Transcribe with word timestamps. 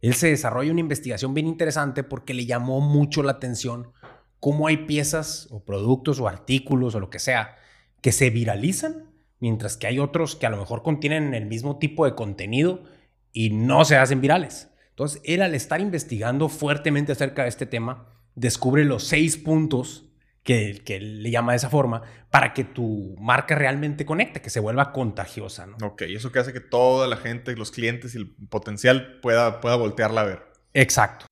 Él 0.00 0.14
se 0.14 0.28
desarrolla 0.28 0.70
una 0.70 0.80
investigación 0.80 1.34
bien 1.34 1.46
interesante 1.46 2.04
porque 2.04 2.34
le 2.34 2.46
llamó 2.46 2.80
mucho 2.80 3.22
la 3.22 3.32
atención 3.32 3.92
cómo 4.40 4.68
hay 4.68 4.86
piezas 4.86 5.48
o 5.50 5.64
productos 5.64 6.20
o 6.20 6.28
artículos 6.28 6.94
o 6.94 7.00
lo 7.00 7.10
que 7.10 7.18
sea 7.18 7.56
que 8.00 8.12
se 8.12 8.30
viralizan, 8.30 9.10
mientras 9.40 9.76
que 9.76 9.88
hay 9.88 9.98
otros 9.98 10.36
que 10.36 10.46
a 10.46 10.50
lo 10.50 10.56
mejor 10.56 10.82
contienen 10.82 11.34
el 11.34 11.46
mismo 11.46 11.78
tipo 11.78 12.04
de 12.04 12.14
contenido 12.14 12.84
y 13.32 13.50
no 13.50 13.84
se 13.84 13.96
hacen 13.96 14.20
virales. 14.20 14.70
Entonces, 14.90 15.20
él 15.24 15.42
al 15.42 15.54
estar 15.54 15.80
investigando 15.80 16.48
fuertemente 16.48 17.12
acerca 17.12 17.42
de 17.42 17.48
este 17.48 17.66
tema, 17.66 18.06
descubre 18.34 18.84
los 18.84 19.04
seis 19.04 19.36
puntos 19.36 20.07
que, 20.48 20.80
que 20.82 20.98
le 20.98 21.30
llama 21.30 21.52
de 21.52 21.56
esa 21.56 21.68
forma 21.68 22.00
para 22.30 22.54
que 22.54 22.64
tu 22.64 23.14
marca 23.20 23.54
realmente 23.54 24.06
conecte, 24.06 24.40
que 24.40 24.48
se 24.48 24.60
vuelva 24.60 24.92
contagiosa. 24.92 25.66
¿no? 25.66 25.88
Ok, 25.88 26.00
eso 26.08 26.32
que 26.32 26.38
hace 26.38 26.54
que 26.54 26.60
toda 26.60 27.06
la 27.06 27.18
gente, 27.18 27.54
los 27.54 27.70
clientes 27.70 28.14
y 28.14 28.18
el 28.18 28.34
potencial 28.48 29.18
pueda, 29.20 29.60
pueda 29.60 29.76
voltearla 29.76 30.22
a 30.22 30.24
ver. 30.24 30.42
Exacto. 30.72 31.26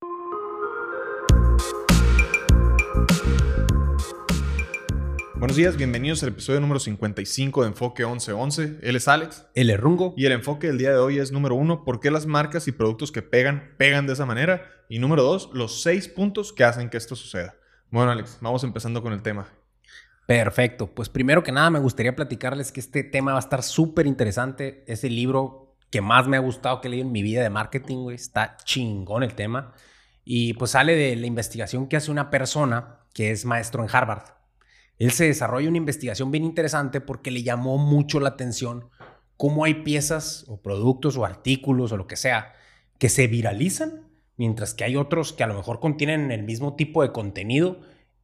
Buenos 5.37 5.57
días, 5.57 5.79
bienvenidos 5.79 6.23
al 6.23 6.29
episodio 6.31 6.61
número 6.61 6.79
55 6.79 7.63
de 7.63 7.69
Enfoque 7.69 8.05
1111. 8.05 8.81
Él 8.83 8.97
es 8.97 9.09
Alex. 9.09 9.47
El 9.55 9.71
errungo. 9.71 10.13
Y 10.19 10.27
el 10.27 10.33
enfoque 10.33 10.67
del 10.67 10.77
día 10.77 10.91
de 10.91 10.99
hoy 10.99 11.21
es 11.21 11.33
número 11.33 11.55
uno, 11.55 11.85
¿por 11.85 12.01
qué 12.01 12.11
las 12.11 12.27
marcas 12.27 12.69
y 12.69 12.73
productos 12.73 13.13
que 13.13 13.23
pegan, 13.23 13.73
pegan 13.79 14.07
de 14.07 14.13
esa 14.13 14.27
manera? 14.27 14.71
Y 14.91 14.99
número 14.99 15.23
dos, 15.23 15.49
los 15.55 15.81
seis 15.81 16.07
puntos 16.07 16.53
que 16.53 16.65
hacen 16.65 16.91
que 16.91 16.99
esto 16.99 17.17
suceda. 17.17 17.55
Bueno, 17.91 18.11
Alex, 18.11 18.39
vamos 18.41 18.65
empezando 18.65 19.03
con 19.03 19.13
el 19.13 19.23
tema. 19.23 19.49
Perfecto. 20.27 20.89
Pues 20.89 21.09
primero 21.09 21.43
que 21.43 21.53
nada 21.53 21.71
me 21.71 21.79
gustaría 21.79 22.17
platicarles 22.17 22.73
que 22.73 22.81
este 22.81 23.05
tema 23.05 23.33
va 23.33 23.39
a 23.39 23.41
estar 23.41 23.63
súper 23.63 24.07
interesante. 24.07 24.85
Es 24.87 25.05
el 25.05 25.15
libro 25.15 25.77
que 25.91 26.01
más 26.01 26.27
me 26.27 26.37
ha 26.37 26.41
gustado 26.41 26.81
que 26.81 26.89
he 26.89 26.91
leído 26.91 27.07
en 27.07 27.13
mi 27.13 27.23
vida 27.23 27.43
de 27.43 27.51
marketing, 27.51 27.99
güey. 27.99 28.17
Está 28.17 28.57
chingón 28.65 29.23
el 29.23 29.35
tema. 29.35 29.73
Y 30.25 30.55
pues 30.55 30.73
sale 30.73 30.97
de 30.97 31.15
la 31.15 31.27
investigación 31.27 31.87
que 31.87 31.97
hace 31.97 32.11
una 32.11 32.31
persona 32.31 33.01
que 33.15 33.31
es 33.31 33.45
maestro 33.45 33.85
en 33.85 33.89
Harvard. 33.91 34.35
Él 34.99 35.13
se 35.13 35.27
desarrolla 35.27 35.69
una 35.69 35.79
investigación 35.79 36.31
bien 36.31 36.45
interesante 36.45 37.01
porque 37.01 37.31
le 37.31 37.43
llamó 37.43 37.79
mucho 37.79 38.19
la 38.19 38.31
atención 38.31 38.89
cómo 39.37 39.65
hay 39.65 39.85
piezas 39.85 40.45
o 40.49 40.61
productos 40.61 41.17
o 41.17 41.25
artículos 41.25 41.93
o 41.93 41.97
lo 41.97 42.07
que 42.07 42.17
sea 42.17 42.55
que 42.99 43.09
se 43.09 43.27
viralizan, 43.27 44.06
mientras 44.37 44.75
que 44.75 44.85
hay 44.85 44.97
otros 44.97 45.33
que 45.33 45.45
a 45.45 45.47
lo 45.47 45.55
mejor 45.55 45.81
contienen 45.81 46.31
el 46.31 46.43
mismo 46.43 46.77
tipo 46.77 47.03
de 47.03 47.13
contenido 47.13 47.81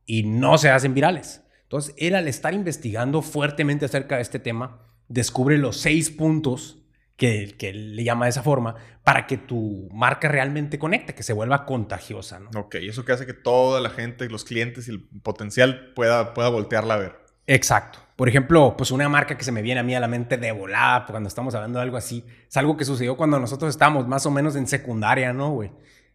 y 0.06 0.24
no 0.24 0.58
se 0.58 0.70
hacen 0.70 0.94
virales. 0.94 1.42
Entonces, 1.62 1.94
él 1.98 2.14
al 2.14 2.28
estar 2.28 2.52
investigando 2.52 3.22
fuertemente 3.22 3.86
acerca 3.86 4.16
de 4.16 4.22
este 4.22 4.38
tema, 4.38 4.80
descubre 5.08 5.58
los 5.58 5.78
seis 5.78 6.10
puntos 6.10 6.82
que, 7.16 7.54
que 7.58 7.72
le 7.72 8.04
llama 8.04 8.26
de 8.26 8.30
esa 8.30 8.42
forma 8.42 8.74
para 9.04 9.26
que 9.26 9.36
tu 9.36 9.88
marca 9.92 10.28
realmente 10.28 10.78
conecte, 10.78 11.14
que 11.14 11.22
se 11.22 11.32
vuelva 11.32 11.64
contagiosa. 11.64 12.40
¿no? 12.40 12.50
Ok, 12.60 12.76
eso 12.76 13.04
que 13.04 13.12
hace 13.12 13.26
que 13.26 13.34
toda 13.34 13.80
la 13.80 13.90
gente, 13.90 14.28
los 14.28 14.44
clientes 14.44 14.88
y 14.88 14.90
el 14.90 15.08
potencial 15.22 15.92
pueda, 15.94 16.34
pueda 16.34 16.48
voltearla 16.48 16.94
a 16.94 16.98
ver. 16.98 17.22
Exacto. 17.46 17.98
Por 18.16 18.28
ejemplo, 18.28 18.76
pues 18.76 18.90
una 18.90 19.08
marca 19.08 19.36
que 19.36 19.44
se 19.44 19.52
me 19.52 19.62
viene 19.62 19.80
a 19.80 19.82
mí 19.82 19.94
a 19.94 20.00
la 20.00 20.08
mente 20.08 20.36
de 20.36 20.52
volada 20.52 21.06
cuando 21.06 21.28
estamos 21.28 21.54
hablando 21.54 21.78
de 21.78 21.84
algo 21.84 21.96
así, 21.96 22.24
es 22.48 22.56
algo 22.56 22.76
que 22.76 22.84
sucedió 22.84 23.16
cuando 23.16 23.40
nosotros 23.40 23.70
estábamos 23.70 24.06
más 24.06 24.26
o 24.26 24.30
menos 24.30 24.54
en 24.54 24.66
secundaria, 24.66 25.32
¿no, 25.32 25.50
güey? 25.50 25.72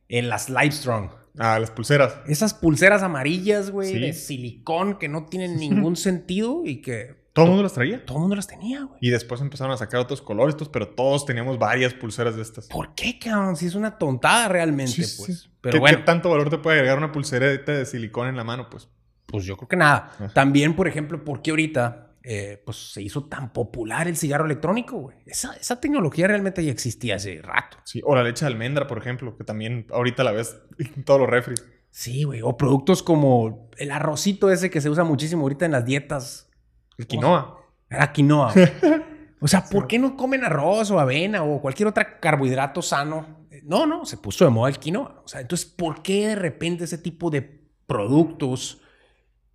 En 0.10 0.30
las 0.30 0.50
Livestrong. 0.50 1.10
Ah, 1.40 1.60
las 1.60 1.70
pulseras. 1.72 2.18
Esas 2.28 2.54
pulseras 2.54 3.04
amarillas, 3.04 3.70
güey, 3.70 3.92
Sí. 3.94 4.00
de 4.00 4.14
silicón 4.14 4.98
que 4.98 5.08
no 5.10 5.26
tienen 5.26 5.58
ningún 5.58 5.96
sentido 5.98 6.64
y 6.66 6.82
que 6.82 7.28
¿Todo 7.34 7.46
el 7.46 7.52
mundo 7.52 7.64
las 7.64 7.74
traía? 7.74 8.04
todo 8.04 8.18
el 8.18 8.22
mundo 8.22 8.36
las 8.36 8.48
tenía, 8.48 8.82
güey. 8.84 8.98
Y 9.00 9.12
después 9.12 9.40
empezaron 9.42 9.72
a 9.72 9.78
sacar 9.78 10.00
otros 10.00 10.24
colores, 10.24 10.54
estos, 10.56 10.70
pero 10.70 10.88
todos 10.88 11.26
teníamos 11.26 11.60
varias 11.60 11.94
pulseras 11.94 12.36
de 12.36 12.42
estas. 12.42 12.66
¿Por 12.68 12.96
qué, 12.96 13.20
cabrón? 13.20 13.56
Si 13.56 13.68
es 13.68 13.76
una 13.76 14.00
tontada 14.00 14.48
realmente, 14.48 14.92
Sí, 14.94 15.04
sí, 15.04 15.24
pues. 15.24 15.40
sí. 15.42 15.50
Pero 15.62 15.74
¿Qué, 15.74 15.80
bueno. 15.80 15.98
qué 16.00 16.04
tanto 16.04 16.32
valor 16.32 16.50
te 16.50 16.58
puede 16.58 16.78
agregar 16.78 16.98
una 16.98 17.12
pulserita 17.12 17.74
de 17.74 17.86
silicón 17.86 18.28
en 18.28 18.38
la 18.38 18.44
mano? 18.44 18.70
Pues 18.72 18.90
Pues 19.28 19.46
yo 19.46 19.56
creo 19.58 19.68
que 19.68 19.76
nada. 19.76 20.10
Ajá. 20.16 20.30
También, 20.34 20.76
por 20.76 20.88
ejemplo, 20.88 21.24
¿por 21.24 21.42
qué 21.44 21.52
ahorita 21.52 22.07
eh, 22.24 22.62
pues 22.66 22.92
se 22.92 23.02
hizo 23.02 23.26
tan 23.26 23.54
popular 23.54 24.08
el 24.08 24.18
cigarro 24.18 24.46
electrónico, 24.46 24.98
güey? 24.98 25.18
Esa, 25.26 25.54
esa 25.56 25.80
tecnología 25.80 26.28
realmente 26.28 26.64
ya 26.64 26.72
existía 26.72 27.16
hace 27.16 27.42
rato. 27.42 27.78
sí. 27.84 28.02
O 28.04 28.16
la 28.16 28.24
leche 28.24 28.46
de 28.46 28.52
almendra, 28.52 28.88
por 28.88 28.98
ejemplo, 28.98 29.38
que 29.38 29.44
también 29.44 29.88
ahorita 29.92 30.24
la 30.24 30.32
ves 30.32 30.60
en 30.78 31.04
todos 31.04 31.20
los 31.20 31.30
refris. 31.30 31.64
Sí, 31.90 32.24
güey. 32.24 32.42
O 32.44 32.58
productos 32.58 33.02
como 33.02 33.70
el 33.78 33.92
arrocito 33.92 34.52
ese 34.52 34.70
que 34.70 34.82
se 34.82 34.90
usa 34.90 35.04
muchísimo 35.04 35.44
ahorita 35.44 35.66
en 35.66 35.72
las 35.72 35.86
dietas. 35.86 36.50
El 36.98 37.08
quinoa. 37.08 37.60
Era 37.90 38.12
quinoa. 38.12 38.54
güey. 38.54 38.68
O 39.40 39.48
sea, 39.48 39.66
¿por 39.66 39.88
qué 39.88 40.00
no 40.00 40.16
comen 40.16 40.44
arroz 40.44 40.90
o 40.90 41.00
avena 41.00 41.44
o 41.44 41.62
cualquier 41.62 41.88
otro 41.88 42.04
carbohidrato 42.20 42.82
sano? 42.82 43.46
No, 43.64 43.86
no, 43.86 44.06
se 44.06 44.18
puso 44.18 44.46
de 44.46 44.52
moda 44.52 44.70
el 44.70 44.80
quinoa. 44.80 45.22
O 45.24 45.28
sea, 45.28 45.42
entonces, 45.42 45.68
¿por 45.68 46.02
qué 46.02 46.30
de 46.30 46.36
repente 46.36 46.86
ese 46.86 46.98
tipo 46.98 47.30
de 47.30 47.42
productos 47.86 48.82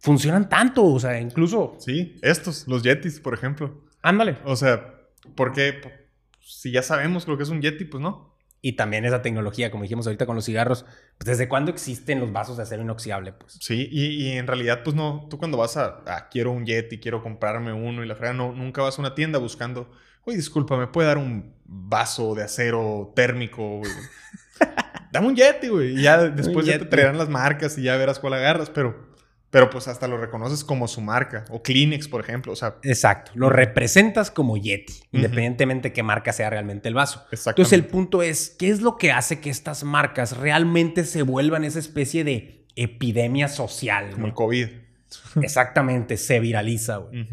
funcionan 0.02 0.48
tanto? 0.48 0.84
O 0.84 1.00
sea, 1.00 1.18
incluso, 1.20 1.76
Sí, 1.78 2.16
estos, 2.22 2.66
los 2.68 2.82
Yetis, 2.82 3.20
por 3.20 3.34
ejemplo. 3.34 3.82
ándale. 4.02 4.36
O 4.44 4.56
sea, 4.56 4.94
¿por 5.34 5.52
qué? 5.52 5.72
P- 5.72 6.08
Si 6.40 6.70
ya 6.72 6.82
sabemos 6.82 7.26
lo 7.28 7.36
que 7.36 7.44
es 7.44 7.48
un 7.48 7.62
Yeti, 7.62 7.84
pues 7.86 8.02
no. 8.02 8.30
Y 8.64 8.72
también 8.76 9.04
esa 9.04 9.22
tecnología, 9.22 9.70
como 9.72 9.82
dijimos 9.82 10.06
ahorita 10.06 10.24
con 10.26 10.36
los 10.36 10.44
cigarros, 10.44 10.84
pues 11.18 11.26
¿desde 11.26 11.48
cuándo 11.48 11.72
existen 11.72 12.20
los 12.20 12.30
vasos 12.32 12.56
de 12.56 12.62
acero 12.62 12.82
inoxidable? 12.82 13.32
Pues 13.32 13.58
Sí, 13.60 13.88
y, 13.90 14.06
y 14.24 14.32
en 14.38 14.46
realidad, 14.46 14.82
pues 14.84 14.94
no, 14.94 15.26
tú 15.30 15.36
cuando 15.38 15.56
vas 15.58 15.76
a, 15.76 16.02
a 16.06 16.28
quiero 16.28 16.52
un 16.52 16.64
Yeti, 16.64 17.00
quiero 17.00 17.22
comprarme 17.24 17.72
uno 17.72 18.04
y 18.04 18.06
la 18.06 18.14
frega, 18.14 18.34
no, 18.34 18.52
nunca 18.52 18.82
vas 18.82 18.98
a 18.98 19.02
una 19.02 19.16
tienda 19.16 19.40
buscando, 19.40 19.90
oye, 20.24 20.36
disculpa, 20.36 20.76
¿me 20.76 20.86
puede 20.86 21.08
dar 21.08 21.18
un 21.18 21.54
vaso 21.64 22.34
de 22.36 22.44
acero 22.44 23.12
térmico? 23.16 23.78
güey?" 23.78 23.90
Dame 25.12 25.26
un 25.26 25.36
Yeti, 25.36 25.68
güey. 25.68 25.98
Y 25.98 26.02
ya 26.02 26.18
después 26.28 26.64
ya 26.66 26.78
te 26.78 26.84
traerán 26.86 27.18
las 27.18 27.28
marcas 27.28 27.76
y 27.78 27.82
ya 27.82 27.96
verás 27.96 28.18
cuál 28.20 28.34
agarras, 28.34 28.70
pero, 28.70 29.11
pero 29.52 29.68
pues 29.70 29.86
hasta 29.86 30.08
lo 30.08 30.16
reconoces 30.16 30.64
como 30.64 30.88
su 30.88 31.00
marca. 31.02 31.44
O 31.50 31.62
Kleenex, 31.62 32.08
por 32.08 32.22
ejemplo. 32.22 32.52
O 32.52 32.56
sea, 32.56 32.78
Exacto, 32.82 33.30
lo 33.34 33.50
representas 33.50 34.30
como 34.32 34.56
Yeti, 34.56 34.94
independientemente 35.12 35.90
de 35.90 35.92
qué 35.92 36.02
marca 36.02 36.32
sea 36.32 36.50
realmente 36.50 36.88
el 36.88 36.94
vaso. 36.94 37.24
Entonces 37.30 37.72
el 37.74 37.84
punto 37.84 38.22
es, 38.22 38.56
¿qué 38.58 38.70
es 38.70 38.80
lo 38.80 38.96
que 38.96 39.12
hace 39.12 39.40
que 39.40 39.50
estas 39.50 39.84
marcas 39.84 40.36
realmente 40.38 41.04
se 41.04 41.22
vuelvan 41.22 41.64
esa 41.64 41.78
especie 41.78 42.24
de 42.24 42.66
epidemia 42.76 43.46
social? 43.48 44.10
Como 44.12 44.26
el. 44.26 44.32
COVID. 44.34 44.68
Exactamente, 45.42 46.16
se 46.16 46.40
viraliza. 46.40 46.96
güey. 46.96 47.28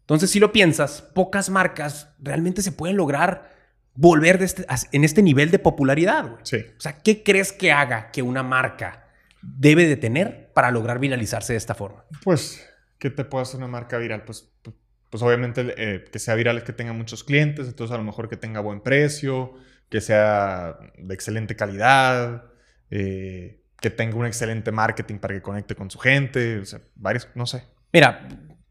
Entonces, 0.00 0.30
si 0.30 0.40
lo 0.40 0.52
piensas, 0.52 1.00
pocas 1.14 1.48
marcas 1.48 2.08
realmente 2.20 2.60
se 2.60 2.72
pueden 2.72 2.96
lograr 2.96 3.50
volver 3.94 4.38
de 4.38 4.44
este- 4.44 4.66
en 4.92 5.04
este 5.04 5.22
nivel 5.22 5.50
de 5.50 5.58
popularidad. 5.58 6.24
güey. 6.28 6.40
Sí. 6.42 6.56
O 6.76 6.80
sea, 6.80 6.98
¿qué 6.98 7.22
crees 7.22 7.52
que 7.52 7.72
haga 7.72 8.10
que 8.10 8.20
una 8.22 8.42
marca 8.42 9.01
debe 9.42 9.86
de 9.86 9.96
tener 9.96 10.50
para 10.54 10.70
lograr 10.70 10.98
viralizarse 10.98 11.52
de 11.52 11.58
esta 11.58 11.74
forma? 11.74 12.04
Pues, 12.24 12.66
¿qué 12.98 13.10
te 13.10 13.24
puede 13.24 13.42
hacer 13.42 13.58
una 13.58 13.68
marca 13.68 13.98
viral? 13.98 14.24
Pues, 14.24 14.52
pues, 14.62 14.76
pues 15.10 15.22
obviamente 15.22 15.74
eh, 15.76 16.04
que 16.10 16.18
sea 16.18 16.34
viral 16.34 16.58
es 16.58 16.64
que 16.64 16.72
tenga 16.72 16.92
muchos 16.92 17.24
clientes, 17.24 17.66
entonces 17.66 17.94
a 17.94 17.98
lo 17.98 18.04
mejor 18.04 18.28
que 18.28 18.36
tenga 18.36 18.60
buen 18.60 18.80
precio, 18.80 19.54
que 19.90 20.00
sea 20.00 20.78
de 20.96 21.14
excelente 21.14 21.54
calidad, 21.54 22.44
eh, 22.90 23.62
que 23.80 23.90
tenga 23.90 24.16
un 24.16 24.26
excelente 24.26 24.72
marketing 24.72 25.18
para 25.18 25.34
que 25.34 25.42
conecte 25.42 25.74
con 25.74 25.90
su 25.90 25.98
gente, 25.98 26.60
o 26.60 26.64
sea, 26.64 26.80
varios, 26.94 27.28
no 27.34 27.44
sé. 27.46 27.64
Mira, 27.92 28.28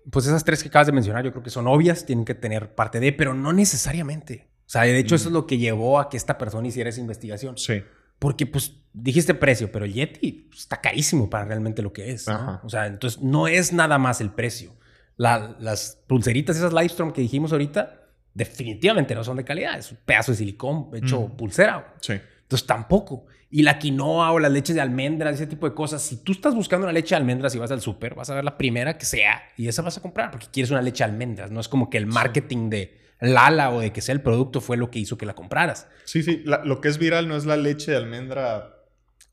pues 0.09 0.25
esas 0.25 0.43
tres 0.43 0.63
que 0.63 0.69
acabas 0.69 0.87
de 0.87 0.93
mencionar 0.93 1.23
yo 1.23 1.31
creo 1.31 1.43
que 1.43 1.49
son 1.49 1.67
obvias, 1.67 2.05
tienen 2.05 2.25
que 2.25 2.33
tener 2.33 2.73
parte 2.73 2.99
de, 2.99 3.11
pero 3.13 3.33
no 3.33 3.53
necesariamente. 3.53 4.49
O 4.65 4.69
sea, 4.71 4.83
de 4.83 4.97
hecho 4.97 5.15
eso 5.15 5.27
es 5.27 5.33
lo 5.33 5.45
que 5.45 5.57
llevó 5.57 5.99
a 5.99 6.09
que 6.09 6.15
esta 6.15 6.37
persona 6.37 6.67
hiciera 6.67 6.89
esa 6.89 7.01
investigación. 7.01 7.57
Sí. 7.57 7.83
Porque 8.21 8.45
pues 8.45 8.73
dijiste 8.93 9.33
precio, 9.33 9.71
pero 9.71 9.85
el 9.85 9.93
Yeti 9.93 10.31
pues, 10.49 10.59
está 10.59 10.79
carísimo 10.79 11.27
para 11.27 11.45
realmente 11.45 11.81
lo 11.81 11.91
que 11.91 12.11
es. 12.11 12.27
¿no? 12.27 12.61
O 12.63 12.69
sea, 12.69 12.85
entonces 12.85 13.19
no 13.19 13.47
es 13.47 13.73
nada 13.73 13.97
más 13.97 14.21
el 14.21 14.29
precio. 14.29 14.75
La- 15.17 15.55
las 15.59 15.97
pulseritas, 16.05 16.55
esas 16.55 16.71
Livestrom 16.71 17.13
que 17.13 17.21
dijimos 17.21 17.51
ahorita, 17.51 17.99
definitivamente 18.35 19.15
no 19.15 19.23
son 19.23 19.37
de 19.37 19.43
calidad. 19.43 19.77
Es 19.79 19.91
un 19.91 19.97
pedazo 20.05 20.33
de 20.33 20.37
silicón 20.37 20.89
hecho 20.93 21.29
pulsera. 21.35 21.95
Sí. 22.01 22.13
Entonces 22.43 22.67
tampoco. 22.67 23.25
Y 23.49 23.63
la 23.63 23.79
quinoa 23.79 24.31
o 24.31 24.39
las 24.39 24.51
leches 24.51 24.75
de 24.75 24.81
almendras, 24.81 25.33
ese 25.35 25.47
tipo 25.47 25.67
de 25.67 25.73
cosas. 25.75 26.01
Si 26.03 26.17
tú 26.17 26.31
estás 26.31 26.53
buscando 26.53 26.85
una 26.85 26.93
leche 26.93 27.15
de 27.15 27.17
almendras 27.21 27.55
y 27.55 27.57
vas 27.57 27.71
al 27.71 27.81
súper, 27.81 28.13
vas 28.13 28.29
a 28.29 28.35
ver 28.35 28.43
la 28.45 28.55
primera 28.55 28.97
que 28.99 29.05
sea 29.05 29.41
y 29.57 29.67
esa 29.67 29.81
vas 29.81 29.97
a 29.97 30.01
comprar 30.01 30.29
porque 30.29 30.45
quieres 30.51 30.69
una 30.69 30.81
leche 30.83 31.03
de 31.03 31.09
almendras. 31.09 31.49
No 31.49 31.59
es 31.59 31.67
como 31.67 31.89
que 31.89 31.97
el 31.97 32.05
marketing 32.05 32.69
de 32.69 33.00
Lala 33.21 33.69
o 33.69 33.79
de 33.79 33.93
que 33.93 34.01
sea 34.01 34.13
el 34.13 34.21
producto 34.21 34.59
fue 34.61 34.75
lo 34.77 34.89
que 34.91 34.99
hizo 34.99 35.17
que 35.17 35.25
la 35.25 35.35
compraras. 35.35 35.87
Sí, 36.05 36.23
sí, 36.23 36.41
la- 36.45 36.63
lo 36.65 36.81
que 36.81 36.89
es 36.89 36.97
viral 36.97 37.27
no 37.27 37.35
es 37.37 37.45
la 37.45 37.55
leche 37.55 37.91
de 37.91 37.97
almendra 37.97 38.75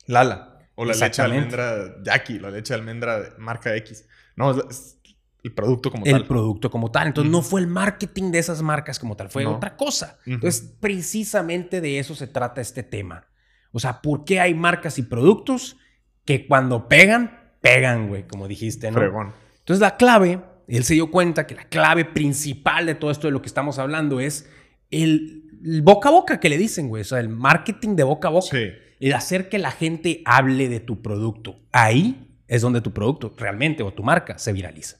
Lala 0.05 0.59
o 0.75 0.85
la 0.85 0.93
leche 0.93 1.21
de 1.21 1.25
almendra 1.25 1.95
Jackie, 2.03 2.39
la 2.39 2.51
leche 2.51 2.73
de 2.73 2.79
almendra 2.79 3.19
de 3.19 3.29
marca 3.37 3.75
X. 3.75 4.05
No, 4.35 4.51
es, 4.51 4.57
la- 4.57 4.63
es 4.69 4.95
el 5.43 5.53
producto 5.53 5.89
como 5.91 6.05
el 6.05 6.11
tal. 6.11 6.25
producto 6.27 6.69
como 6.69 6.91
tal. 6.91 7.07
Entonces 7.07 7.31
no 7.31 7.41
fue 7.41 7.61
el 7.61 7.67
marketing 7.67 8.31
de 8.31 8.39
esas 8.39 8.61
marcas 8.61 8.99
como 8.99 9.15
tal, 9.15 9.29
fue 9.29 9.43
No. 9.43 9.55
otra 9.55 9.75
cosa. 9.75 10.17
Ujú. 10.21 10.31
Entonces 10.35 10.75
precisamente 10.79 11.81
de 11.81 11.97
eso 11.99 12.13
se 12.15 12.27
trata 12.27 12.61
este 12.61 12.83
tema. 12.83 13.25
O 13.71 13.79
sea, 13.79 14.01
¿por 14.01 14.23
qué 14.25 14.39
hay 14.39 14.53
marcas 14.53 14.97
y 14.99 15.03
productos 15.03 15.77
que 16.25 16.45
cuando 16.47 16.87
pegan, 16.87 17.53
pegan, 17.61 18.07
güey, 18.07 18.27
como 18.27 18.47
dijiste, 18.47 18.91
¿no? 18.91 18.97
Fregón. 18.99 19.33
Entonces 19.59 19.81
la 19.81 19.97
clave, 19.97 20.41
él 20.77 20.83
se 20.83 20.93
dio 20.93 21.09
cuenta 21.11 21.47
que 21.47 21.55
la 21.55 21.65
clave 21.65 22.05
principal 22.05 22.85
de 22.85 22.95
todo 22.95 23.11
esto 23.11 23.27
de 23.27 23.31
lo 23.31 23.41
que 23.41 23.47
estamos 23.47 23.79
hablando 23.79 24.19
es 24.19 24.49
el, 24.91 25.43
el 25.63 25.81
boca 25.81 26.09
a 26.09 26.11
boca 26.11 26.39
que 26.39 26.49
le 26.49 26.57
dicen, 26.57 26.87
güey. 26.89 27.01
O 27.01 27.05
sea, 27.05 27.19
el 27.19 27.29
marketing 27.29 27.95
de 27.95 28.03
boca 28.03 28.27
a 28.27 28.31
boca. 28.31 28.47
Sí. 28.51 28.69
El 28.99 29.13
hacer 29.13 29.49
que 29.49 29.59
la 29.59 29.71
gente 29.71 30.21
hable 30.25 30.67
de 30.69 30.79
tu 30.79 31.01
producto. 31.01 31.59
Ahí 31.71 32.35
es 32.47 32.61
donde 32.61 32.81
tu 32.81 32.91
producto 32.93 33.33
realmente 33.37 33.83
o 33.83 33.93
tu 33.93 34.03
marca 34.03 34.37
se 34.37 34.51
viraliza. 34.53 34.97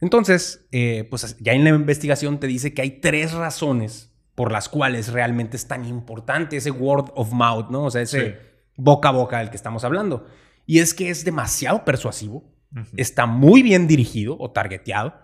Entonces, 0.00 0.66
eh, 0.72 1.06
pues 1.10 1.36
ya 1.40 1.52
en 1.52 1.64
la 1.64 1.70
investigación 1.70 2.38
te 2.40 2.46
dice 2.46 2.74
que 2.74 2.82
hay 2.82 2.90
tres 3.00 3.32
razones 3.32 4.12
por 4.34 4.50
las 4.52 4.68
cuales 4.68 5.12
realmente 5.12 5.56
es 5.56 5.66
tan 5.68 5.84
importante 5.84 6.56
ese 6.56 6.70
word 6.70 7.10
of 7.14 7.32
mouth, 7.32 7.70
¿no? 7.70 7.84
O 7.84 7.90
sea, 7.90 8.02
ese 8.02 8.26
Sí. 8.30 8.34
boca 8.76 9.08
a 9.10 9.12
boca 9.12 9.38
del 9.38 9.50
que 9.50 9.56
estamos 9.56 9.84
hablando. 9.84 10.26
Y 10.66 10.80
es 10.80 10.92
que 10.94 11.10
es 11.10 11.24
demasiado 11.24 11.84
persuasivo, 11.84 12.44
Ujú. 12.74 12.88
está 12.96 13.26
muy 13.26 13.62
bien 13.62 13.86
dirigido 13.86 14.36
o 14.38 14.50
targeteado 14.50 15.14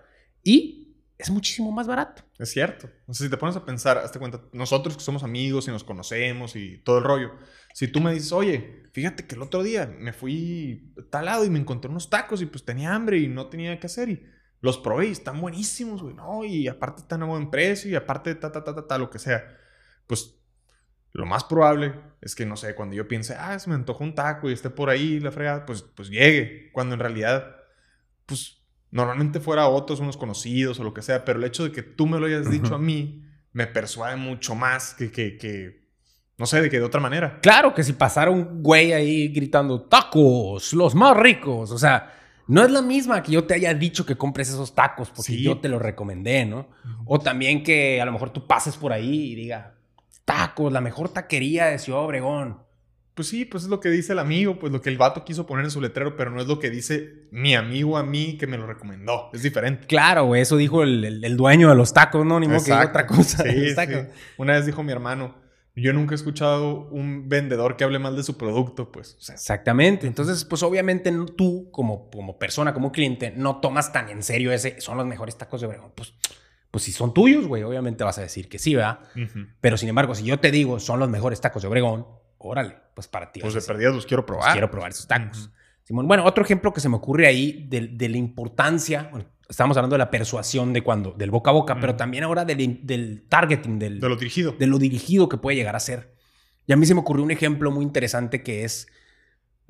y 0.43 0.81
es 1.17 1.29
muchísimo 1.29 1.71
más 1.71 1.85
barato. 1.85 2.23
Es 2.39 2.49
cierto. 2.49 2.89
O 3.05 3.13
sea, 3.13 3.25
si 3.25 3.29
te 3.29 3.37
pones 3.37 3.55
a 3.55 3.63
pensar, 3.63 3.99
hazte 3.99 4.17
cuenta, 4.17 4.41
nosotros 4.53 4.97
que 4.97 5.03
somos 5.03 5.23
amigos 5.23 5.67
y 5.67 5.71
nos 5.71 5.83
conocemos 5.83 6.55
y 6.55 6.79
todo 6.79 6.97
el 6.97 7.03
rollo, 7.03 7.31
si 7.73 7.87
tú 7.87 8.01
me 8.01 8.11
dices, 8.11 8.31
oye, 8.31 8.83
fíjate 8.91 9.27
que 9.27 9.35
el 9.35 9.43
otro 9.43 9.61
día 9.61 9.85
me 9.99 10.13
fui 10.13 10.91
a 10.97 11.09
tal 11.11 11.25
lado 11.25 11.45
y 11.45 11.49
me 11.51 11.59
encontré 11.59 11.91
unos 11.91 12.09
tacos 12.09 12.41
y 12.41 12.47
pues 12.47 12.65
tenía 12.65 12.95
hambre 12.95 13.19
y 13.19 13.27
no 13.27 13.47
tenía 13.47 13.79
qué 13.79 13.85
hacer 13.85 14.09
y 14.09 14.23
los 14.61 14.77
probé 14.79 15.07
y 15.07 15.11
están 15.11 15.39
buenísimos, 15.39 16.01
güey, 16.01 16.15
¿no? 16.15 16.43
Y 16.43 16.67
aparte 16.67 17.01
están 17.01 17.21
a 17.23 17.25
buen 17.25 17.51
precio 17.51 17.91
y 17.91 17.95
aparte 17.95 18.33
ta, 18.35 18.51
ta, 18.51 18.63
ta, 18.63 18.73
ta, 18.73 18.87
ta, 18.87 18.97
lo 18.97 19.09
que 19.09 19.19
sea. 19.19 19.43
Pues 20.07 20.40
lo 21.13 21.25
más 21.25 21.43
probable 21.43 21.93
es 22.21 22.35
que, 22.35 22.45
no 22.45 22.55
sé, 22.55 22.75
cuando 22.75 22.95
yo 22.95 23.07
piense, 23.07 23.35
ah, 23.37 23.57
se 23.59 23.69
me 23.69 23.75
antojó 23.75 24.03
un 24.03 24.15
taco 24.15 24.49
y 24.49 24.53
esté 24.53 24.69
por 24.69 24.89
ahí 24.89 25.19
la 25.19 25.31
fregada, 25.31 25.65
pues, 25.65 25.81
pues 25.81 26.09
llegue. 26.09 26.69
Cuando 26.71 26.93
en 26.93 26.99
realidad, 26.99 27.55
pues 28.25 28.61
normalmente 28.91 29.39
fuera 29.39 29.67
otros, 29.67 29.99
unos 29.99 30.17
conocidos 30.17 30.79
o 30.79 30.83
lo 30.83 30.93
que 30.93 31.01
sea, 31.01 31.25
pero 31.25 31.39
el 31.39 31.45
hecho 31.45 31.63
de 31.63 31.71
que 31.71 31.81
tú 31.83 32.07
me 32.07 32.19
lo 32.19 32.25
hayas 32.27 32.49
dicho 32.49 32.75
a 32.75 32.79
mí 32.79 33.23
me 33.53 33.67
persuade 33.67 34.15
mucho 34.17 34.55
más 34.55 34.93
que, 34.93 35.11
que, 35.11 35.37
que, 35.37 35.89
no 36.37 36.45
sé, 36.45 36.61
de 36.61 36.69
que 36.69 36.77
de 36.79 36.85
otra 36.85 37.01
manera. 37.01 37.39
Claro 37.41 37.73
que 37.73 37.83
si 37.83 37.93
pasara 37.93 38.31
un 38.31 38.61
güey 38.63 38.93
ahí 38.93 39.27
gritando 39.29 39.81
tacos, 39.83 40.73
los 40.73 40.95
más 40.95 41.17
ricos, 41.17 41.71
o 41.71 41.77
sea, 41.77 42.13
no 42.47 42.63
es 42.63 42.71
la 42.71 42.81
misma 42.81 43.21
que 43.23 43.31
yo 43.33 43.43
te 43.45 43.53
haya 43.53 43.73
dicho 43.73 44.05
que 44.05 44.15
compres 44.17 44.49
esos 44.49 44.73
tacos 44.75 45.09
porque 45.09 45.33
Sí. 45.33 45.43
yo 45.43 45.59
te 45.59 45.69
los 45.69 45.81
recomendé, 45.81 46.45
¿no? 46.45 46.69
O 47.05 47.19
también 47.19 47.63
que 47.63 48.01
a 48.01 48.05
lo 48.05 48.11
mejor 48.11 48.29
tú 48.31 48.45
pases 48.47 48.75
por 48.77 48.91
ahí 48.93 49.31
y 49.31 49.35
diga, 49.35 49.75
tacos, 50.31 50.71
la 50.71 50.81
mejor 50.81 51.09
taquería 51.09 51.65
de 51.67 51.79
Ciudad 51.79 52.01
Obregón. 52.01 52.59
Pues 53.13 53.27
sí, 53.27 53.43
pues 53.45 53.63
es 53.63 53.69
lo 53.69 53.81
que 53.81 53.89
dice 53.89 54.13
el 54.13 54.19
amigo, 54.19 54.57
pues 54.57 54.71
lo 54.71 54.81
que 54.81 54.89
el 54.89 54.97
vato 54.97 55.25
quiso 55.25 55.45
poner 55.45 55.65
en 55.65 55.71
su 55.71 55.81
letrero, 55.81 56.15
pero 56.15 56.31
no 56.31 56.39
es 56.41 56.47
lo 56.47 56.59
que 56.59 56.69
dice 56.69 57.27
mi 57.31 57.53
amigo 57.55 57.97
a 57.97 58.03
mí 58.03 58.37
que 58.37 58.47
me 58.47 58.57
lo 58.57 58.65
recomendó. 58.65 59.29
Es 59.33 59.43
diferente. 59.43 59.85
Claro, 59.85 60.25
güey, 60.25 60.41
eso 60.41 60.55
dijo 60.55 60.81
el, 60.81 61.03
el- 61.03 61.23
el 61.25 61.37
dueño 61.37 61.69
de 61.69 61.75
los 61.75 61.93
tacos, 61.93 62.25
¿no? 62.25 62.39
Ni 62.39 62.47
modo 62.47 62.59
que 62.59 62.71
diga 62.71 62.85
otra 62.87 63.05
cosa. 63.05 63.43
Sí, 63.43 63.51
los 63.53 63.75
tacos. 63.75 63.95
sí. 63.95 64.21
Una 64.37 64.53
vez 64.53 64.65
dijo 64.65 64.81
mi 64.81 64.93
hermano, 64.93 65.35
yo 65.75 65.91
nunca 65.93 66.13
he 66.13 66.15
escuchado 66.15 66.87
un 66.89 67.27
vendedor 67.27 67.75
que 67.75 67.83
hable 67.83 67.99
mal 67.99 68.15
de 68.15 68.23
su 68.23 68.37
producto, 68.37 68.91
pues. 68.93 69.15
O 69.19 69.21
sea, 69.21 69.35
Exactamente. 69.35 70.07
Entonces, 70.07 70.45
pues 70.45 70.63
obviamente 70.63 71.13
tú 71.37 71.69
como, 71.71 72.09
como 72.09 72.39
persona, 72.39 72.73
como 72.73 72.93
cliente, 72.93 73.33
no 73.35 73.59
tomas 73.59 73.91
tan 73.91 74.07
en 74.09 74.23
serio 74.23 74.53
ese, 74.53 74.79
son 74.79 74.97
los 74.97 75.05
mejores 75.05 75.37
tacos 75.37 75.59
de 75.61 75.67
Obregón. 75.67 75.91
Pues, 75.95 76.13
pues 76.71 76.83
si 76.85 76.91
son 76.91 77.13
tuyos, 77.13 77.47
güey, 77.47 77.63
obviamente 77.63 78.03
vas 78.03 78.17
a 78.17 78.21
decir 78.21 78.47
que 78.49 78.57
sí, 78.57 78.73
¿verdad? 78.75 78.99
Pero 79.59 79.77
sin 79.77 79.89
embargo, 79.89 80.15
si 80.15 80.23
yo 80.23 80.39
te 80.39 80.51
digo 80.51 80.79
son 80.79 80.99
los 80.99 81.09
mejores 81.09 81.39
tacos 81.41 81.61
de 81.61 81.67
Obregón, 81.67 82.07
órale, 82.37 82.75
pues 82.95 83.07
para 83.07 83.31
ti. 83.31 83.41
pues 83.41 83.53
de 83.53 83.61
perdidas 83.61 83.93
los 83.93 84.05
quiero 84.05 84.25
pues 84.25 84.37
probar. 84.37 84.53
quiero 84.53 84.71
probar 84.71 84.91
esos 84.91 85.07
tacos. 85.07 85.51
Simón, 85.83 86.07
bueno, 86.07 86.23
otro 86.25 86.43
ejemplo 86.43 86.71
que 86.73 86.79
se 86.79 86.89
me 86.89 86.95
ocurre 86.95 87.27
ahí 87.27 87.65
de, 87.69 87.87
de 87.87 88.09
la 88.09 88.17
importancia, 88.17 89.09
bueno, 89.11 89.25
estamos 89.49 89.75
hablando 89.75 89.95
de 89.95 89.97
la 89.99 90.09
persuasión 90.11 90.71
de 90.71 90.81
cuando, 90.83 91.11
del 91.11 91.29
boca 91.31 91.49
a 91.49 91.53
boca, 91.53 91.77
pero 91.81 91.95
también 91.95 92.23
ahora 92.23 92.45
del, 92.45 92.79
del 92.85 93.23
targeting, 93.27 93.77
del, 93.79 93.99
De 93.99 94.07
lo 94.07 94.15
dirigido. 94.15 94.53
de 94.57 94.67
lo 94.67 94.77
dirigido 94.79 95.27
que 95.27 95.37
puede 95.37 95.57
llegar 95.57 95.75
a 95.75 95.79
ser. 95.81 96.15
Y 96.67 96.71
a 96.73 96.77
mí 96.77 96.85
se 96.85 96.93
me 96.93 97.01
ocurrió 97.01 97.23
un 97.25 97.31
ejemplo 97.31 97.71
muy 97.71 97.83
interesante 97.83 98.43
que 98.43 98.63
es, 98.63 98.87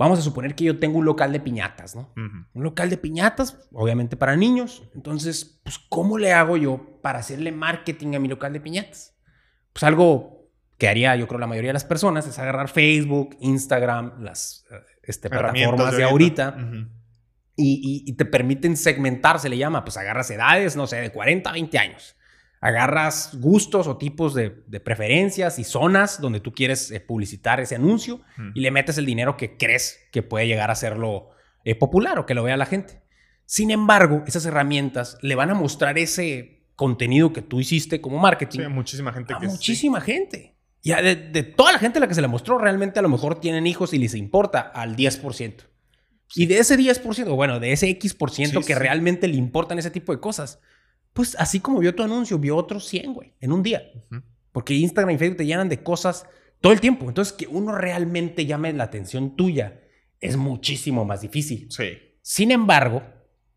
vamos 0.02 0.20
a 0.20 0.22
suponer 0.22 0.56
que 0.56 0.64
yo 0.66 0.80
tengo 0.80 0.98
un 1.00 1.06
local 1.06 1.32
de 1.32 1.40
piñatas, 1.40 1.96
¿no? 1.96 2.12
Un 2.16 2.64
local 2.64 2.90
de 2.90 2.98
piñatas, 2.98 3.58
obviamente 3.72 4.18
para 4.18 4.36
niños. 4.36 4.84
Entonces, 4.96 5.60
pues, 5.64 5.80
¿cómo 5.80 6.18
le 6.18 6.34
hago 6.34 6.58
yo 6.58 7.00
para 7.02 7.20
hacerle 7.20 7.52
marketing 7.52 8.16
a 8.16 8.20
mi 8.20 8.28
local 8.28 8.52
de 8.54 8.60
piñatas? 8.62 9.16
Pues 9.74 9.84
algo 9.84 10.50
que 10.78 10.88
haría 10.90 11.16
yo 11.16 11.28
creo 11.28 11.40
la 11.40 11.48
mayoría 11.48 11.70
de 11.70 11.74
las 11.74 11.86
personas 11.86 12.26
es 12.28 12.40
agarrar 12.40 12.68
Facebook, 12.68 13.38
Instagram, 13.40 14.22
las 14.24 14.66
eh, 14.72 14.76
este, 15.04 15.30
plataformas 15.30 15.96
de 15.98 16.04
ahorita 16.04 16.56
Ujú. 16.58 16.76
y, 17.56 18.04
y- 18.06 18.10
y 18.10 18.14
te 18.14 18.26
permiten 18.26 18.76
segmentar, 18.76 19.40
se 19.40 19.50
le 19.50 19.58
llama, 19.58 19.84
pues 19.84 19.98
agarras 19.98 20.30
edades, 20.32 20.76
no 20.76 20.88
sé, 20.88 20.98
de 20.98 21.12
40 21.12 21.50
a 21.50 21.54
20 21.54 21.78
años. 21.78 22.16
Agarras 22.64 23.32
gustos 23.40 23.88
o 23.88 23.98
tipos 23.98 24.36
de, 24.36 24.64
de 24.68 24.80
preferencias 24.80 25.58
y 25.58 25.64
zonas 25.64 26.22
donde 26.22 26.40
tú 26.40 26.54
quieres 26.54 26.92
eh, 26.92 27.00
publicitar 27.00 27.60
ese 27.60 27.76
anuncio 27.76 28.22
y 28.54 28.62
le 28.62 28.70
metes 28.70 29.00
el 29.00 29.06
dinero 29.08 29.36
que 29.36 29.58
crees 29.58 30.00
que 30.12 30.22
puede 30.22 30.46
llegar 30.46 30.70
a 30.70 30.76
serlo 30.76 31.30
eh, 31.66 31.74
popular 31.74 32.20
o 32.20 32.26
que 32.28 32.36
lo 32.36 32.44
vea 32.44 32.58
la 32.58 32.68
gente. 32.68 33.02
Sin 33.46 33.72
embargo, 33.72 34.24
esas 34.28 34.46
herramientas 34.46 35.18
le 35.24 35.34
van 35.36 35.50
a 35.50 35.56
mostrar 35.56 35.98
ese 35.98 36.64
contenido 36.76 37.34
que 37.34 37.42
tú 37.42 37.60
hiciste 37.60 38.00
como 38.00 38.20
marketing 38.20 38.60
Sí, 38.60 38.68
muchísima 38.68 39.12
gente 39.12 39.34
a 39.34 39.40
que 39.40 39.48
sí. 39.48 39.52
muchísima 39.52 40.00
gente. 40.00 40.56
Y 40.84 40.92
de, 40.94 41.16
de 41.16 41.44
toda 41.44 41.72
la 41.72 41.80
gente 41.80 41.98
a 41.98 42.02
la 42.02 42.08
que 42.08 42.16
se 42.16 42.22
le 42.22 42.28
mostró, 42.28 42.58
realmente 42.60 43.00
a 43.00 43.02
lo 43.02 43.10
mejor 43.10 43.40
tienen 43.40 43.68
hijos 43.68 43.94
y 43.94 43.98
les 43.98 44.14
importa 44.16 44.60
al 44.62 44.96
10%. 44.96 45.68
Y 46.36 46.46
de 46.46 46.60
ese 46.60 46.78
10%, 46.78 47.28
o 47.28 47.36
bueno, 47.36 47.60
de 47.60 47.74
ese 47.74 47.90
X% 47.90 48.62
Sí, 48.62 48.66
que 48.66 48.76
realmente 48.76 49.28
le 49.28 49.36
importan 49.36 49.78
ese 49.80 49.92
tipo 49.92 50.12
de 50.14 50.20
cosas, 50.22 50.60
pues 51.14 51.36
así 51.40 51.60
como 51.60 51.80
vio 51.80 51.94
tu 51.96 52.04
anuncio, 52.04 52.40
vio 52.40 52.56
otros 52.56 52.88
100, 52.88 53.14
güey, 53.14 53.34
en 53.40 53.52
un 53.52 53.64
día. 53.64 53.84
Porque 54.52 54.74
Instagram 54.74 55.16
y 55.16 55.18
Facebook 55.18 55.38
te 55.38 55.46
llenan 55.46 55.70
de 55.70 55.84
cosas 55.84 56.26
todo 56.60 56.74
el 56.74 56.80
tiempo. 56.80 57.08
Entonces, 57.08 57.34
que 57.34 57.48
uno 57.48 57.76
realmente 57.76 58.46
llame 58.46 58.72
la 58.74 58.86
atención 58.86 59.36
tuya 59.36 59.82
es 60.20 60.38
muchísimo 60.38 61.04
más 61.04 61.22
difícil. 61.22 61.68
Sí. 61.70 61.98
Sin 62.22 62.52
embargo, 62.52 63.02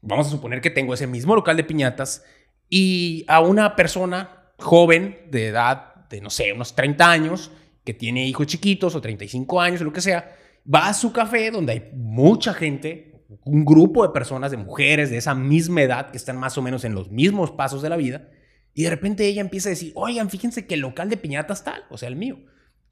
vamos 0.01 0.27
a 0.27 0.31
suponer 0.31 0.61
que 0.61 0.71
tengo 0.71 0.95
ese 0.95 1.07
mismo 1.07 1.35
local 1.35 1.57
de 1.57 1.65
piñatas 1.65 2.25
y 2.69 3.25
a 3.29 3.41
una 3.41 3.77
persona 3.77 4.53
joven 4.59 5.19
de 5.31 5.49
edad 5.49 6.09
de, 6.09 6.21
no 6.21 6.31
sé, 6.31 6.53
unos 6.53 6.75
30 6.75 7.11
años, 7.11 7.51
que 7.85 7.95
tiene 7.95 8.27
hijos 8.27 8.47
chiquitos 8.47 8.95
o 8.95 9.01
35 9.01 9.61
años 9.61 9.81
o 9.81 9.85
lo 9.85 9.93
que 9.93 10.01
sea, 10.01 10.37
va 10.73 10.89
a 10.89 10.95
su 10.95 11.13
café 11.13 11.51
donde 11.51 11.73
hay 11.73 11.91
mucha 11.95 12.55
gente, 12.55 13.14
un 13.45 13.65
grupo 13.65 14.07
de 14.07 14.13
personas, 14.13 14.51
de 14.51 14.57
mujeres 14.57 15.11
de 15.11 15.17
esa 15.17 15.35
misma 15.35 15.83
edad 15.83 16.11
que 16.11 16.17
están 16.17 16.37
más 16.39 16.57
o 16.59 16.63
menos 16.63 16.85
en 16.85 16.95
los 16.95 17.11
mismos 17.11 17.51
pasos 17.51 17.83
de 17.83 17.89
la 17.89 17.97
vida, 17.97 18.29
y 18.73 18.83
de 18.85 18.91
repente 18.91 19.27
ella 19.27 19.41
empieza 19.41 19.69
a 19.69 19.71
decir, 19.71 19.93
oigan, 19.95 20.31
fíjense 20.31 20.67
que 20.67 20.75
el 20.75 20.81
local 20.81 21.09
de 21.11 21.17
piñatas 21.17 21.63
tal, 21.65 21.85
o 21.91 21.97
sea, 21.99 22.09
el 22.09 22.17
mío. 22.17 22.39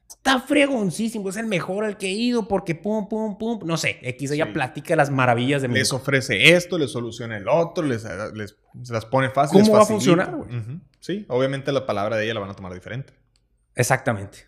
Está 0.07 0.39
fregoncísimo, 0.41 1.29
es 1.29 1.37
el 1.37 1.47
mejor 1.47 1.85
al 1.85 1.97
que 1.97 2.07
he 2.07 2.11
ido 2.11 2.47
porque 2.47 2.75
pum, 2.75 3.07
pum, 3.09 3.37
pum. 3.37 3.59
No 3.65 3.77
sé, 3.77 3.97
X, 4.01 4.31
ella 4.31 4.45
Sí. 4.45 4.51
platica 4.51 4.95
las 4.95 5.09
maravillas 5.09 5.61
de 5.61 5.69
Les 5.69 5.91
ofrece 5.91 6.53
esto, 6.55 6.77
les 6.77 6.91
soluciona 6.91 7.35
el 7.37 7.47
otro, 7.47 7.83
les, 7.83 8.03
les- 8.35 8.55
se 8.83 8.93
las 8.93 9.05
pone 9.05 9.29
fácil. 9.31 9.59
¿Cómo 9.61 9.65
les 9.65 9.73
va 9.75 9.81
a 9.83 9.85
funcionar. 9.87 10.35
Sí, 10.99 11.25
obviamente 11.29 11.71
la 11.71 11.85
palabra 11.85 12.15
de 12.17 12.25
ella 12.25 12.35
la 12.35 12.39
van 12.41 12.49
a 12.51 12.53
tomar 12.53 12.73
diferente. 12.73 13.13
Exactamente. 13.75 14.45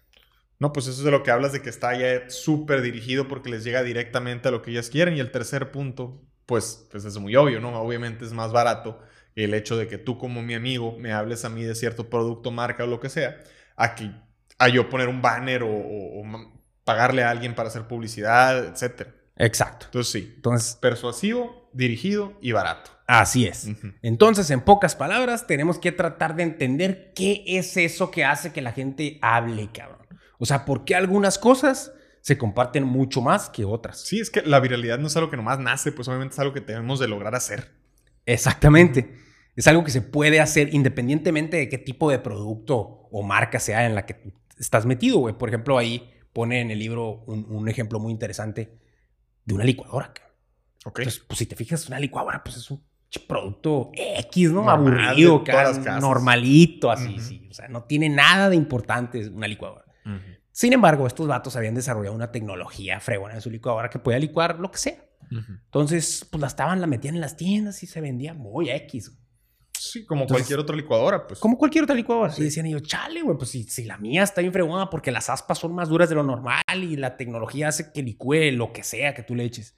No, 0.60 0.72
pues 0.74 0.88
eso 0.88 1.00
es 1.00 1.04
de 1.06 1.12
lo 1.12 1.24
que 1.24 1.32
hablas 1.32 1.52
de 1.52 1.62
que 1.62 1.70
está 1.70 1.98
ya 1.98 2.30
súper 2.30 2.82
dirigido 2.82 3.28
porque 3.28 3.50
les 3.50 3.64
llega 3.64 3.84
directamente 3.84 4.48
a 4.48 4.52
lo 4.52 4.62
que 4.62 4.72
ellas 4.72 4.90
quieren. 4.90 5.16
Y 5.16 5.20
el 5.20 5.32
tercer 5.32 5.72
punto, 5.72 6.22
pues, 6.46 6.88
pues 6.92 7.04
es 7.06 7.18
muy 7.18 7.36
obvio, 7.36 7.60
¿no? 7.60 7.78
Obviamente 7.80 8.24
es 8.26 8.32
más 8.34 8.52
barato 8.52 9.00
el 9.36 9.54
hecho 9.54 9.76
de 9.78 9.88
que 9.88 9.98
tú 9.98 10.18
como 10.18 10.42
mi 10.42 10.54
amigo 10.54 10.96
me 10.98 11.12
hables 11.12 11.44
a 11.44 11.50
mí 11.50 11.64
de 11.64 11.76
cierto 11.76 12.10
producto, 12.10 12.52
marca 12.52 12.86
o 12.86 12.88
lo 12.88 13.02
que 13.02 13.10
sea, 13.10 13.38
a 13.76 13.96
que 13.96 14.10
a 14.58 14.70
yo 14.70 14.90
poner 14.90 15.10
un 15.10 15.22
banner 15.22 15.64
o, 15.64 15.70
o- 15.70 16.22
o 16.22 16.24
ma- 16.24 16.54
pagarle 16.86 17.24
a 17.24 17.32
alguien 17.32 17.54
para 17.56 17.68
hacer 17.68 17.84
publicidad, 17.88 18.66
etcétera. 18.66 19.14
Exacto. 19.38 19.88
Entonces 19.88 20.14
sí, 20.14 20.34
Entonces, 20.38 20.76
persuasivo, 20.78 21.70
dirigido 21.74 22.38
y 22.42 22.54
barato. 22.54 22.92
así 23.08 23.46
es. 23.46 23.68
Entonces, 24.02 24.50
en 24.52 24.62
pocas 24.62 24.96
palabras, 24.96 25.46
tenemos 25.48 25.78
que 25.80 25.92
tratar 25.92 26.38
de 26.38 26.44
entender 26.44 27.12
qué 27.14 27.44
es 27.46 27.76
eso 27.76 28.12
que 28.12 28.24
hace 28.24 28.54
que 28.54 28.62
la 28.62 28.72
gente 28.72 29.20
hable, 29.22 29.70
cabrón. 29.74 29.95
O 30.40 30.46
sea, 30.46 30.66
por 30.66 30.86
qué 30.86 30.96
algunas 30.96 31.38
cosas 31.38 31.94
se 32.22 32.38
comparten 32.38 32.84
mucho 32.84 33.22
más 33.22 33.50
que 33.50 33.66
otras. 33.66 34.02
Sí, 34.02 34.20
es 34.20 34.30
que 34.30 34.42
la 34.42 34.60
viralidad 34.60 34.98
no 34.98 35.08
es 35.08 35.16
algo 35.16 35.30
que 35.30 35.38
nomás 35.38 35.60
nace, 35.60 35.92
pues 35.92 36.08
obviamente 36.08 36.34
es 36.34 36.40
algo 36.40 36.54
que 36.54 36.62
tenemos 36.62 37.00
de 37.00 37.08
lograr 37.08 37.36
hacer. 37.36 37.72
Exactamente. 38.26 39.16
Es 39.56 39.68
algo 39.68 39.84
que 39.84 39.92
se 39.92 40.02
puede 40.02 40.40
hacer 40.42 40.74
independientemente 40.74 41.58
de 41.58 41.70
qué 41.70 41.78
tipo 41.78 42.10
de 42.10 42.20
producto 42.20 43.08
o 43.12 43.24
marca 43.24 43.60
sea 43.60 43.86
en 43.86 43.96
la 43.96 44.06
que 44.06 44.34
estás 44.58 44.86
metido, 44.86 45.20
güey. 45.20 45.38
Por 45.38 45.50
ejemplo, 45.50 45.78
ahí 45.78 46.12
pone 46.34 46.62
en 46.62 46.72
el 46.72 46.80
libro 46.80 47.24
un, 47.28 47.46
un 47.50 47.70
ejemplo 47.70 48.00
muy 48.00 48.12
interesante 48.12 48.80
de 49.46 49.54
una 49.54 49.64
licuadora. 49.64 50.12
cabrón. 50.14 50.36
Ok. 50.86 51.00
Entonces, 51.00 51.24
pues 51.28 51.38
si 51.40 51.46
te 51.46 51.56
fijas, 51.56 51.88
una 51.88 52.00
licuadora, 52.00 52.44
pues 52.44 52.58
es 52.58 52.70
un 52.72 52.84
producto 53.28 53.92
X, 53.94 54.52
¿no? 54.52 54.64
Normal, 54.64 55.10
Aburrido, 55.10 55.44
normalito, 56.02 56.92
así, 56.92 57.20
sí. 57.20 57.48
O 57.50 57.54
sea, 57.54 57.68
no 57.68 57.84
tiene 57.84 58.10
nada 58.10 58.50
de 58.50 58.56
importante 58.56 59.28
una 59.30 59.48
licuadora. 59.48 59.86
Sin 60.52 60.72
embargo, 60.72 61.08
estos 61.08 61.28
vatos 61.28 61.56
habían 61.56 61.76
desarrollado 61.76 62.16
una 62.16 62.32
tecnología 62.32 63.00
fregona 63.00 63.36
en 63.36 63.42
su 63.42 63.50
licuadora 63.50 63.90
que 63.90 64.00
podía 64.00 64.20
licuar 64.20 64.60
lo 64.60 64.72
que 64.72 64.78
sea. 64.78 65.04
Entonces, 65.30 66.26
pues 66.30 66.40
la 66.40 66.48
estaban, 66.48 66.80
la 66.80 66.88
metían 66.88 67.16
en 67.16 67.22
las 67.22 67.36
tiendas 67.36 67.84
y 67.84 67.88
se 67.88 68.00
vendía 68.00 68.34
muy 68.34 68.70
X. 68.70 69.12
Sí, 69.78 70.06
como 70.06 70.26
cualquier 70.26 70.60
otra 70.60 70.76
licuadora, 70.76 71.28
pues. 71.28 71.40
Como 71.40 71.58
cualquier 71.58 71.84
otra 71.84 71.96
licuadora. 71.96 72.34
Y 72.38 72.44
decían 72.44 72.66
ellos, 72.66 72.84
chale, 72.84 73.22
güey, 73.22 73.38
pues 73.38 73.50
si, 73.50 73.64
si, 73.64 73.84
la 73.84 73.98
mía 73.98 74.24
está 74.24 74.42
bien 74.42 74.54
fregona 74.54 74.90
porque 74.90 75.12
las 75.12 75.30
aspas 75.30 75.60
son 75.60 75.76
más 75.76 75.90
duras 75.90 76.10
de 76.10 76.16
lo 76.16 76.24
normal 76.24 76.64
y 76.74 76.96
la 76.96 77.18
tecnología 77.18 77.68
hace 77.68 77.92
que 77.92 78.02
licúe 78.02 78.52
lo 78.54 78.72
que 78.72 78.84
sea 78.84 79.14
que 79.14 79.24
tú 79.24 79.36
le 79.36 79.44
eches. 79.44 79.76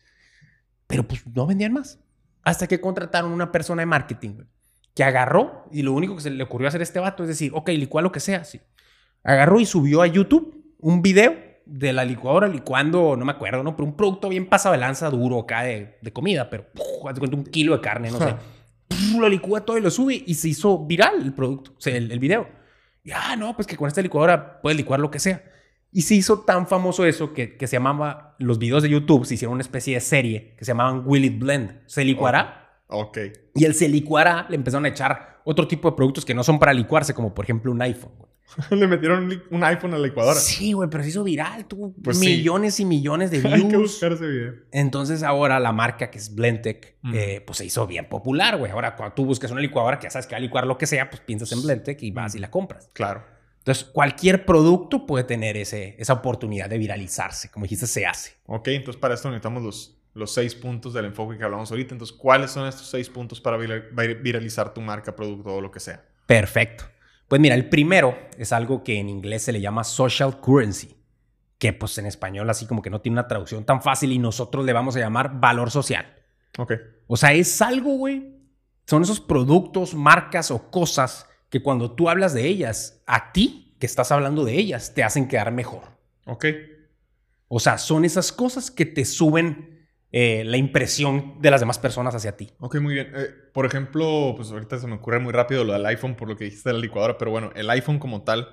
Pero 0.85 1.07
pues 1.07 1.25
no 1.27 1.45
vendían 1.47 1.73
más. 1.73 1.99
Hasta 2.43 2.67
que 2.67 2.79
contrataron 2.79 3.31
una 3.31 3.51
persona 3.51 3.81
de 3.81 3.87
marketing, 3.87 4.35
güey, 4.35 4.47
que 4.93 5.03
agarró 5.03 5.67
y 5.71 5.81
lo 5.81 5.93
único 5.93 6.15
que 6.15 6.21
se 6.21 6.29
le 6.29 6.43
ocurrió 6.43 6.67
hacer 6.67 6.81
a 6.81 6.83
este 6.83 6.99
vato 6.99 7.23
es 7.23 7.29
decir, 7.29 7.51
ok, 7.53 7.69
licúa 7.69 8.01
lo 8.01 8.11
que 8.11 8.19
sea, 8.19 8.43
sí. 8.43 8.61
Agarró 9.27 9.59
y 9.59 9.65
subió 9.65 10.01
a 10.01 10.07
YouTube 10.07 10.73
un 10.79 11.01
video 11.01 11.35
de 11.65 11.91
la 11.91 12.05
licuadora 12.05 12.47
licuando, 12.47 13.17
no 13.17 13.25
me 13.25 13.33
acuerdo, 13.33 13.61
¿no? 13.61 13.75
Pero 13.75 13.89
un 13.89 13.97
producto 13.97 14.29
bien 14.29 14.47
pasado 14.47 14.71
de 14.71 14.79
lanza 14.79 15.09
duro 15.09 15.41
acá 15.41 15.63
de, 15.63 15.97
de 16.01 16.13
comida, 16.13 16.49
pero 16.49 16.67
un 17.33 17.43
kilo 17.43 17.75
de 17.75 17.81
carne, 17.81 18.09
no 18.09 18.19
sé. 18.19 18.35
lo 19.19 19.27
licúa 19.27 19.65
todo 19.65 19.77
y 19.77 19.81
lo 19.81 19.91
sube 19.91 20.23
y 20.25 20.33
se 20.35 20.47
hizo 20.47 20.85
viral 20.85 21.21
el 21.21 21.33
producto, 21.33 21.73
o 21.77 21.81
sea, 21.81 21.97
el, 21.97 22.19
video. 22.19 22.47
Y, 23.03 23.11
ah, 23.11 23.35
no, 23.35 23.53
pues 23.53 23.67
que 23.67 23.75
con 23.75 23.89
esta 23.89 24.01
licuadora 24.01 24.61
puedes 24.61 24.77
licuar 24.77 25.01
lo 25.01 25.11
que 25.11 25.19
sea. 25.19 25.43
Y 25.91 26.03
se 26.03 26.15
hizo 26.15 26.45
tan 26.45 26.65
famoso 26.65 27.05
eso 27.05 27.33
que, 27.33 27.57
que, 27.57 27.67
se 27.67 27.75
llamaba, 27.75 28.37
los 28.39 28.59
videos 28.59 28.81
de 28.81 28.87
YouTube 28.89 29.25
se 29.25 29.33
hicieron 29.33 29.55
una 29.55 29.61
especie 29.61 29.95
de 29.95 29.99
serie 29.99 30.55
que 30.57 30.63
se 30.63 30.71
llamaban 30.71 31.03
Will 31.05 31.25
It 31.25 31.37
Blend. 31.37 31.81
Se 31.85 32.05
licuará. 32.05 32.81
Ok. 32.87 33.17
Y 33.55 33.65
el 33.65 33.73
se 33.73 33.89
licuará 33.89 34.45
le 34.47 34.55
empezaron 34.55 34.85
a 34.85 34.87
echar 34.87 35.41
otro 35.43 35.67
tipo 35.67 35.89
de 35.89 35.97
productos 35.97 36.23
que 36.23 36.33
no 36.33 36.45
son 36.45 36.59
para 36.59 36.73
licuarse, 36.73 37.13
como 37.13 37.33
por 37.33 37.43
ejemplo 37.43 37.73
un 37.73 37.81
iPhone. 37.81 38.27
Le 38.71 38.87
metieron 38.87 39.29
un 39.49 39.63
iPhone 39.63 39.93
a 39.93 39.97
la 39.97 40.07
licuadora. 40.07 40.39
Sí, 40.39 40.73
güey, 40.73 40.89
pero 40.89 41.03
se 41.03 41.09
hizo 41.09 41.23
viral. 41.23 41.65
Tuvo 41.65 41.93
pues 42.03 42.17
millones 42.19 42.79
y 42.79 42.85
millones 42.85 43.31
de 43.31 43.39
views. 43.39 43.53
Hay 43.53 43.67
que 43.67 43.77
buscar 43.77 44.13
ese 44.13 44.27
video. 44.27 44.53
Entonces 44.71 45.23
ahora 45.23 45.59
la 45.59 45.71
marca 45.71 46.09
que 46.09 46.17
es 46.17 46.33
Blendtec, 46.33 46.95
eh, 47.13 47.43
pues 47.45 47.57
se 47.57 47.65
hizo 47.65 47.85
bien 47.87 48.07
popular, 48.07 48.57
güey. 48.57 48.71
Ahora 48.71 48.95
cuando 48.95 49.15
tú 49.15 49.25
buscas 49.25 49.51
una 49.51 49.61
licuadora 49.61 49.99
que 49.99 50.03
ya 50.03 50.11
sabes 50.11 50.27
que 50.27 50.35
va 50.35 50.37
a 50.37 50.41
licuar 50.41 50.65
lo 50.65 50.77
que 50.77 50.87
sea, 50.87 51.09
pues 51.09 51.21
piensas 51.21 51.51
en 51.51 51.61
Blendtec 51.61 52.01
y 52.03 52.11
vas 52.11 52.35
y 52.35 52.39
la 52.39 52.49
compras. 52.49 52.89
Claro. 52.93 53.23
Entonces 53.59 53.83
cualquier 53.83 54.45
producto 54.45 55.05
puede 55.05 55.25
tener 55.25 55.57
ese, 55.57 55.95
esa 55.99 56.13
oportunidad 56.13 56.69
de 56.69 56.77
viralizarse. 56.77 57.51
Como 57.51 57.65
dijiste, 57.65 57.85
se 57.85 58.05
hace. 58.05 58.33
Ok, 58.45 58.69
entonces 58.69 58.99
para 58.99 59.13
esto 59.13 59.29
necesitamos 59.29 59.61
los, 59.61 59.99
los 60.13 60.33
seis 60.33 60.55
puntos 60.55 60.93
del 60.93 61.05
enfoque 61.05 61.37
que 61.37 61.43
hablamos 61.43 61.69
ahorita. 61.69 61.93
Entonces, 61.93 62.15
¿cuáles 62.15 62.51
son 62.51 62.65
estos 62.67 62.89
seis 62.89 63.09
puntos 63.09 63.41
para 63.41 63.57
viralizar 63.57 64.73
tu 64.73 64.79
marca, 64.79 65.15
producto 65.15 65.55
o 65.55 65.61
lo 65.61 65.69
que 65.69 65.81
sea? 65.81 66.03
Perfecto. 66.25 66.85
Pues 67.27 67.41
mira, 67.41 67.55
el 67.55 67.69
primero 67.69 68.17
es 68.37 68.53
algo 68.53 68.83
que 68.83 68.99
en 68.99 69.09
inglés 69.09 69.43
se 69.43 69.51
le 69.51 69.61
llama 69.61 69.83
social 69.83 70.39
currency, 70.39 70.95
que 71.57 71.73
pues 71.73 71.97
en 71.97 72.05
español 72.05 72.49
así 72.49 72.65
como 72.65 72.81
que 72.81 72.89
no 72.89 73.01
tiene 73.01 73.15
una 73.15 73.27
traducción 73.27 73.65
tan 73.65 73.81
fácil 73.81 74.11
y 74.11 74.19
nosotros 74.19 74.65
le 74.65 74.73
vamos 74.73 74.95
a 74.95 74.99
llamar 74.99 75.39
valor 75.39 75.71
social. 75.71 76.05
Ok. 76.57 76.73
O 77.07 77.17
sea, 77.17 77.33
es 77.33 77.61
algo, 77.61 77.97
güey. 77.97 78.35
Son 78.85 79.03
esos 79.03 79.19
productos, 79.19 79.93
marcas 79.93 80.51
o 80.51 80.71
cosas 80.71 81.27
que 81.49 81.61
cuando 81.61 81.91
tú 81.91 82.09
hablas 82.09 82.33
de 82.33 82.47
ellas, 82.47 83.03
a 83.05 83.31
ti 83.33 83.75
que 83.79 83.85
estás 83.85 84.11
hablando 84.11 84.45
de 84.45 84.57
ellas, 84.57 84.93
te 84.93 85.03
hacen 85.03 85.27
quedar 85.27 85.51
mejor. 85.51 85.83
Ok. 86.25 86.45
O 87.47 87.59
sea, 87.59 87.77
son 87.77 88.05
esas 88.05 88.31
cosas 88.31 88.71
que 88.71 88.85
te 88.85 89.05
suben 89.05 89.76
eh, 90.11 90.43
la 90.45 90.57
impresión 90.57 91.41
de 91.41 91.51
las 91.51 91.59
demás 91.59 91.79
personas 91.79 92.15
hacia 92.15 92.37
ti. 92.37 92.51
Ok, 92.59 92.79
muy 92.79 92.93
bien. 92.93 93.11
Eh, 93.15 93.27
por 93.53 93.65
ejemplo, 93.65 94.33
pues 94.35 94.51
ahorita 94.51 94.79
se 94.79 94.87
me 94.87 94.95
ocurre 94.95 95.19
muy 95.19 95.33
rápido 95.33 95.63
lo 95.63 95.73
del 95.73 95.85
iPhone 95.85 96.15
por 96.15 96.27
lo 96.29 96.37
que 96.37 96.45
dijiste 96.45 96.69
de 96.69 96.73
la 96.73 96.81
licuadora, 96.81 97.17
pero 97.17 97.31
bueno, 97.31 97.51
el 97.55 97.69
iPhone 97.69 97.99
como 97.99 98.23
tal 98.23 98.49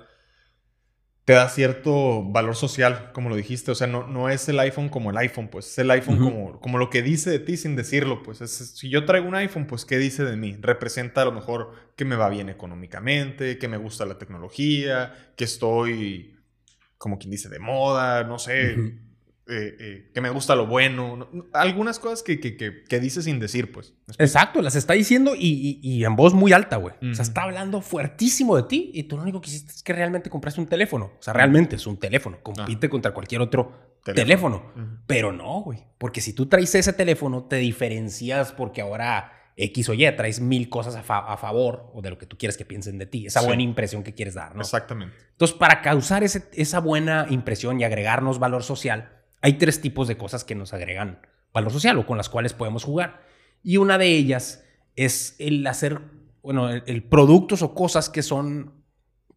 te 1.25 1.33
da 1.33 1.49
cierto 1.49 2.23
valor 2.23 2.55
social, 2.55 3.11
como 3.11 3.29
lo 3.29 3.35
dijiste. 3.35 3.71
O 3.71 3.75
sea, 3.75 3.87
no, 3.87 4.05
no 4.05 4.29
es 4.29 4.47
el 4.47 4.59
iPhone 4.59 4.89
como 4.89 5.09
el 5.09 5.17
iPhone, 5.17 5.47
pues 5.47 5.65
es 5.71 5.79
el 5.79 5.89
iPhone 5.89 6.19
como, 6.19 6.59
como 6.59 6.77
lo 6.77 6.91
que 6.91 7.01
dice 7.01 7.31
de 7.31 7.39
ti 7.39 7.57
sin 7.57 7.75
decirlo. 7.75 8.21
Pues 8.21 8.37
si 8.37 8.89
yo 8.89 9.05
traigo 9.05 9.27
un 9.27 9.35
iPhone, 9.35 9.65
pues 9.65 9.85
¿qué 9.85 9.97
dice 9.97 10.23
de 10.23 10.37
mí? 10.37 10.55
Representa 10.59 11.23
a 11.23 11.25
lo 11.25 11.31
mejor 11.31 11.71
que 11.95 12.05
me 12.05 12.15
va 12.15 12.29
bien 12.29 12.49
económicamente, 12.49 13.57
que 13.57 13.67
me 13.67 13.77
gusta 13.77 14.05
la 14.05 14.19
tecnología, 14.19 15.31
que 15.35 15.45
estoy, 15.45 16.37
como 16.99 17.17
quien 17.17 17.31
dice, 17.31 17.49
de 17.49 17.57
moda, 17.57 18.23
no 18.23 18.37
sé. 18.37 19.04
Eh, 19.47 19.77
eh, 19.79 20.11
que 20.11 20.21
me 20.21 20.31
gusta 20.31 20.55
lo 20.55 20.65
bueno, 20.65 21.29
algunas 21.53 21.99
cosas 21.99 22.23
que, 22.23 22.39
que, 22.39 22.57
que, 22.57 22.99
dice 22.99 23.21
sin 23.21 23.39
decir, 23.39 23.71
pues. 23.71 23.93
Exacto, 24.17 24.59
las 24.63 24.75
está 24.75 24.93
diciendo 24.93 25.35
y, 25.37 25.79
y, 25.83 26.03
en 26.03 26.15
voz 26.15 26.33
muy 26.33 26.51
alta, 26.51 26.77
güey. 26.77 26.95
O 27.11 27.13
sea, 27.13 27.21
está 27.21 27.43
hablando 27.43 27.81
fuertísimo 27.81 28.55
de 28.55 28.63
ti 28.63 28.89
y 28.95 29.03
tú 29.03 29.17
lo 29.17 29.21
único 29.21 29.41
que 29.41 29.51
hiciste 29.51 29.71
es 29.71 29.83
que 29.83 29.93
realmente 29.93 30.31
compraste 30.31 30.61
un 30.61 30.67
teléfono. 30.67 31.11
O 31.19 31.21
sea, 31.21 31.33
realmente 31.33 31.75
es 31.75 31.85
un 31.85 31.97
teléfono. 31.97 32.39
Compite 32.41 32.89
contra 32.89 33.13
cualquier 33.13 33.41
otro 33.41 33.99
teléfono. 34.03 34.73
Pero 35.05 35.31
no, 35.31 35.61
güey. 35.61 35.83
Porque 35.99 36.21
si 36.21 36.33
tú 36.33 36.47
traes 36.47 36.73
ese 36.73 36.93
teléfono, 36.93 37.43
te 37.43 37.57
diferencias 37.57 38.51
porque 38.51 38.81
ahora 38.81 39.31
X 39.57 39.89
o 39.89 39.93
Y 39.93 40.11
traes 40.15 40.39
mil 40.41 40.69
cosas 40.69 40.95
a, 40.95 41.37
favor 41.37 41.91
o 41.93 42.01
de 42.01 42.09
lo 42.09 42.17
que 42.17 42.25
tú 42.25 42.35
quieres 42.37 42.57
que 42.57 42.65
piensen 42.65 42.97
de 42.97 43.05
ti. 43.05 43.27
Esa 43.27 43.41
buena 43.41 43.61
impresión 43.61 44.03
que 44.03 44.13
quieres 44.13 44.33
dar, 44.33 44.55
¿no? 44.55 44.61
Exactamente. 44.61 45.15
Entonces, 45.31 45.55
para 45.55 45.81
causar 45.81 46.23
ese, 46.23 46.49
esa 46.53 46.79
buena 46.79 47.27
impresión 47.29 47.79
y 47.79 47.83
agregarnos 47.83 48.39
valor 48.39 48.63
social, 48.63 49.11
hay 49.45 49.53
tres 49.53 49.79
tipos 49.79 50.07
de 50.07 50.17
cosas 50.17 50.43
que 50.43 50.55
nos 50.55 50.73
agregan 50.73 51.19
valor 51.53 51.71
social 51.71 51.99
o 51.99 52.07
con 52.07 52.17
las 52.17 52.29
cuales 52.29 52.53
podemos 52.53 52.83
jugar. 52.83 53.21
Y 53.61 53.77
una 53.77 53.99
de 53.99 54.07
ellas 54.07 54.65
es 54.95 55.35
el 55.37 55.67
hacer, 55.67 56.01
bueno, 56.41 56.71
el, 56.71 57.03
productos 57.03 57.61
o 57.61 57.75
cosas 57.75 58.09
que 58.09 58.23
son 58.23 58.83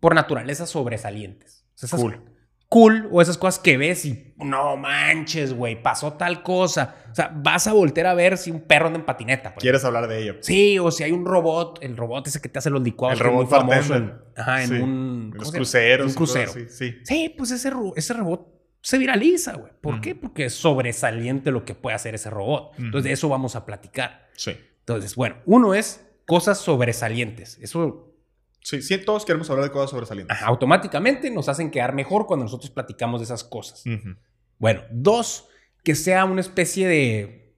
por 0.00 0.14
naturaleza 0.14 0.64
sobresalientes. 0.64 1.66
cool. 1.90 2.22
Cool, 2.70 3.08
o 3.12 3.20
esas 3.20 3.36
cosas 3.36 3.60
que 3.60 3.76
ves 3.76 4.06
y 4.06 4.32
no 4.38 4.78
manches, 4.78 5.52
güey, 5.52 5.82
pasó 5.82 6.14
tal 6.14 6.42
cosa. 6.42 6.96
O 7.10 7.14
sea, 7.14 7.30
vas 7.34 7.66
a 7.66 7.74
voltear 7.74 8.06
a 8.06 8.14
ver 8.14 8.38
si 8.38 8.50
un 8.50 8.62
perro 8.62 8.86
anda 8.86 9.00
en 9.00 9.04
patineta. 9.04 9.54
¿Quieres 9.56 9.84
hablar 9.84 10.08
de 10.08 10.22
ello? 10.22 10.36
Sí, 10.40 10.78
o 10.78 10.90
si 10.90 11.04
hay 11.04 11.12
un 11.12 11.26
robot, 11.26 11.80
el 11.82 11.98
robot 11.98 12.26
ese 12.28 12.40
que 12.40 12.48
te 12.48 12.58
hace 12.58 12.70
los 12.70 12.82
licuados. 12.82 13.20
El 13.20 13.26
robot 13.26 13.48
famoso 13.48 13.94
en, 13.94 14.14
ajá, 14.36 14.64
en 14.64 14.82
un. 14.82 15.34
los 15.34 15.52
cruceros. 15.52 16.08
Un 16.08 16.14
crucero. 16.14 16.52
sí. 16.68 16.96
sí, 17.04 17.34
pues 17.36 17.50
ese, 17.50 17.70
ese 17.96 18.14
robot 18.14 18.57
se 18.80 18.98
viraliza, 18.98 19.54
güey. 19.54 19.72
¿Por 19.80 20.00
qué? 20.00 20.14
Porque 20.14 20.46
es 20.46 20.54
sobresaliente 20.54 21.50
lo 21.50 21.64
que 21.64 21.74
puede 21.74 21.96
hacer 21.96 22.14
ese 22.14 22.30
robot. 22.30 22.72
Entonces, 22.78 23.04
de 23.04 23.12
eso 23.12 23.28
vamos 23.28 23.56
a 23.56 23.66
platicar. 23.66 24.28
Sí. 24.36 24.56
Entonces, 24.80 25.14
bueno, 25.14 25.36
uno 25.46 25.74
es 25.74 26.06
cosas 26.26 26.58
sobresalientes. 26.58 27.58
Eso. 27.60 28.14
Sí, 28.62 28.82
sí, 28.82 28.98
todos 28.98 29.24
queremos 29.24 29.48
hablar 29.50 29.66
de 29.66 29.72
cosas 29.72 29.90
sobresalientes. 29.90 30.36
automáticamente 30.42 31.30
nos 31.30 31.48
hacen 31.48 31.70
quedar 31.70 31.94
mejor 31.94 32.26
cuando 32.26 32.44
nosotros 32.44 32.70
platicamos 32.70 33.20
de 33.20 33.24
esas 33.24 33.44
cosas. 33.44 33.84
Bueno, 34.58 34.82
dos, 34.90 35.48
que 35.82 35.94
sea 35.94 36.24
una 36.24 36.40
especie 36.40 36.88
de. 36.88 37.56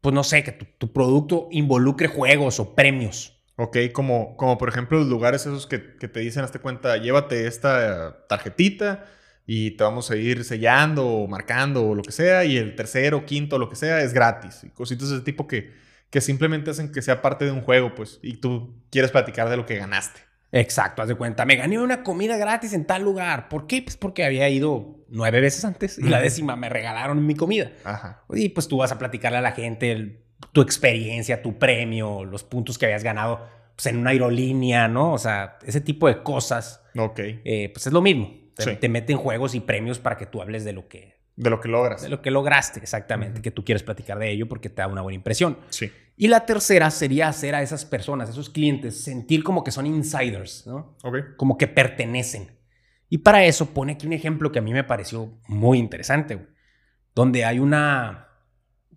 Pues 0.00 0.14
no 0.14 0.24
sé, 0.24 0.42
que 0.42 0.52
tu, 0.52 0.92
producto 0.92 1.48
involucre 1.52 2.08
juegos 2.08 2.58
o 2.58 2.74
premios. 2.74 3.40
Ok, 3.56 3.76
como, 3.92 4.36
como 4.36 4.58
por 4.58 4.68
ejemplo 4.68 4.98
los 4.98 5.06
lugares 5.06 5.42
esos 5.42 5.66
que, 5.66 5.96
que 5.96 6.08
te 6.08 6.20
dicen, 6.20 6.42
hazte 6.42 6.58
cuenta, 6.58 6.96
llévate 6.96 7.46
esta 7.46 8.26
tarjetita 8.26 9.06
y 9.46 9.72
te 9.72 9.84
vamos 9.84 10.10
a 10.10 10.16
ir 10.16 10.44
sellando 10.44 11.06
o 11.06 11.26
marcando 11.26 11.86
o 11.88 11.94
lo 11.94 12.02
que 12.02 12.12
sea, 12.12 12.44
y 12.44 12.56
el 12.56 12.76
tercero, 12.76 13.26
quinto, 13.26 13.58
lo 13.58 13.68
que 13.68 13.76
sea, 13.76 14.02
es 14.02 14.12
gratis. 14.12 14.64
Y 14.64 14.70
cositas 14.70 15.10
de 15.10 15.16
ese 15.16 15.24
tipo 15.24 15.46
que, 15.46 15.72
que 16.10 16.20
simplemente 16.20 16.70
hacen 16.70 16.92
que 16.92 17.02
sea 17.02 17.22
parte 17.22 17.44
de 17.44 17.52
un 17.52 17.62
juego, 17.62 17.94
pues, 17.94 18.18
y 18.22 18.36
tú 18.36 18.74
quieres 18.90 19.10
platicar 19.10 19.48
de 19.48 19.56
lo 19.56 19.66
que 19.66 19.76
ganaste. 19.76 20.20
Exacto, 20.52 21.00
haz 21.00 21.08
de 21.08 21.14
cuenta. 21.14 21.46
Me 21.46 21.56
gané 21.56 21.78
una 21.78 22.02
comida 22.02 22.36
gratis 22.36 22.74
en 22.74 22.84
tal 22.84 23.02
lugar. 23.02 23.48
¿Por 23.48 23.66
qué? 23.66 23.80
Pues 23.80 23.96
porque 23.96 24.22
había 24.22 24.50
ido 24.50 24.98
nueve 25.08 25.40
veces 25.40 25.64
antes 25.64 25.98
y 25.98 26.02
la 26.02 26.20
décima 26.20 26.56
me 26.56 26.68
regalaron 26.68 27.24
mi 27.26 27.34
comida. 27.34 27.72
Ajá. 27.84 28.22
Y 28.30 28.50
pues 28.50 28.68
tú 28.68 28.76
vas 28.76 28.92
a 28.92 28.98
platicarle 28.98 29.38
a 29.38 29.40
la 29.40 29.52
gente 29.52 30.20
tu 30.52 30.60
experiencia, 30.60 31.40
tu 31.40 31.58
premio, 31.58 32.24
los 32.24 32.44
puntos 32.44 32.76
que 32.76 32.84
habías 32.84 33.02
ganado 33.02 33.48
pues, 33.74 33.86
en 33.86 33.96
una 33.96 34.10
aerolínea, 34.10 34.88
¿no? 34.88 35.14
O 35.14 35.18
sea, 35.18 35.58
ese 35.64 35.80
tipo 35.80 36.06
de 36.06 36.22
cosas. 36.22 36.82
Ok. 36.96 37.18
Eh, 37.18 37.70
pues 37.72 37.86
es 37.86 37.92
lo 37.92 38.02
mismo. 38.02 38.41
Te, 38.54 38.88
meten 38.88 39.16
juegos 39.16 39.54
y 39.54 39.60
premios 39.60 39.98
para 39.98 40.16
que 40.16 40.26
tú 40.26 40.42
hables 40.42 40.64
de 40.64 40.72
lo 40.72 40.88
que... 40.88 41.20
De 41.36 41.48
lo 41.48 41.60
que 41.60 41.68
logras. 41.68 42.02
De 42.02 42.08
lo 42.08 42.20
que 42.20 42.30
lograste, 42.30 42.80
exactamente. 42.80 43.40
Que 43.40 43.50
tú 43.50 43.64
quieres 43.64 43.82
platicar 43.82 44.18
de 44.18 44.30
ello 44.30 44.48
porque 44.48 44.68
te 44.68 44.82
da 44.82 44.88
una 44.88 45.00
buena 45.00 45.14
impresión. 45.16 45.58
Sí. 45.70 45.90
Y 46.16 46.28
la 46.28 46.44
tercera 46.44 46.90
sería 46.90 47.28
hacer 47.28 47.54
a 47.54 47.62
esas 47.62 47.86
personas, 47.86 48.28
a 48.28 48.32
esos 48.32 48.50
clientes, 48.50 49.02
sentir 49.02 49.42
como 49.42 49.64
que 49.64 49.70
son 49.70 49.86
insiders, 49.86 50.66
¿no? 50.66 50.96
Ok. 51.02 51.36
Como 51.36 51.56
que 51.56 51.68
pertenecen. 51.68 52.50
Y 53.08 53.18
para 53.18 53.44
eso 53.44 53.66
pone 53.70 53.92
aquí 53.92 54.06
un 54.06 54.12
ejemplo 54.12 54.52
que 54.52 54.58
a 54.58 54.62
mí 54.62 54.72
me 54.72 54.84
pareció 54.84 55.38
muy 55.48 55.78
interesante, 55.78 56.48
Donde 57.14 57.44
hay 57.44 57.58
una... 57.58 58.28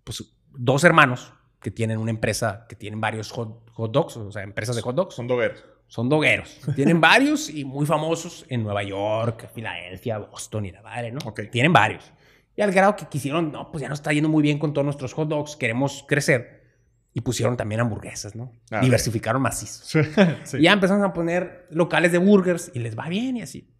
Pues 0.04 0.22
dos 0.50 0.84
hermanos 0.84 1.32
que 1.60 1.70
tienen 1.70 1.98
una 1.98 2.10
empresa, 2.10 2.66
que 2.68 2.76
tienen 2.76 3.00
varios 3.00 3.30
hot, 3.32 3.70
hot 3.72 3.92
dogs, 3.92 4.16
o 4.16 4.30
sea, 4.30 4.42
empresas 4.42 4.76
de 4.76 4.82
hot 4.82 4.94
dogs. 4.94 5.14
Son 5.14 5.26
dogueros 5.26 5.64
son 5.88 6.08
dogueros. 6.08 6.60
Tienen 6.74 7.00
varios 7.00 7.48
y 7.48 7.64
muy 7.64 7.86
famosos 7.86 8.44
en 8.48 8.62
Nueva 8.62 8.82
York, 8.82 9.50
Filadelfia, 9.54 10.18
Boston 10.18 10.66
y 10.66 10.72
la 10.72 10.82
madre, 10.82 11.12
¿no? 11.12 11.20
Tienen 11.50 11.72
varios. 11.72 12.12
Y 12.56 12.62
al 12.62 12.72
grado 12.72 12.96
que 12.96 13.06
quisieron, 13.06 13.52
no, 13.52 13.70
pues 13.70 13.82
ya 13.82 13.88
nos 13.88 13.98
está 13.98 14.12
yendo 14.12 14.28
muy 14.28 14.42
bien 14.42 14.58
con 14.58 14.72
todos 14.72 14.84
nuestros 14.84 15.12
hot 15.12 15.28
dogs, 15.28 15.56
queremos 15.56 16.04
crecer. 16.08 16.64
Y 17.12 17.22
pusieron 17.22 17.56
también 17.56 17.80
hamburguesas, 17.80 18.34
¿no? 18.36 18.52
Ah, 18.70 18.80
Diversificaron 18.80 19.40
macizo. 19.40 19.98
Y 20.58 20.62
ya 20.62 20.72
empezaron 20.72 21.02
a 21.02 21.14
poner 21.14 21.66
locales 21.70 22.12
de 22.12 22.18
burgers 22.18 22.70
y 22.74 22.80
les 22.80 22.98
va 22.98 23.08
bien 23.08 23.38
y 23.38 23.42
así. 23.42 23.70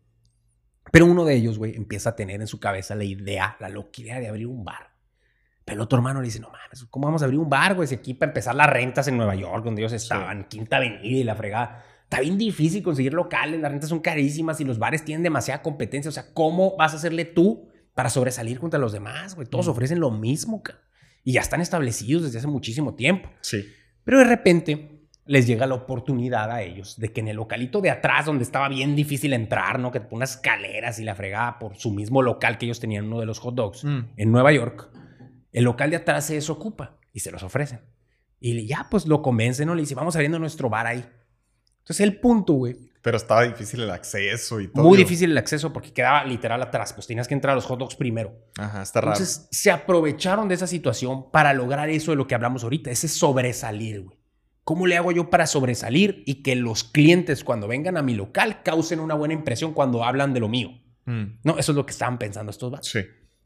Pero 0.91 1.07
uno 1.07 1.25
de 1.25 1.35
ellos, 1.35 1.59
güey, 1.59 1.77
empieza 1.77 2.11
a 2.11 2.17
tener 2.17 2.41
en 2.41 2.47
su 2.47 2.61
cabeza 2.61 2.95
la 2.95 3.05
idea, 3.05 3.57
la 3.61 3.69
loquidad 3.69 4.21
de 4.21 4.29
abrir 4.29 4.47
un 4.47 4.65
bar. 4.65 4.91
Pero 5.67 5.77
el 5.77 5.83
otro 5.83 5.99
hermano 5.99 6.21
le 6.21 6.27
dice, 6.27 6.41
no 6.41 6.49
mames, 6.49 6.85
¿cómo 6.89 7.07
vamos 7.07 7.23
a 7.23 7.25
abrir 7.25 7.41
un 7.41 7.51
bar, 7.51 7.75
güey? 7.75 7.89
Si 7.89 7.95
aquí 7.95 8.15
para 8.15 8.31
empezar 8.31 8.55
las 8.55 8.71
rentas 8.71 9.09
en 9.09 9.17
Nueva 9.17 9.35
York, 9.35 9.65
donde 9.65 9.83
ellos 9.83 9.93
estaban, 9.93 10.45
Quinta 10.45 10.77
Avenida 10.77 11.03
y 11.03 11.25
la 11.25 11.35
fregada. 11.35 11.85
Está 12.07 12.21
bien 12.21 12.39
difícil 12.39 12.83
conseguir 12.85 13.13
locales, 13.15 13.61
las 13.61 13.71
rentas 13.71 13.89
son 13.91 13.99
carísimas 14.01 14.61
y 14.61 14.65
los 14.65 14.79
bares 14.79 15.05
tienen 15.05 15.25
demasiada 15.25 15.61
competencia. 15.63 16.09
O 16.09 16.13
sea, 16.13 16.33
¿cómo 16.33 16.77
vas 16.77 16.93
a 16.93 16.97
hacerle 16.97 17.25
tú 17.25 17.69
para 17.95 18.11
sobresalir 18.11 18.61
contra 18.61 18.79
los 18.79 18.93
demás, 18.93 19.35
güey? 19.35 19.49
Todos 19.49 19.67
ofrecen 19.67 19.99
lo 19.99 20.11
mismo. 20.13 20.63
Y 21.25 21.33
ya 21.33 21.41
están 21.41 21.61
establecidos 21.61 22.23
desde 22.23 22.39
hace 22.39 22.47
muchísimo 22.47 22.95
tiempo. 22.95 23.29
Sí. 23.41 23.65
Pero 24.05 24.19
de 24.19 24.25
repente 24.25 24.93
les 25.25 25.49
llega 25.49 25.67
la 25.67 25.75
oportunidad 25.75 26.53
a 26.53 26.63
ellos 26.63 26.97
de 27.01 27.13
que 27.13 27.21
en 27.21 27.27
el 27.27 27.35
localito 27.37 27.81
de 27.81 27.91
atrás, 27.91 28.27
donde 28.27 28.45
estaba 28.45 28.69
bien 28.69 28.95
difícil 28.95 29.33
entrar, 29.33 29.81
¿no? 29.81 29.91
Que 29.91 30.01
unas 30.11 30.37
escaleras 30.37 31.01
y 31.01 31.05
la 31.05 31.17
fregada 31.17 31.59
por 31.59 31.75
su 31.77 31.91
mismo 31.91 32.23
local 32.23 32.59
que 32.59 32.67
ellos 32.67 32.79
tenían, 32.79 33.07
uno 33.07 33.19
de 33.19 33.27
los 33.27 33.41
hot 33.41 33.57
dogs, 33.57 33.83
Mm. 33.83 33.99
en 34.17 34.31
Nueva 34.31 34.53
York, 34.53 34.89
el 35.51 35.65
local 35.65 35.91
de 35.91 35.97
atrás 35.97 36.27
se 36.27 36.35
desocupa 36.35 36.99
y 37.13 37.19
se 37.19 37.33
los 37.33 37.43
ofrecen. 37.43 37.81
Y 38.39 38.65
ya, 38.69 38.87
pues 38.89 39.07
lo 39.09 39.23
convencen, 39.23 39.67
¿no? 39.67 39.75
Le 39.75 39.81
dice, 39.81 39.97
vamos 39.97 40.15
abriendo 40.15 40.39
nuestro 40.39 40.69
bar 40.71 40.87
ahí. 40.87 41.05
Entonces 41.87 42.00
el 42.00 42.19
punto, 42.19 42.55
güey, 42.55 42.76
Pero 43.00 43.16
estaba 43.16 43.45
difícil 43.45 43.81
el 43.83 43.90
acceso 43.90 44.61
y 44.61 44.66
todo. 44.66 44.83
muy 44.85 44.99
difícil 44.99 45.31
el 45.31 45.38
acceso 45.38 45.73
porque 45.73 45.93
quedaba 45.93 46.25
literal 46.25 46.61
atrás, 46.61 46.93
pues 46.93 47.07
tenías 47.07 47.28
que 47.28 47.35
entrar 47.35 47.52
a 47.52 47.55
los 47.55 47.64
hot 47.66 47.78
dogs 47.78 47.95
primero. 47.95 48.35
Ajá, 48.59 48.83
está 48.83 49.00
raro. 49.00 49.12
Entonces 49.16 49.47
se 49.52 49.71
aprovecharon 49.71 50.49
de 50.49 50.57
esa 50.57 50.66
situación 50.66 51.31
para 51.31 51.52
lograr 51.55 51.88
eso 51.88 52.11
de 52.11 52.16
lo 52.16 52.26
que 52.26 52.35
hablamos 52.35 52.64
ahorita, 52.64 52.90
ese 52.90 53.07
sobresalir, 53.07 54.02
güey. 54.02 54.19
¿Cómo 54.64 54.88
le 54.88 54.97
hago 54.97 55.12
yo 55.12 55.31
para 55.31 55.47
sobresalir 55.47 56.25
y 56.26 56.43
que 56.43 56.57
los 56.57 56.83
clientes 56.83 57.45
cuando 57.45 57.69
vengan 57.69 57.97
a 57.97 58.02
mi 58.02 58.14
local 58.14 58.64
causen 58.64 58.99
una 58.99 59.14
buena 59.14 59.35
impresión 59.35 59.73
cuando 59.73 60.02
hablan 60.02 60.35
de 60.35 60.40
lo 60.40 60.49
mío? 60.49 60.71
Mm, 61.05 61.38
No, 61.45 61.57
eso 61.57 61.71
es 61.71 61.76
lo 61.76 61.87
que 61.87 61.93
estaban 61.93 62.19
pensando 62.19 62.50
estos 62.50 62.73
vatos. 62.73 62.88
Sí. 62.90 62.99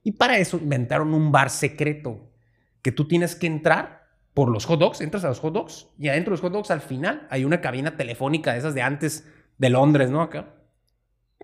Y 0.02 0.12
para 0.12 0.38
eso 0.38 0.56
inventaron 0.56 1.12
un 1.12 1.30
bar 1.30 1.50
secreto 1.50 2.32
que 2.80 2.90
tú 2.92 3.06
tienes 3.06 3.37
que 3.37 3.47
entrar 3.47 4.00
por 4.40 4.50
los 4.50 4.64
hot 4.64 4.80
dogs, 4.80 5.02
entras 5.02 5.23
a 5.25 5.28
los 5.28 5.38
hot 5.40 5.52
dogs 5.52 5.88
y 5.99 6.09
adentro 6.09 6.30
de 6.30 6.37
los 6.37 6.40
hot 6.40 6.52
dogs 6.54 6.70
al 6.70 6.80
final 6.80 7.26
hay 7.28 7.44
una 7.44 7.61
cabina 7.61 7.99
telefónica 7.99 8.52
de 8.54 8.59
esas 8.61 8.73
de 8.75 8.80
antes 8.80 9.26
de 9.59 9.68
Londres, 9.68 10.09
¿no? 10.11 10.23
Acá. 10.23 10.54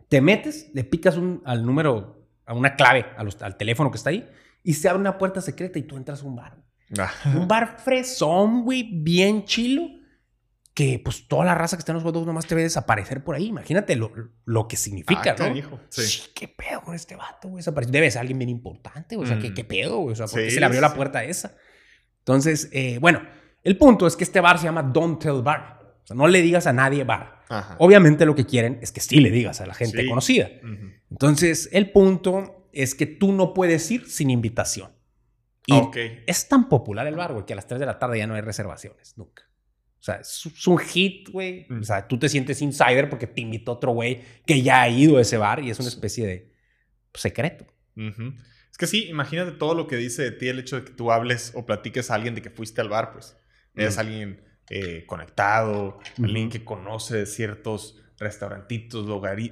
Te 0.09 0.23
metes, 0.23 0.71
le 0.73 0.83
picas 0.85 1.19
un, 1.19 1.43
al 1.45 1.67
número, 1.67 2.27
a 2.47 2.55
una 2.55 2.75
clave, 2.75 3.05
a 3.19 3.23
los- 3.23 3.43
al 3.43 3.59
teléfono 3.59 3.91
que 3.91 3.99
está 3.99 4.09
ahí 4.11 4.27
y 4.63 4.73
se 4.75 4.89
abre 4.89 5.01
una 5.01 5.19
puerta 5.19 5.43
secreta 5.43 5.79
y 5.79 5.83
tú 5.83 5.97
entras 5.99 6.23
a 6.23 6.27
un 6.27 6.37
bar. 6.37 6.57
Ah, 6.99 7.13
Un 7.35 7.47
bar 7.47 7.77
fresón, 7.85 8.63
güey, 8.65 8.89
bien 9.03 9.45
chilo. 9.45 9.83
Que 10.73 11.01
pues 11.03 11.27
toda 11.27 11.45
la 11.45 11.55
raza 11.55 11.77
que 11.77 11.81
está 11.81 11.93
en 11.93 11.97
los 11.97 12.03
hot 12.05 12.15
dogs 12.15 12.27
nomás 12.27 12.47
te 12.47 12.55
ve 12.55 12.63
desaparecer 12.63 13.25
por 13.25 13.35
ahí. 13.35 13.47
Imagínate 13.47 13.97
lo, 13.97 14.13
lo 14.45 14.69
que 14.69 14.77
significa, 14.77 15.35
Ah, 15.39 15.49
¿no? 15.49 15.81
sí. 15.89 16.03
Sí, 16.03 16.23
¿Qué 16.35 16.49
pedo 16.49 16.83
con 16.83 16.95
este 16.95 17.17
vato, 17.17 17.49
güey? 17.49 17.61
Desapareció. 17.61 17.93
Debe 17.93 18.11
ser 18.11 18.21
alguien 18.21 18.39
bien 18.39 18.51
importante, 18.51 19.17
güey. 19.17 19.27
O 19.27 19.29
sea, 19.29 19.39
¿qué, 19.41 19.51
Mm. 19.51 19.55
qué 19.55 19.65
pedo, 19.65 19.99
güey? 20.01 20.13
O 20.13 20.17
sea, 20.17 20.27
¿por 20.27 20.39
qué 20.39 20.49
Sí, 20.51 20.55
se 20.55 20.61
le 20.61 20.67
abrió 20.67 20.81
la 20.83 20.93
puerta 20.95 21.25
esa? 21.25 21.57
Entonces, 22.27 22.69
eh, 22.73 22.99
bueno, 23.01 23.23
el 23.63 23.79
punto 23.79 24.05
es 24.05 24.17
que 24.17 24.25
este 24.25 24.41
bar 24.41 24.59
se 24.59 24.65
llama 24.65 24.83
Don't 24.83 25.23
Tell 25.23 25.43
Bar. 25.43 25.95
O 26.03 26.07
sea, 26.07 26.17
no 26.17 26.27
le 26.27 26.43
digas 26.43 26.67
a 26.67 26.73
nadie 26.73 27.05
bar. 27.05 27.41
Ajá. 27.49 27.77
Obviamente 27.79 28.27
lo 28.27 28.35
que 28.35 28.45
quieren 28.45 28.81
es 28.83 28.91
que 28.91 29.01
sí 29.01 29.21
le 29.21 29.31
digas 29.31 29.61
a 29.61 29.67
la 29.67 29.75
gente 29.75 30.03
Sí. 30.03 30.09
conocida. 30.09 30.51
Entonces, 31.09 31.69
el 31.71 31.93
punto 31.93 32.69
es 32.73 32.97
que 32.97 33.07
tú 33.07 33.33
no 33.33 33.55
puedes 33.55 33.89
ir 33.93 34.09
sin 34.11 34.31
invitación. 34.31 34.91
Y 35.67 35.73
Ok. 35.75 35.97
es 36.27 36.49
tan 36.49 36.69
popular 36.69 37.07
el 37.07 37.15
bar, 37.15 37.33
güey, 37.33 37.47
que 37.47 37.53
a 37.53 37.57
las 37.57 37.69
3 37.69 37.79
de 37.79 37.87
la 37.87 37.99
tarde 38.01 38.19
ya 38.19 38.27
no 38.27 38.35
hay 38.35 38.41
reservaciones, 38.41 39.17
nunca. 39.17 39.45
O 40.01 40.03
sea, 40.03 40.17
es, 40.17 40.67
un 40.67 40.79
hit, 40.79 41.29
güey. 41.31 41.67
Mm. 41.69 41.81
O 41.81 41.85
sea, 41.85 42.09
tú 42.09 42.19
te 42.19 42.29
sientes 42.29 42.61
insider 42.61 43.09
porque 43.09 43.29
te 43.29 43.41
invitó 43.41 43.73
otro 43.73 43.93
güey 43.93 44.21
que 44.45 44.63
ya 44.63 44.83
ha 44.83 44.89
ido 44.89 45.19
a 45.19 45.21
ese 45.21 45.37
bar 45.37 45.63
y 45.63 45.71
es 45.71 45.79
una 45.79 45.89
especie 45.89 46.27
de 46.27 46.53
secreto. 47.15 47.67
Ujú. 47.97 48.35
Es 48.77 48.79
que 48.79 48.87
sí, 48.87 49.07
imagínate 49.09 49.53
todo 49.53 49.75
lo 49.75 49.87
que 49.87 49.97
dice 49.97 50.21
de 50.23 50.33
ti 50.33 50.49
el 50.49 50.59
hecho 50.59 50.77
de 50.77 50.85
que 50.85 50.91
tú 50.93 51.11
hables 51.11 51.53
o 51.55 51.65
platiques 51.65 52.11
a 52.11 52.15
alguien 52.15 52.35
de 52.35 52.43
que 52.43 52.51
fuiste 52.51 52.83
al 52.83 52.91
bar, 52.91 53.11
pues. 53.15 53.35
Eres 53.75 53.97
Mm. 53.97 54.01
alguien 54.01 54.45
eh, 54.69 55.05
conectado, 55.07 55.99
alguien 56.23 56.51
que 56.51 56.63
conoce 56.63 57.17
de 57.17 57.27
ciertos 57.27 58.03
restaurantitos, 58.19 59.07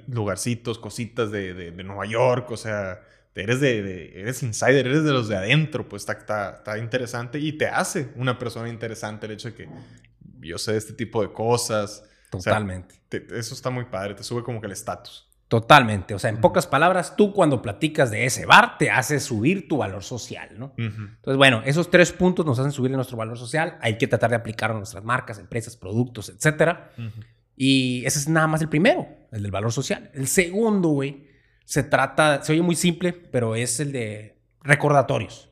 lugarcitos, 0.07 0.77
cositas 0.77 1.31
de, 1.31 1.53
de- 1.55 1.71
de 1.71 1.83
Nueva 1.83 2.05
York, 2.05 2.51
o 2.51 2.57
sea, 2.57 3.01
eres 3.33 3.59
de, 3.61 3.81
de- 3.81 4.19
eres 4.21 4.43
insider, 4.43 4.85
eres 4.85 5.03
de 5.03 5.11
los 5.11 5.27
de 5.27 5.37
adentro, 5.37 5.89
pues 5.89 6.03
está, 6.03 6.13
está, 6.13 6.49
está 6.57 6.77
interesante 6.77 7.39
y 7.39 7.53
te 7.53 7.65
hace 7.67 8.09
una 8.15 8.37
persona 8.37 8.69
interesante 8.69 9.25
el 9.25 9.31
hecho 9.31 9.49
de 9.49 9.55
que 9.55 9.69
yo 10.41 10.57
sé 10.59 10.77
este 10.77 10.93
tipo 10.93 11.21
de 11.23 11.31
cosas. 11.33 12.03
O 12.31 12.39
sea, 12.41 12.51
Totalmente. 12.53 12.95
te- 13.09 13.25
eso 13.39 13.55
está 13.55 13.69
muy 13.71 13.85
padre, 13.85 14.13
te 14.13 14.23
sube 14.23 14.43
como 14.43 14.59
que 14.61 14.67
el 14.67 14.73
estatus. 14.73 15.24
Totalmente. 15.47 16.15
O 16.15 16.19
sea, 16.19 16.31
en 16.31 16.41
pocas 16.41 16.65
palabras, 16.65 17.15
tú 17.15 17.31
cuando 17.31 17.61
platicas 17.61 18.09
de 18.09 18.25
ese 18.25 18.45
bar 18.45 18.77
te 18.79 18.89
hace 18.89 19.19
subir 19.19 19.67
tu 19.67 19.77
valor 19.77 20.03
social, 20.03 20.49
¿no? 20.57 20.73
Entonces, 20.77 21.37
bueno, 21.37 21.61
esos 21.65 21.91
tres 21.91 22.11
puntos 22.11 22.45
nos 22.45 22.57
hacen 22.57 22.71
subir 22.71 22.91
nuestro 22.91 23.15
valor 23.15 23.37
social. 23.37 23.77
Hay 23.81 23.97
que 23.97 24.07
tratar 24.07 24.31
de 24.31 24.37
aplicarlo 24.37 24.75
a 24.75 24.79
nuestras 24.79 25.03
marcas, 25.03 25.37
empresas, 25.37 25.77
productos, 25.77 26.29
etcétera. 26.29 26.91
Y 27.55 28.03
ese 28.05 28.19
es 28.19 28.27
nada 28.27 28.47
más 28.47 28.61
el 28.61 28.69
primero, 28.69 29.07
el 29.31 29.43
del 29.43 29.51
valor 29.51 29.71
social. 29.71 30.09
El 30.13 30.27
segundo, 30.27 30.89
güey, 30.89 31.27
se 31.63 31.83
trata, 31.83 32.43
se 32.43 32.53
oye 32.53 32.61
muy 32.63 32.75
simple, 32.75 33.13
pero 33.13 33.55
es 33.55 33.79
el 33.79 33.91
de 33.91 34.41
recordatorios. 34.63 35.49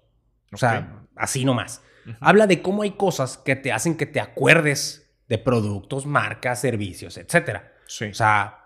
O 0.52 0.58
sea, 0.58 1.06
así 1.16 1.46
nomás. 1.46 1.84
Habla 2.20 2.48
de 2.48 2.64
cómo 2.64 2.82
hay 2.82 2.92
cosas 2.92 3.38
que 3.38 3.56
te 3.56 3.72
hacen 3.72 3.96
que 3.96 4.08
te 4.08 4.20
acuerdes 4.20 5.12
de 5.30 5.38
productos, 5.38 6.08
marcas, 6.08 6.60
servicios, 6.60 7.18
etcétera. 7.18 7.74
Sí. 7.88 8.06
O 8.06 8.14
sea, 8.14 8.63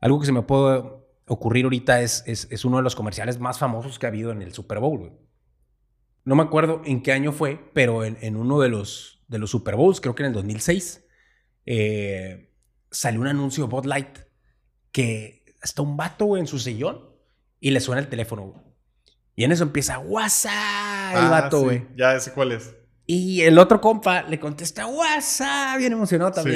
algo 0.00 0.20
que 0.20 0.26
se 0.26 0.32
me 0.32 0.42
puede 0.42 0.82
ocurrir 1.26 1.64
ahorita 1.64 2.00
es, 2.00 2.24
es, 2.26 2.48
es 2.50 2.64
uno 2.64 2.78
de 2.78 2.82
los 2.82 2.96
comerciales 2.96 3.38
más 3.38 3.58
famosos 3.58 3.98
que 3.98 4.06
ha 4.06 4.08
habido 4.08 4.32
en 4.32 4.42
el 4.42 4.52
Super 4.52 4.78
Bowl, 4.80 4.98
güey. 4.98 5.12
No 6.24 6.34
me 6.36 6.42
acuerdo 6.42 6.82
en 6.84 7.02
qué 7.02 7.12
año 7.12 7.32
fue, 7.32 7.70
pero 7.72 8.04
en, 8.04 8.18
en 8.20 8.36
uno 8.36 8.60
de 8.60 8.68
los, 8.68 9.22
de 9.28 9.38
los 9.38 9.50
Super 9.50 9.76
Bowls, 9.76 10.00
creo 10.00 10.14
que 10.14 10.22
en 10.22 10.28
el 10.28 10.32
2006, 10.34 11.04
eh, 11.66 12.52
salió 12.90 13.20
un 13.20 13.28
anuncio 13.28 13.64
de 13.64 13.70
Bud 13.70 13.84
Light 13.86 14.18
que 14.92 15.44
está 15.62 15.82
un 15.82 15.96
vato, 15.96 16.24
güey, 16.26 16.40
en 16.40 16.46
su 16.46 16.58
sillón 16.58 17.08
y 17.60 17.70
le 17.70 17.80
suena 17.80 18.00
el 18.00 18.08
teléfono, 18.08 18.42
güey. 18.42 18.60
Y 19.36 19.44
en 19.44 19.52
eso 19.52 19.62
empieza, 19.62 19.98
WhatsApp, 19.98 20.52
el 21.14 21.24
Ah, 21.24 21.28
vato, 21.30 21.58
sí, 21.60 21.64
güey. 21.64 21.86
Ya 21.96 22.18
sé 22.20 22.32
cuál 22.32 22.52
es. 22.52 22.74
Y 23.06 23.40
el 23.42 23.58
otro 23.58 23.80
compa 23.80 24.22
le 24.22 24.38
contesta, 24.38 24.86
WhatsApp, 24.86 25.78
bien 25.78 25.92
emocionado 25.92 26.32
Sí. 26.42 26.50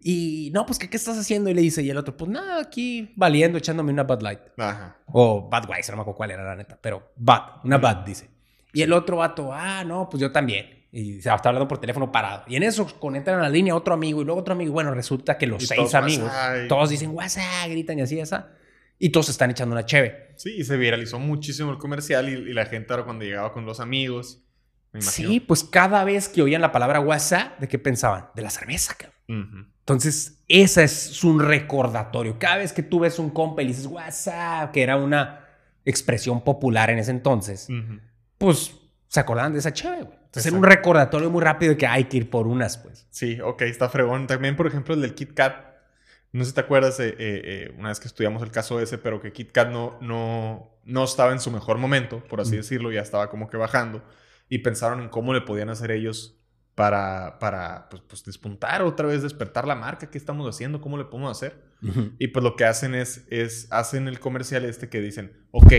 Y 0.00 0.50
no, 0.54 0.64
pues, 0.64 0.78
¿qué, 0.78 0.88
¿qué 0.88 0.96
estás 0.96 1.18
haciendo? 1.18 1.50
Y 1.50 1.54
le 1.54 1.60
dice, 1.60 1.82
y 1.82 1.90
el 1.90 1.96
otro, 1.96 2.16
pues 2.16 2.30
nada, 2.30 2.60
aquí 2.60 3.12
valiendo, 3.16 3.58
echándome 3.58 3.92
una 3.92 4.04
Bud 4.04 4.22
Light. 4.22 4.40
Ajá. 4.56 4.98
O 5.06 5.48
Budweiser, 5.50 5.92
no 5.92 5.96
me 5.96 6.02
acuerdo 6.02 6.16
cuál 6.16 6.30
era 6.30 6.44
la 6.44 6.56
neta, 6.56 6.78
pero 6.80 7.12
Bud, 7.16 7.64
una 7.64 7.78
Bud, 7.78 8.04
dice. 8.06 8.30
Y 8.72 8.82
el 8.82 8.92
otro 8.92 9.16
vato, 9.16 9.52
ah, 9.52 9.82
no, 9.84 10.08
pues 10.08 10.20
yo 10.20 10.30
también. 10.30 10.86
Y 10.92 11.20
se 11.20 11.30
está 11.34 11.48
hablando 11.48 11.66
por 11.66 11.78
teléfono 11.78 12.12
parado. 12.12 12.44
Y 12.46 12.56
en 12.56 12.62
eso 12.62 12.86
conectan 12.98 13.38
a 13.38 13.42
la 13.42 13.48
línea 13.48 13.74
otro 13.74 13.92
amigo 13.92 14.22
y 14.22 14.24
luego 14.24 14.40
otro 14.40 14.54
amigo. 14.54 14.72
Bueno, 14.72 14.94
resulta 14.94 15.36
que 15.36 15.46
los 15.46 15.62
Y 15.62 15.66
seis 15.66 15.78
todos, 15.78 15.94
amigos, 15.94 16.30
todos 16.68 16.90
dicen 16.90 17.10
WhatsApp, 17.10 17.68
gritan 17.68 17.98
y 17.98 18.02
así, 18.02 18.18
esa. 18.20 18.52
Y 18.98 19.10
todos 19.10 19.28
están 19.28 19.50
echando 19.50 19.74
una 19.74 19.84
cheve. 19.84 20.32
Sí, 20.36 20.54
y 20.56 20.64
se 20.64 20.76
viralizó 20.76 21.18
muchísimo 21.18 21.70
el 21.70 21.78
comercial 21.78 22.28
y, 22.28 22.32
y 22.32 22.52
la 22.52 22.66
gente 22.66 22.92
ahora 22.92 23.04
cuando 23.04 23.24
llegaba 23.24 23.52
con 23.52 23.66
los 23.66 23.80
amigos, 23.80 24.44
me 24.92 25.00
imagino. 25.00 25.28
Sí, 25.28 25.40
pues 25.40 25.64
cada 25.64 26.04
vez 26.04 26.28
que 26.28 26.42
oían 26.42 26.62
la 26.62 26.72
palabra 26.72 27.00
WhatsApp, 27.00 27.58
¿de 27.58 27.68
qué 27.68 27.78
pensaban? 27.78 28.28
De 28.34 28.42
la 28.42 28.50
cerveza, 28.50 28.94
cabrón. 28.94 29.17
Entonces, 29.28 30.42
ese 30.48 30.84
es 30.84 31.22
un 31.24 31.40
recordatorio. 31.40 32.38
Cada 32.38 32.58
vez 32.58 32.72
que 32.72 32.82
tú 32.82 33.00
ves 33.00 33.18
un 33.18 33.30
compa 33.30 33.62
y 33.62 33.66
le 33.66 33.70
dices 33.72 33.86
WhatsApp, 33.86 34.72
que 34.72 34.82
era 34.82 34.96
una 34.96 35.44
expresión 35.84 36.42
popular 36.42 36.90
en 36.90 36.98
ese 36.98 37.10
entonces, 37.10 37.68
pues 38.38 38.74
se 39.08 39.20
acordaban 39.20 39.52
de 39.52 39.58
esa 39.60 39.72
chévere, 39.72 40.02
güey. 40.02 40.18
Entonces, 40.26 40.46
era 40.46 40.56
un 40.58 40.64
recordatorio 40.64 41.30
muy 41.30 41.42
rápido 41.42 41.72
de 41.72 41.78
que 41.78 41.86
hay 41.86 42.04
que 42.04 42.18
ir 42.18 42.28
por 42.30 42.46
unas, 42.46 42.76
pues. 42.76 43.06
Sí, 43.10 43.40
ok, 43.40 43.62
está 43.62 43.88
fregón. 43.88 44.26
También, 44.26 44.56
por 44.56 44.66
ejemplo, 44.66 44.94
el 44.94 45.00
del 45.00 45.14
Kit 45.14 45.32
Kat. 45.32 45.66
No 46.32 46.44
sé 46.44 46.50
si 46.50 46.54
te 46.54 46.60
acuerdas, 46.60 47.00
eh, 47.00 47.08
eh, 47.08 47.14
eh, 47.18 47.74
una 47.78 47.88
vez 47.88 48.00
que 48.00 48.06
estudiamos 48.08 48.42
el 48.42 48.50
caso 48.50 48.80
ese, 48.80 48.98
pero 48.98 49.22
que 49.22 49.32
Kit 49.32 49.50
Kat 49.50 49.70
no, 49.70 49.96
no, 50.02 50.70
no 50.84 51.04
estaba 51.04 51.32
en 51.32 51.40
su 51.40 51.50
mejor 51.50 51.78
momento, 51.78 52.22
por 52.28 52.42
así 52.42 52.52
Mm. 52.52 52.56
decirlo, 52.56 52.92
ya 52.92 53.00
estaba 53.00 53.30
como 53.30 53.48
que 53.48 53.56
bajando. 53.56 54.02
Y 54.50 54.58
pensaron 54.58 55.00
en 55.00 55.08
cómo 55.08 55.32
le 55.32 55.40
podían 55.40 55.70
hacer 55.70 55.90
ellos 55.90 56.38
para, 56.78 57.40
para 57.40 57.88
pues, 57.88 58.02
pues, 58.08 58.24
despuntar 58.24 58.82
otra 58.82 59.08
vez, 59.08 59.20
despertar 59.20 59.66
la 59.66 59.74
marca. 59.74 60.08
¿Qué 60.10 60.16
estamos 60.16 60.48
haciendo? 60.48 60.80
¿Cómo 60.80 60.96
le 60.96 61.06
podemos 61.06 61.36
hacer? 61.36 61.60
Y 62.20 62.28
pues 62.28 62.44
lo 62.44 62.54
que 62.54 62.64
hacen 62.64 62.94
es, 62.94 63.26
es 63.30 63.66
hacen 63.72 64.06
el 64.06 64.20
comercial 64.20 64.64
este 64.64 64.88
que 64.88 65.00
dicen, 65.00 65.44
ok, 65.50 65.72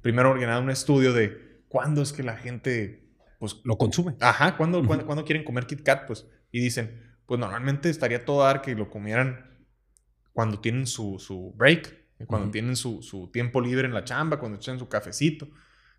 primero 0.00 0.30
ordenar 0.30 0.62
un 0.62 0.70
estudio 0.70 1.12
de 1.12 1.62
cuándo 1.68 2.00
es 2.00 2.14
que 2.14 2.22
la 2.22 2.38
gente, 2.38 3.12
pues, 3.38 3.56
Lo 3.62 3.76
consume. 3.76 4.16
ajá, 4.20 4.56
¿cuándo, 4.56 4.78
Ujú. 4.78 4.86
cuándo, 4.86 5.04
cuándo 5.04 5.24
quieren 5.26 5.44
comer 5.44 5.66
Kit 5.66 5.82
Kat? 5.82 6.06
Pues, 6.06 6.26
y 6.50 6.60
dicen, 6.60 7.18
pues 7.26 7.38
normalmente 7.38 7.90
estaría 7.90 8.24
todo 8.24 8.42
dar 8.42 8.62
que 8.62 8.74
lo 8.74 8.88
comieran 8.88 9.66
cuando 10.32 10.60
tienen 10.60 10.86
su, 10.86 11.18
su 11.18 11.52
break, 11.58 11.94
cuando 12.26 12.46
Ujú. 12.46 12.52
tienen 12.52 12.74
su, 12.74 13.02
su 13.02 13.30
tiempo 13.30 13.60
libre 13.60 13.86
en 13.86 13.92
la 13.92 14.04
chamba, 14.04 14.38
cuando 14.38 14.56
echan 14.56 14.78
su 14.78 14.88
cafecito. 14.88 15.46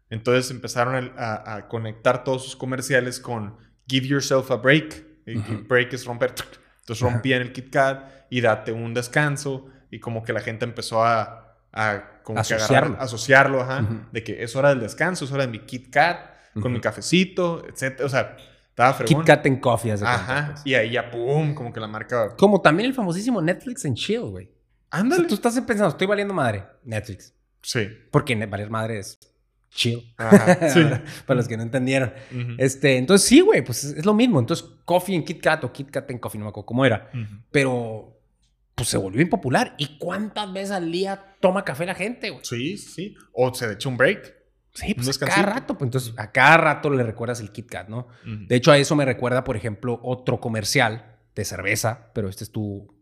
Entonces 0.09 0.49
empezaron 0.49 0.95
a, 0.95 1.23
a- 1.23 1.55
a 1.57 1.67
conectar 1.67 2.23
todos 2.23 2.43
sus 2.45 2.55
comerciales 2.55 3.19
con 3.19 3.57
Give 3.89 4.08
yourself 4.08 4.52
a 4.52 4.56
break. 4.58 5.06
Y 5.25 5.38
Ujú. 5.38 5.63
break 5.67 5.93
es 5.93 6.06
romper. 6.06 6.30
Entonces 6.32 7.04
Ajá. 7.04 7.13
rompían 7.13 7.41
el 7.41 7.52
Kit 7.52 7.71
Kat 7.71 8.10
y 8.30 8.41
date 8.41 8.71
un 8.71 8.93
descanso. 8.93 9.67
Y 9.91 9.99
como 9.99 10.23
que 10.23 10.34
la 10.34 10.41
gente 10.41 10.65
empezó 10.65 11.04
a, 11.04 11.58
a 11.73 12.21
como 12.23 12.36
que 12.38 12.41
Asociarlo. 12.41 12.88
agarrar- 12.93 13.04
asociarlo, 13.04 13.62
ajá, 13.62 13.82
Ujú. 13.82 13.99
de 14.12 14.23
que 14.23 14.43
es 14.43 14.56
hora 14.56 14.69
del 14.69 14.80
descanso, 14.82 15.25
es 15.25 15.32
hora 15.32 15.45
de 15.45 15.52
mi 15.52 15.60
Kit 15.60 15.91
Kat. 15.91 16.30
con 16.62 16.73
mi 16.73 16.82
cafecito, 16.82 17.63
etcétera. 17.67 18.06
O 18.06 18.10
sea, 18.10 18.36
estaba 18.69 18.93
fregón. 18.93 19.19
Kit 19.21 19.28
Kat 19.28 19.45
en 19.45 19.60
Coffee, 19.62 19.91
haz 19.93 19.99
de 20.02 20.06
cuenta, 20.08 20.23
Ajá. 20.39 20.47
pues. 20.52 20.62
Y 20.65 20.73
ahí 20.75 20.91
ya, 20.91 21.10
pum, 21.10 21.54
como 21.54 21.71
que 21.71 21.80
la 21.80 21.88
marca. 21.88 22.36
Como 22.36 22.60
también 22.60 22.89
el 22.89 22.93
famosísimo 22.95 23.41
Netflix 23.41 23.86
en 23.86 23.93
Chill, 23.95 24.21
güey. 24.21 24.45
O 24.47 24.49
sea, 24.91 24.99
Ándale. 24.99 25.28
tú 25.28 25.36
estás 25.36 25.54
pensando, 25.62 25.89
estoy 25.89 26.08
valiendo 26.08 26.34
madre, 26.34 26.65
Netflix. 26.84 27.34
Sí. 27.62 27.88
Porque 28.12 28.36
valer 28.47 28.69
madre 28.69 28.99
es 28.99 29.19
chill. 29.69 30.13
Ajá. 30.17 30.69
Sí. 30.69 30.82
Para 31.25 31.38
los 31.38 31.47
que 31.47 31.58
no 31.58 31.63
entendieron. 31.63 32.13
Ujú. 32.32 32.55
Este, 32.58 32.97
entonces 32.97 33.27
sí, 33.27 33.39
güey, 33.41 33.63
pues 33.63 33.84
es, 33.84 34.05
lo 34.05 34.13
mismo. 34.13 34.39
Entonces, 34.39 34.67
Coffee 34.86 35.15
en 35.15 35.23
Kit 35.23 35.41
Kat 35.41 35.63
o 35.63 35.71
Kit 35.71 35.89
Kat 35.89 36.10
en 36.12 36.19
Coffee, 36.19 36.39
no 36.39 36.45
me 36.45 36.49
acuerdo 36.49 36.65
cómo 36.65 36.86
era. 36.86 37.10
Ujú. 37.13 37.41
Pero, 37.51 38.19
pues 38.75 38.89
se 38.89 38.97
volvió 38.97 39.21
impopular. 39.21 39.75
¿Y 39.77 39.97
cuántas 39.97 40.51
veces 40.51 40.71
al 40.71 40.91
día 40.91 41.36
toma 41.39 41.63
café 41.63 41.86
la 41.86 41.95
gente, 41.95 42.29
güey? 42.29 42.43
Sí, 42.43 42.77
sí. 42.77 43.15
O 43.34 43.53
se 43.53 43.71
echa 43.71 43.89
un 43.89 43.97
break. 43.97 44.36
Sí, 44.73 44.93
pues 44.93 45.21
a 45.21 45.25
cada 45.25 45.41
rato. 45.43 45.77
Pues 45.77 45.88
entonces, 45.88 46.13
a 46.17 46.32
cada 46.32 46.58
rato 46.58 46.89
le 46.89 47.03
recuerdas 47.03 47.39
el 47.39 47.51
Kit 47.51 47.69
Kat, 47.69 47.89
¿no? 47.89 48.08
Ujú. 48.25 48.47
De 48.47 48.55
hecho, 48.55 48.71
a 48.71 48.77
eso 48.77 48.95
me 48.95 49.05
recuerda, 49.05 49.43
por 49.43 49.55
ejemplo, 49.55 49.99
otro 50.03 50.39
comercial 50.39 51.17
de 51.36 51.45
cerveza, 51.45 52.12
pero 52.13 52.29
este 52.29 52.43
estuvo... 52.43 52.93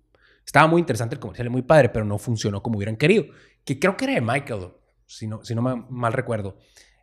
Estaba 0.46 0.68
muy 0.68 0.80
interesante 0.80 1.16
el 1.16 1.20
comercial, 1.20 1.48
y 1.48 1.50
muy 1.50 1.62
padre, 1.62 1.90
pero 1.90 2.06
no 2.06 2.18
funcionó 2.18 2.64
como 2.64 2.78
hubieran 2.78 2.96
querido. 2.96 3.26
Que 3.66 3.80
creo 3.80 3.98
que 3.98 4.06
era 4.06 4.14
de 4.14 4.22
Michael, 4.22 4.70
si 5.08 5.26
no, 5.26 5.44
si 5.44 5.56
no 5.56 5.62
mal 5.62 6.14
recuerdo. 6.14 6.58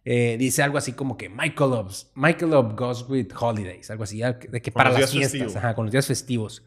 Eh, 0.04 0.36
dice 0.38 0.62
algo 0.62 0.76
así 0.78 0.92
como 0.92 1.16
que 1.16 1.28
Michael 1.28 1.70
Loves, 1.70 2.12
Michael 2.14 2.50
Love 2.52 2.74
goes 2.76 3.08
with 3.08 3.28
holidays, 3.38 3.90
algo 3.90 4.04
así, 4.04 4.20
de 4.20 4.60
que 4.62 4.70
para 4.70 4.90
las 4.90 5.10
fiestas, 5.10 5.56
ajá, 5.56 5.74
con 5.74 5.86
los 5.86 5.92
días 5.92 6.06
festivos. 6.06 6.62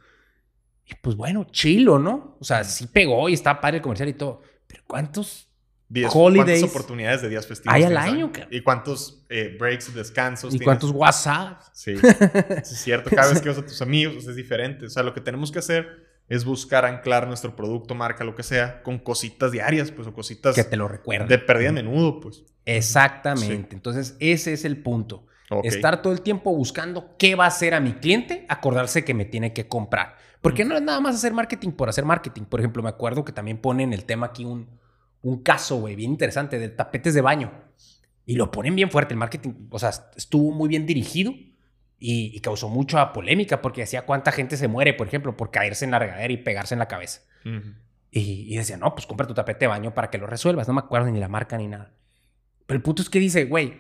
Y 0.85 0.95
pues 0.95 1.15
bueno, 1.15 1.45
chilo, 1.51 1.99
¿no? 1.99 2.37
O 2.39 2.43
sea, 2.43 2.63
sí 2.63 2.87
pegó 2.87 3.29
y 3.29 3.33
estaba 3.33 3.61
padre 3.61 3.77
el 3.77 3.83
comercial 3.83 4.09
y 4.09 4.13
todo. 4.13 4.41
Pero 4.67 4.83
¿cuántos 4.87 5.47
Días- 5.89 6.11
Holidays. 6.13 6.59
¿Cuántas 6.59 6.75
oportunidades 6.75 7.21
de 7.21 7.29
días 7.29 7.47
festivos 7.47 7.73
Hay 7.73 7.83
al 7.83 7.95
año? 7.95 8.29
¿Y 8.51 8.61
cuántos 8.61 9.25
eh, 9.29 9.55
breaks, 9.57 9.93
descansos 9.93 10.49
y 10.53 10.57
tienes? 10.57 10.65
cuántos 10.65 10.91
WhatsApp? 10.91 11.61
Sí, 11.73 11.93
es 11.93 12.67
cierto. 12.67 13.09
Cada 13.09 13.29
vez 13.31 13.41
que 13.41 13.47
vas 13.49 13.57
a 13.57 13.65
tus 13.65 13.81
amigos 13.81 14.27
es 14.27 14.35
diferente. 14.35 14.85
O 14.87 14.89
sea, 14.89 15.03
lo 15.03 15.13
que 15.13 15.21
tenemos 15.21 15.49
que 15.51 15.59
hacer 15.59 15.87
es 16.29 16.43
buscar 16.43 16.85
anclar 16.85 17.27
nuestro 17.27 17.55
producto, 17.55 17.95
marca, 17.95 18.23
lo 18.23 18.35
que 18.35 18.43
sea, 18.43 18.83
con 18.83 18.97
cositas 18.99 19.51
diarias, 19.51 19.91
pues, 19.91 20.07
o 20.07 20.13
cositas 20.13 20.55
Que 20.55 20.63
te 20.63 20.75
lo 20.75 20.87
recuerden. 20.87 21.27
de 21.27 21.39
pérdida 21.39 21.69
a 21.69 21.73
menudo, 21.73 22.19
pues. 22.19 22.43
Exactamente. 22.65 23.75
Entonces, 23.75 24.15
ese 24.19 24.53
es 24.53 24.65
el 24.65 24.81
punto. 24.81 25.25
Estar 25.63 26.01
todo 26.01 26.11
el 26.11 26.21
tiempo 26.21 26.53
buscando 26.53 27.15
qué 27.17 27.35
va 27.35 27.45
a 27.45 27.47
hacer 27.47 27.73
a 27.73 27.79
mi 27.79 27.93
cliente, 27.93 28.45
acordarse 28.49 29.05
que 29.05 29.13
me 29.13 29.23
tiene 29.23 29.53
que 29.53 29.67
comprar. 29.67 30.17
Porque 30.41 30.65
no 30.65 30.75
es 30.75 30.81
nada 30.81 30.99
más 30.99 31.15
hacer 31.15 31.33
marketing 31.33 31.71
por 31.71 31.87
hacer 31.87 32.03
marketing. 32.03 32.43
Por 32.43 32.59
ejemplo, 32.59 32.83
me 32.83 32.89
acuerdo 32.89 33.23
que 33.23 33.31
también 33.31 33.57
ponen 33.57 33.93
el 33.93 34.03
tema 34.03 34.27
aquí 34.27 34.43
un, 34.43 34.67
un 35.21 35.41
caso, 35.43 35.77
güey, 35.77 35.95
bien 35.95 36.11
interesante 36.11 36.59
de 36.59 36.67
tapetes 36.69 37.13
de 37.13 37.21
baño. 37.21 37.51
Y 38.25 38.35
lo 38.35 38.51
ponen 38.51 38.75
bien 38.75 38.91
fuerte. 38.91 39.13
El 39.13 39.19
marketing, 39.19 39.53
o 39.69 39.79
sea, 39.79 39.91
estuvo 40.17 40.51
muy 40.51 40.67
bien 40.67 40.85
dirigido 40.85 41.33
y, 41.99 42.35
y 42.35 42.39
causó 42.41 42.69
mucha 42.69 43.13
polémica 43.13 43.61
porque 43.61 43.81
decía 43.81 44.05
cuánta 44.05 44.31
gente 44.31 44.57
se 44.57 44.67
muere, 44.67 44.93
por 44.93 45.07
ejemplo, 45.07 45.35
por 45.35 45.51
caerse 45.51 45.85
en 45.85 45.91
la 45.91 45.99
regadera 45.99 46.31
y 46.31 46.37
pegarse 46.37 46.75
en 46.75 46.79
la 46.79 46.87
cabeza. 46.87 47.21
Ujú. 47.45 47.73
Y, 48.11 48.53
y 48.53 48.57
decía, 48.57 48.77
no, 48.77 48.93
pues 48.93 49.05
compra 49.05 49.27
tu 49.27 49.33
tapete 49.33 49.65
de 49.65 49.67
baño 49.67 49.93
para 49.93 50.09
que 50.09 50.17
lo 50.17 50.27
resuelvas. 50.27 50.67
No 50.67 50.73
me 50.73 50.79
acuerdo 50.79 51.09
ni 51.09 51.19
la 51.19 51.27
marca 51.27 51.57
ni 51.57 51.67
nada. 51.67 51.93
Pero 52.65 52.77
el 52.77 52.83
punto 52.83 53.01
es 53.01 53.09
que 53.09 53.19
dice, 53.19 53.45
güey, 53.45 53.79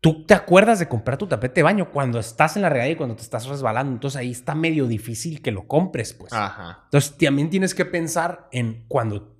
tú 0.00 0.24
te 0.26 0.34
acuerdas 0.34 0.78
de 0.78 0.88
comprar 0.88 1.16
tu 1.16 1.26
tapete 1.26 1.60
de 1.60 1.62
baño 1.62 1.90
cuando 1.90 2.18
estás 2.18 2.56
en 2.56 2.62
la 2.62 2.68
regadera 2.68 2.92
y 2.92 2.96
cuando 2.96 3.16
te 3.16 3.22
estás 3.22 3.46
resbalando. 3.46 3.92
Entonces 3.92 4.20
ahí 4.20 4.30
está 4.30 4.54
medio 4.54 4.86
difícil 4.86 5.42
que 5.42 5.52
lo 5.52 5.66
compres, 5.66 6.12
pues. 6.12 6.32
Ajá. 6.32 6.82
Entonces 6.84 7.16
también 7.16 7.50
tienes 7.50 7.74
que 7.74 7.84
pensar 7.84 8.48
en 8.52 8.84
cuando, 8.88 9.36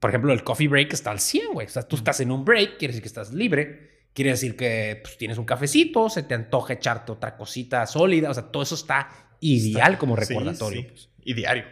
por 0.00 0.10
ejemplo, 0.10 0.32
el 0.32 0.44
coffee 0.44 0.68
break 0.68 0.92
está 0.92 1.10
al 1.10 1.20
100, 1.20 1.52
güey. 1.52 1.66
O 1.66 1.70
sea, 1.70 1.82
tú 1.82 1.96
estás 1.96 2.20
en 2.20 2.30
un 2.30 2.44
break, 2.44 2.78
quiere 2.78 2.92
decir 2.92 3.02
que 3.02 3.08
estás 3.08 3.32
libre. 3.32 3.97
Quiere 4.18 4.32
decir 4.32 4.56
que 4.56 4.98
pues, 5.00 5.16
tienes 5.16 5.38
un 5.38 5.44
cafecito, 5.44 6.08
se 6.10 6.24
te 6.24 6.34
antoja 6.34 6.72
echarte 6.72 7.12
otra 7.12 7.36
cosita 7.36 7.86
sólida. 7.86 8.30
O 8.30 8.34
sea, 8.34 8.50
todo 8.50 8.64
eso 8.64 8.74
está 8.74 9.08
ideal 9.38 9.96
como 9.96 10.16
Sí, 10.16 10.24
recordatorio. 10.34 10.80
sí. 10.82 10.86
pues. 10.88 11.10
Y 11.22 11.34
diario. 11.34 11.62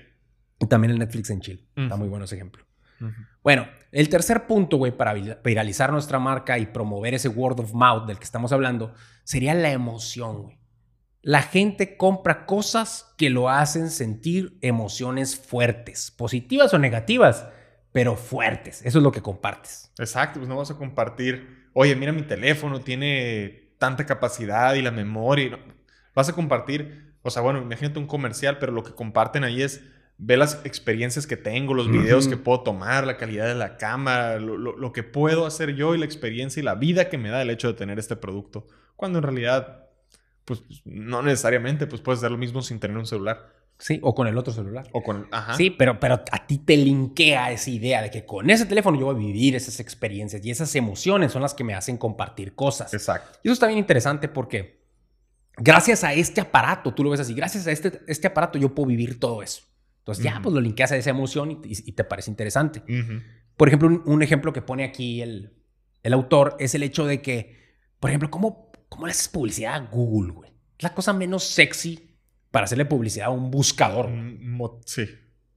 Y 0.60 0.66
también 0.66 0.92
el 0.92 0.98
Netflix 1.00 1.28
en 1.30 1.40
chill. 1.40 1.66
Está 1.74 1.94
Ujú. 1.94 1.98
muy 1.98 2.08
bueno 2.08 2.24
ese 2.26 2.36
ejemplo. 2.36 2.64
Bueno, 3.42 3.66
el 3.90 4.08
tercer 4.08 4.46
punto, 4.46 4.76
güey, 4.76 4.96
para 4.96 5.12
vir- 5.14 5.42
viralizar 5.42 5.90
nuestra 5.92 6.18
marca 6.20 6.56
y 6.58 6.66
promover 6.66 7.14
ese 7.14 7.28
word 7.28 7.58
of 7.58 7.72
mouth 7.74 8.06
del 8.06 8.18
que 8.18 8.24
estamos 8.24 8.52
hablando, 8.52 8.94
sería 9.24 9.52
la 9.54 9.72
emoción, 9.72 10.42
güey. 10.44 10.58
La 11.22 11.42
gente 11.42 11.96
compra 11.96 12.46
cosas 12.46 13.12
que 13.18 13.28
lo 13.30 13.50
hacen 13.50 13.90
sentir 13.90 14.56
emociones 14.62 15.36
fuertes, 15.36 16.12
positivas 16.12 16.72
o 16.72 16.78
negativas, 16.78 17.48
pero 17.90 18.14
fuertes. 18.16 18.80
Eso 18.84 18.98
es 18.98 19.02
lo 19.04 19.10
que 19.10 19.22
compartes. 19.22 19.90
Exacto, 19.98 20.38
pues 20.38 20.48
no 20.48 20.56
vas 20.56 20.70
a 20.70 20.76
compartir, 20.76 21.65
oye, 21.78 21.94
mira 21.94 22.10
mi 22.12 22.22
teléfono, 22.22 22.80
tiene 22.80 23.72
tanta 23.78 24.06
capacidad 24.06 24.74
y 24.74 24.82
la 24.82 24.90
memoria. 24.90 25.46
y 25.46 25.50
no- 25.50 25.58
Vas 26.14 26.28
a 26.30 26.32
compartir, 26.32 27.12
o 27.22 27.28
sea, 27.30 27.42
bueno, 27.42 27.60
imagínate 27.60 27.98
un 27.98 28.06
comercial, 28.06 28.56
pero 28.58 28.72
lo 28.72 28.82
que 28.82 28.92
comparten 28.94 29.44
ahí 29.44 29.60
es, 29.60 29.82
ve 30.16 30.38
las 30.38 30.64
experiencias 30.64 31.26
que 31.26 31.36
tengo, 31.36 31.74
los 31.74 31.88
videos 31.90 32.26
que 32.28 32.36
puedo 32.38 32.60
tomar, 32.62 33.06
la 33.06 33.18
calidad 33.18 33.46
de 33.46 33.54
la 33.54 33.76
cámara, 33.76 34.40
lo, 34.40 34.56
lo- 34.56 34.76
lo 34.78 34.92
que 34.92 35.02
puedo 35.02 35.44
hacer 35.44 35.74
yo 35.74 35.94
y 35.94 35.98
la 35.98 36.06
experiencia 36.06 36.60
y 36.60 36.64
la 36.64 36.74
vida 36.76 37.10
que 37.10 37.18
me 37.18 37.28
da 37.28 37.42
el 37.42 37.50
hecho 37.50 37.68
de 37.68 37.74
tener 37.74 37.98
este 37.98 38.16
producto. 38.16 38.66
Cuando 38.96 39.18
en 39.18 39.24
realidad, 39.24 39.84
pues 40.46 40.62
no 40.86 41.20
necesariamente, 41.22 41.86
pues 41.86 42.00
puedes 42.00 42.20
hacer 42.20 42.30
lo 42.30 42.38
mismo 42.38 42.62
sin 42.62 42.80
tener 42.80 42.96
un 42.96 43.04
celular. 43.06 43.52
Sí, 43.78 43.98
o 44.02 44.14
con 44.14 44.26
el 44.26 44.38
otro 44.38 44.52
celular. 44.54 44.88
O 44.92 45.02
con, 45.02 45.28
ajá. 45.30 45.54
Sí, 45.54 45.70
pero, 45.70 46.00
pero 46.00 46.14
a 46.30 46.46
ti 46.46 46.58
te 46.58 46.76
linkea 46.76 47.50
esa 47.52 47.68
idea 47.70 48.00
de 48.02 48.10
que 48.10 48.24
con 48.24 48.48
ese 48.48 48.64
teléfono 48.66 48.98
yo 48.98 49.06
voy 49.06 49.14
a 49.14 49.18
vivir 49.18 49.54
esas 49.54 49.80
experiencias 49.80 50.44
y 50.44 50.50
esas 50.50 50.74
emociones 50.76 51.32
son 51.32 51.42
las 51.42 51.52
que 51.54 51.62
me 51.64 51.74
hacen 51.74 51.98
compartir 51.98 52.54
cosas. 52.54 52.94
Exacto. 52.94 53.38
Y 53.42 53.48
eso 53.48 53.52
está 53.52 53.66
bien 53.66 53.78
interesante 53.78 54.28
porque 54.28 54.80
gracias 55.58 56.04
a 56.04 56.14
este 56.14 56.40
aparato, 56.40 56.94
tú 56.94 57.04
lo 57.04 57.10
ves 57.10 57.20
así, 57.20 57.34
gracias 57.34 57.66
a 57.66 57.72
este, 57.72 58.00
este 58.06 58.26
aparato 58.28 58.58
yo 58.58 58.74
puedo 58.74 58.86
vivir 58.88 59.20
todo 59.20 59.42
eso. 59.42 59.62
Entonces 59.98 60.24
ya, 60.24 60.40
pues 60.42 60.54
lo 60.54 60.60
linkeas 60.60 60.92
a 60.92 60.96
esa 60.96 61.10
emoción 61.10 61.50
y, 61.50 61.54
y- 61.64 61.82
y 61.86 61.92
te 61.92 62.04
parece 62.04 62.30
interesante. 62.30 62.82
Por 63.56 63.68
ejemplo, 63.68 63.88
un, 63.88 64.02
un 64.06 64.22
ejemplo 64.22 64.52
que 64.52 64.62
pone 64.62 64.84
aquí 64.84 65.20
el, 65.20 65.52
el 66.02 66.12
autor 66.12 66.56
es 66.60 66.74
el 66.74 66.82
hecho 66.82 67.04
de 67.06 67.20
que, 67.20 67.56
por 67.98 68.10
ejemplo, 68.10 68.30
¿cómo, 68.30 68.70
cómo 68.88 69.06
le 69.06 69.10
haces 69.10 69.28
publicidad 69.28 69.74
a 69.74 69.78
Google, 69.80 70.32
güey? 70.32 70.50
Es 70.78 70.82
la 70.84 70.94
cosa 70.94 71.12
menos 71.12 71.42
sexy 71.44 72.05
para 72.56 72.64
hacerle 72.64 72.86
publicidad 72.86 73.26
a 73.26 73.30
un 73.30 73.50
buscador. 73.50 74.06
Un 74.06 74.50
mo- 74.50 74.80
sí. 74.86 75.06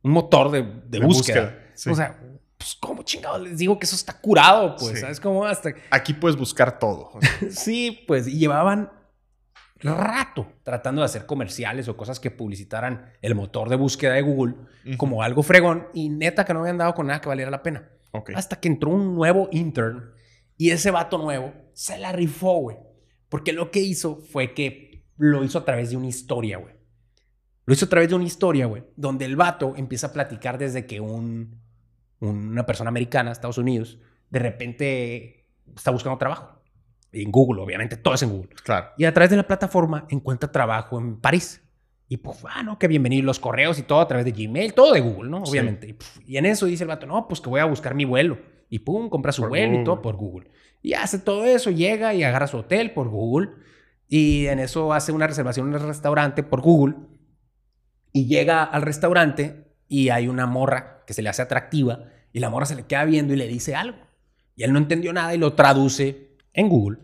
un 0.03 0.11
motor 0.11 0.51
de, 0.51 0.63
de 0.63 0.99
De 0.99 0.99
búsqueda. 0.99 1.41
búsqueda, 1.43 1.71
sí. 1.75 1.89
O 1.89 1.95
sea, 1.95 2.19
pues, 2.57 2.75
¿cómo 2.77 3.03
chingados 3.03 3.39
les 3.39 3.57
digo 3.57 3.79
que 3.79 3.85
eso 3.85 3.95
está 3.95 4.19
curado? 4.19 4.75
Pues, 4.75 4.95
Sí. 4.95 4.97
¿sabes 4.97 5.21
cómo? 5.21 5.45
Hasta, 5.45 5.73
Aquí 5.91 6.13
puedes 6.13 6.35
buscar 6.37 6.77
todo. 6.77 7.11
Sí, 7.51 8.03
pues 8.05 8.27
y 8.27 8.37
llevaban 8.37 8.91
rato 9.81 10.45
tratando 10.63 11.01
de 11.01 11.05
hacer 11.05 11.25
comerciales 11.25 11.87
o 11.87 11.95
cosas 11.95 12.19
que 12.19 12.31
publicitaran 12.31 13.13
el 13.21 13.33
motor 13.33 13.69
de 13.69 13.77
búsqueda 13.77 14.11
de 14.15 14.21
Google 14.23 14.55
como 14.97 15.23
algo 15.23 15.41
fregón 15.41 15.87
y 15.93 16.09
neta 16.09 16.43
que 16.43 16.53
no 16.53 16.59
habían 16.59 16.77
dado 16.79 16.93
con 16.93 17.07
nada 17.07 17.21
que 17.21 17.29
valiera 17.29 17.49
la 17.49 17.63
pena. 17.63 17.87
Ok. 18.11 18.31
Hasta 18.35 18.59
que 18.59 18.67
entró 18.67 18.89
un 18.89 19.15
nuevo 19.15 19.47
intern 19.53 20.11
y 20.57 20.71
ese 20.71 20.91
vato 20.91 21.17
nuevo 21.17 21.53
se 21.73 21.97
la 21.97 22.11
rifó, 22.11 22.59
güey. 22.59 22.75
Porque 23.29 23.53
lo 23.53 23.71
que 23.71 23.79
hizo 23.79 24.17
fue 24.17 24.53
que 24.53 25.05
lo 25.15 25.43
hizo 25.45 25.59
a 25.59 25.65
través 25.65 25.91
de 25.91 25.97
una 25.97 26.07
historia, 26.07 26.57
güey. 26.57 26.73
Lo 27.69 27.73
hizo 27.73 27.85
a 27.85 27.89
través 27.89 28.09
de 28.09 28.15
una 28.15 28.23
historia, 28.23 28.65
güey, 28.65 28.81
donde 28.95 29.25
el 29.25 29.35
vato 29.35 29.75
empieza 29.77 30.07
a 30.07 30.11
platicar 30.11 30.57
desde 30.57 30.87
que 30.87 30.99
un, 30.99 31.61
una 32.19 32.65
persona 32.65 32.87
americana, 32.87 33.31
Estados 33.31 33.59
Unidos, 33.59 33.99
de 34.31 34.39
repente 34.39 35.45
está 35.77 35.91
buscando 35.91 36.17
trabajo. 36.17 36.63
En 37.11 37.29
Google, 37.29 37.61
obviamente, 37.61 37.95
todo 37.95 38.15
es 38.15 38.23
en 38.23 38.31
Google. 38.31 38.49
Claro. 38.63 38.87
Y 38.97 39.05
a 39.05 39.13
través 39.13 39.29
de 39.29 39.37
la 39.37 39.45
plataforma 39.45 40.07
encuentra 40.09 40.51
trabajo 40.51 40.97
en 40.97 41.21
París. 41.21 41.61
Y 42.07 42.17
pues, 42.17 42.43
ah, 42.49 42.63
no, 42.63 42.79
que 42.79 42.87
bienvenido 42.87 43.23
los 43.23 43.37
correos 43.39 43.77
y 43.77 43.83
todo 43.83 43.99
a 43.99 44.07
través 44.07 44.25
de 44.25 44.31
Gmail, 44.31 44.73
todo 44.73 44.91
de 44.91 45.01
Google, 45.01 45.29
¿no? 45.29 45.45
Sí. 45.45 45.51
Obviamente. 45.51 45.95
Y, 46.25 46.37
en 46.37 46.47
eso 46.47 46.65
dice 46.65 46.85
el 46.85 46.87
vato, 46.87 47.05
no, 47.05 47.27
pues 47.27 47.39
que 47.39 47.51
voy 47.51 47.59
a 47.59 47.65
buscar 47.65 47.93
mi 47.93 48.03
vuelo. 48.03 48.39
Y 48.71 48.79
pum, 48.79 49.09
compra 49.09 49.31
su 49.31 49.43
Por 49.43 49.49
vuelo 49.49 49.79
y 49.79 49.83
todo 49.83 50.01
por 50.01 50.15
Google. 50.15 50.49
Y 50.81 50.93
hace 50.93 51.19
todo 51.19 51.45
eso, 51.45 51.69
llega 51.69 52.15
y 52.15 52.23
agarra 52.23 52.47
su 52.47 52.57
hotel 52.57 52.93
por 52.93 53.09
Google. 53.09 53.51
Y 54.07 54.47
en 54.47 54.57
eso 54.57 54.91
hace 54.91 55.11
una 55.11 55.27
reservación 55.27 55.67
en 55.67 55.75
el 55.75 55.81
restaurante 55.81 56.41
por 56.41 56.61
Google. 56.61 56.95
Y 58.11 58.27
llega 58.27 58.63
al 58.63 58.81
restaurante 58.81 59.65
y 59.87 60.09
hay 60.09 60.27
una 60.27 60.45
morra 60.45 61.03
que 61.05 61.13
se 61.13 61.21
le 61.21 61.29
hace 61.29 61.41
atractiva. 61.41 62.05
Y 62.31 62.39
la 62.39 62.49
morra 62.49 62.65
se 62.65 62.75
le 62.75 62.85
queda 62.85 63.05
viendo 63.05 63.33
y 63.33 63.37
le 63.37 63.47
dice 63.47 63.75
algo. 63.75 63.97
Y 64.55 64.63
él 64.63 64.73
no 64.73 64.79
entendió 64.79 65.13
nada 65.13 65.33
y 65.33 65.37
lo 65.37 65.53
traduce 65.53 66.35
en 66.53 66.69
Google. 66.69 66.99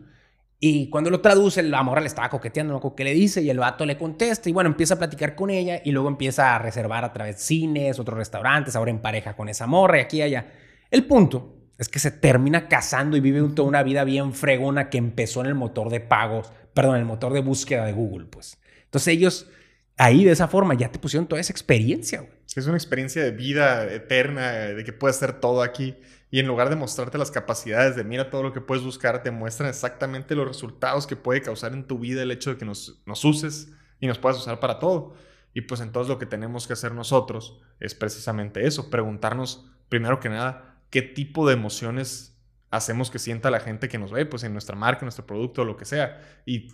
Y 0.59 0.89
cuando 0.89 1.09
lo 1.09 1.21
traduce, 1.21 1.61
la 1.63 1.83
morra 1.83 2.01
le 2.01 2.07
estaba 2.07 2.29
coqueteando, 2.29 2.73
¿no? 2.73 2.95
¿Qué 2.95 3.03
le 3.03 3.13
dice? 3.13 3.41
Y 3.41 3.49
el 3.49 3.59
vato 3.59 3.85
le 3.85 3.97
contesta. 3.97 4.49
Y 4.49 4.53
bueno, 4.53 4.69
empieza 4.69 4.95
a 4.95 4.97
platicar 4.97 5.35
con 5.35 5.49
ella. 5.49 5.81
Y 5.83 5.91
luego 5.91 6.07
empieza 6.07 6.55
a 6.55 6.59
reservar 6.59 7.03
a 7.03 7.13
través 7.13 7.35
de 7.35 7.41
cines, 7.41 7.99
otros 7.99 8.17
restaurantes, 8.17 8.75
ahora 8.75 8.91
en 8.91 8.99
pareja 8.99 9.35
con 9.35 9.49
esa 9.49 9.67
morra 9.67 9.97
y 9.97 10.01
aquí 10.01 10.17
y 10.17 10.21
allá. 10.23 10.47
El 10.91 11.05
punto 11.05 11.55
es 11.77 11.89
que 11.89 11.99
se 11.99 12.11
termina 12.11 12.67
casando 12.67 13.17
y 13.17 13.19
vive 13.19 13.41
toda 13.49 13.67
una 13.67 13.83
vida 13.83 14.03
bien 14.03 14.33
fregona 14.33 14.89
que 14.89 14.97
empezó 14.97 15.41
en 15.41 15.47
el 15.47 15.55
motor 15.55 15.89
de 15.89 15.99
pagos, 15.99 16.51
perdón, 16.73 16.95
en 16.95 17.01
el 17.01 17.07
motor 17.07 17.33
de 17.33 17.41
búsqueda 17.41 17.85
de 17.85 17.93
Google, 17.93 18.27
pues. 18.27 18.57
Entonces 18.85 19.13
ellos 19.13 19.47
ahí 19.97 20.23
de 20.23 20.31
esa 20.31 20.47
forma 20.47 20.73
ya 20.73 20.91
te 20.91 20.99
pusieron 20.99 21.27
toda 21.27 21.41
esa 21.41 21.53
experiencia, 21.53 22.21
güey. 22.21 22.35
Es 22.55 22.67
una 22.67 22.77
experiencia 22.77 23.21
de 23.21 23.31
vida 23.31 23.83
eterna, 23.91 24.51
de 24.51 24.83
que 24.85 24.93
puedes 24.93 25.17
hacer 25.17 25.41
todo 25.41 25.61
aquí. 25.61 25.97
Y 26.31 26.39
en 26.39 26.47
lugar 26.47 26.69
de 26.69 26.75
mostrarte 26.75 27.17
las 27.17 27.31
capacidades 27.31 27.95
de 27.95 28.03
mira 28.03 28.29
todo 28.29 28.43
lo 28.43 28.53
que 28.53 28.61
puedes 28.61 28.83
buscar, 28.83 29.23
te 29.23 29.31
muestran 29.31 29.69
exactamente 29.69 30.35
los 30.35 30.47
resultados 30.47 31.05
que 31.05 31.15
puede 31.15 31.41
causar 31.41 31.73
en 31.73 31.85
tu 31.85 31.99
vida 31.99 32.23
el 32.23 32.31
hecho 32.31 32.51
de 32.51 32.57
que 32.57 32.65
nos, 32.65 33.01
uses 33.23 33.71
y 33.99 34.07
nos 34.07 34.19
puedas 34.19 34.37
usar 34.37 34.59
para 34.59 34.79
todo. 34.79 35.15
Y 35.53 35.61
pues 35.61 35.81
entonces 35.81 36.09
lo 36.09 36.17
que 36.17 36.25
tenemos 36.25 36.65
que 36.65 36.73
hacer 36.73 36.93
nosotros 36.93 37.61
es 37.79 37.93
precisamente 37.93 38.65
eso, 38.65 38.89
preguntarnos 38.89 39.69
primero 39.89 40.19
que 40.19 40.29
nada 40.29 40.81
qué 40.89 41.01
tipo 41.01 41.47
de 41.47 41.53
emociones 41.53 42.37
hacemos 42.71 43.11
que 43.11 43.19
sienta 43.19 43.51
la 43.51 43.59
gente 43.59 43.87
que 43.87 43.97
nos 43.97 44.11
ve, 44.11 44.25
pues 44.25 44.43
en 44.43 44.53
nuestra 44.53 44.75
marca, 44.75 45.01
en 45.01 45.05
nuestro 45.05 45.25
producto, 45.25 45.63
lo 45.63 45.77
que 45.77 45.85
sea, 45.85 46.21
y, 46.45 46.73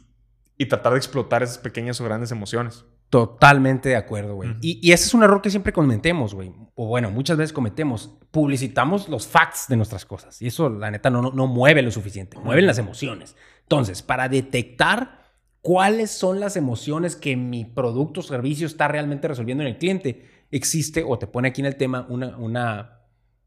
y 0.58 0.66
tratar 0.68 0.94
de 0.94 0.98
explotar 0.98 1.44
esas 1.44 1.58
pequeñas 1.58 2.00
o 2.02 2.06
grandes 2.06 2.32
emociones. 2.32 2.86
Totalmente 3.12 3.90
de 3.90 3.98
acuerdo, 3.98 4.36
güey. 4.36 4.56
y, 4.62 4.80
y, 4.82 4.94
ese 4.94 5.06
es 5.06 5.14
un 5.14 5.22
error 5.22 5.42
que 5.42 5.50
siempre 5.50 5.74
cometemos, 5.74 6.34
güey. 6.34 6.54
O 6.76 6.88
bueno, 6.88 7.12
muchas 7.12 7.36
veces 7.36 7.52
cometemos. 7.52 8.18
Publicitamos 8.32 9.10
los 9.10 9.28
facts 9.28 9.66
de 9.68 9.76
nuestras 9.76 10.06
cosas. 10.06 10.42
Y 10.42 10.48
eso, 10.48 10.70
la 10.70 10.90
neta, 10.90 11.10
no, 11.10 11.22
no, 11.22 11.32
no 11.34 11.46
mueve 11.46 11.82
lo 11.82 11.92
suficiente. 11.92 12.40
Mueven 12.40 12.66
las 12.66 12.78
emociones. 12.78 13.36
Entonces, 13.64 14.02
para 14.02 14.30
detectar 14.30 15.26
cuáles 15.60 16.10
son 16.10 16.40
las 16.40 16.56
emociones 16.56 17.18
que 17.18 17.36
mi 17.36 17.66
producto 17.66 18.22
o 18.22 18.24
servicio 18.24 18.66
está 18.66 18.88
realmente 18.88 19.28
resolviendo 19.28 19.62
en 19.64 19.72
el 19.72 19.78
cliente, 19.78 20.30
existe, 20.50 21.04
o 21.06 21.20
te 21.20 21.28
pone 21.28 21.50
aquí 21.50 21.60
en 21.60 21.68
el 21.68 21.76
tema, 21.76 22.06
una, 22.08 22.38
una 22.38 23.02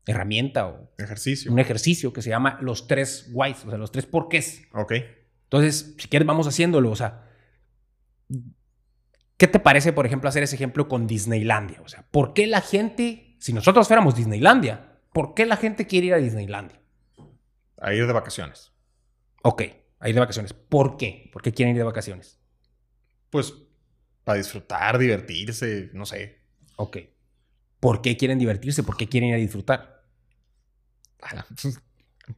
herramienta 0.07 0.67
o 0.67 0.91
ejercicio. 0.99 1.51
un 1.51 1.59
ejercicio 1.59 2.13
que 2.13 2.21
se 2.21 2.29
llama 2.29 2.59
los 2.61 2.87
tres 2.87 3.31
whys, 3.33 3.65
o 3.65 3.71
sea, 3.71 3.79
los 3.79 3.91
tres 3.91 4.05
porqués. 4.05 4.63
Ok. 4.75 4.93
Entonces, 5.45 5.95
si 5.97 6.09
quieres, 6.09 6.27
vamos 6.27 6.47
haciéndolo. 6.47 6.91
O 6.91 6.97
sea, 6.97 7.31
¿qué 9.45 9.49
te 9.49 9.61
parece, 9.61 9.93
por 9.93 10.07
ejemplo, 10.07 10.31
hacer 10.31 10.43
ese 10.43 10.55
ejemplo 10.55 10.89
con 10.89 11.07
Disneylandia? 11.07 11.83
O 11.85 11.89
sea, 11.89 12.07
¿por 12.11 12.33
qué 12.33 12.47
la 12.47 12.63
gente, 12.63 13.37
si 13.39 13.53
nosotros 13.53 13.87
fuéramos 13.89 14.17
Disneylandia, 14.17 15.01
¿por 15.13 15.35
qué 15.35 15.45
la 15.45 15.59
gente 15.59 15.87
quiere 15.87 16.07
ir 16.07 16.15
a 16.15 16.17
Disneylandia? 16.17 16.81
A 17.77 17.93
ir 17.93 18.07
de 18.07 18.13
vacaciones. 18.15 18.73
Ok, 19.43 19.65
a 19.99 20.09
ir 20.09 20.15
de 20.15 20.21
vacaciones. 20.21 20.55
¿Por 20.55 20.97
qué? 20.97 21.29
¿Por 21.31 21.43
qué 21.43 21.53
quieren 21.53 21.75
ir 21.75 21.79
de 21.79 21.85
vacaciones? 21.85 22.41
Pues 23.29 23.53
para 24.25 24.39
disfrutar, 24.39 24.97
divertirse, 24.97 25.91
no 25.93 26.07
sé. 26.07 26.41
Ok. 26.77 26.97
¿Por 27.81 28.01
qué 28.01 28.17
quieren 28.17 28.39
divertirse? 28.39 28.83
¿Por 28.83 28.97
qué 28.97 29.11
quieren 29.11 29.29
ir 29.29 29.35
a 29.35 29.39
disfrutar? 29.39 30.07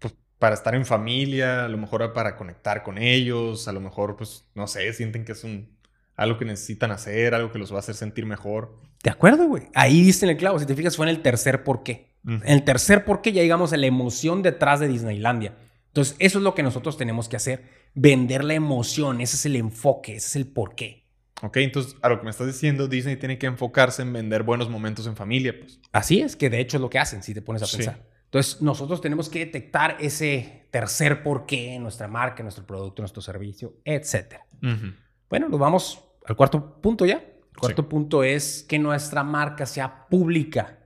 Pues 0.00 0.12
para 0.40 0.54
estar 0.54 0.74
en 0.74 0.84
familia, 0.84 1.66
a 1.66 1.68
lo 1.68 1.78
mejor 1.78 2.12
para 2.12 2.36
conectar 2.36 2.82
con 2.82 2.98
ellos, 2.98 3.68
a 3.68 3.72
lo 3.72 3.80
mejor, 3.80 4.16
pues, 4.16 4.50
no 4.54 4.66
sé, 4.66 4.92
sienten 4.92 5.24
que 5.24 5.32
es 5.32 5.44
un, 5.44 5.75
algo 6.16 6.38
que 6.38 6.44
necesitan 6.44 6.90
hacer, 6.90 7.34
algo 7.34 7.52
que 7.52 7.58
los 7.58 7.72
va 7.72 7.76
a 7.76 7.78
hacer 7.80 7.94
sentir 7.94 8.26
mejor. 8.26 8.80
De 9.02 9.10
acuerdo, 9.10 9.46
güey. 9.46 9.64
Ahí 9.74 10.02
diste 10.02 10.26
en 10.26 10.30
el 10.30 10.36
clavo. 10.36 10.58
Si 10.58 10.66
te 10.66 10.74
fijas, 10.74 10.96
fue 10.96 11.06
en 11.06 11.10
el 11.10 11.22
tercer 11.22 11.62
por 11.62 11.82
qué. 11.82 12.16
Uh 12.24 12.30
-huh. 12.30 12.42
En 12.44 12.52
el 12.52 12.64
tercer 12.64 13.04
por 13.04 13.20
qué 13.20 13.32
ya 13.32 13.42
llegamos 13.42 13.72
a 13.72 13.76
la 13.76 13.86
emoción 13.86 14.42
detrás 14.42 14.80
de 14.80 14.88
Disneylandia. 14.88 15.56
Entonces, 15.88 16.16
eso 16.18 16.38
es 16.38 16.44
lo 16.44 16.54
que 16.54 16.62
nosotros 16.62 16.96
tenemos 16.96 17.28
que 17.28 17.36
hacer. 17.36 17.64
Vender 17.94 18.44
la 18.44 18.54
emoción. 18.54 19.20
Ese 19.20 19.36
es 19.36 19.46
el 19.46 19.56
enfoque. 19.56 20.16
Ese 20.16 20.26
es 20.26 20.36
el 20.36 20.46
por 20.46 20.74
qué. 20.74 21.06
Ok, 21.42 21.58
entonces, 21.58 21.96
a 22.00 22.08
lo 22.08 22.18
que 22.18 22.24
me 22.24 22.30
estás 22.30 22.46
diciendo, 22.46 22.88
Disney 22.88 23.16
tiene 23.16 23.38
que 23.38 23.46
enfocarse 23.46 24.00
en 24.02 24.12
vender 24.12 24.42
buenos 24.42 24.70
momentos 24.70 25.06
en 25.06 25.16
familia, 25.16 25.54
pues. 25.58 25.80
Así 25.92 26.20
es, 26.20 26.34
que 26.34 26.48
de 26.48 26.60
hecho 26.60 26.78
es 26.78 26.80
lo 26.80 26.88
que 26.88 26.98
hacen, 26.98 27.22
si 27.22 27.34
te 27.34 27.42
pones 27.42 27.62
a 27.62 27.66
pensar. 27.66 27.94
Sí. 27.94 28.00
Entonces, 28.24 28.62
nosotros 28.62 29.00
tenemos 29.02 29.28
que 29.28 29.40
detectar 29.40 29.98
ese 30.00 30.66
tercer 30.70 31.22
por 31.22 31.44
qué 31.44 31.74
en 31.74 31.82
nuestra 31.82 32.08
marca, 32.08 32.40
en 32.40 32.46
nuestro 32.46 32.66
producto, 32.66 33.02
en 33.02 33.04
nuestro 33.04 33.22
servicio, 33.22 33.74
etc. 33.84 34.40
Uh 34.62 34.66
-huh. 34.66 34.96
Bueno, 35.28 35.48
nos 35.48 35.60
vamos 35.60 36.05
al 36.26 36.36
cuarto 36.36 36.80
punto 36.80 37.04
ya. 37.06 37.16
El 37.16 37.58
cuarto 37.58 37.82
sí. 37.82 37.88
punto 37.88 38.22
es 38.22 38.64
que 38.68 38.78
nuestra 38.78 39.22
marca 39.22 39.64
sea 39.64 40.06
pública. 40.08 40.78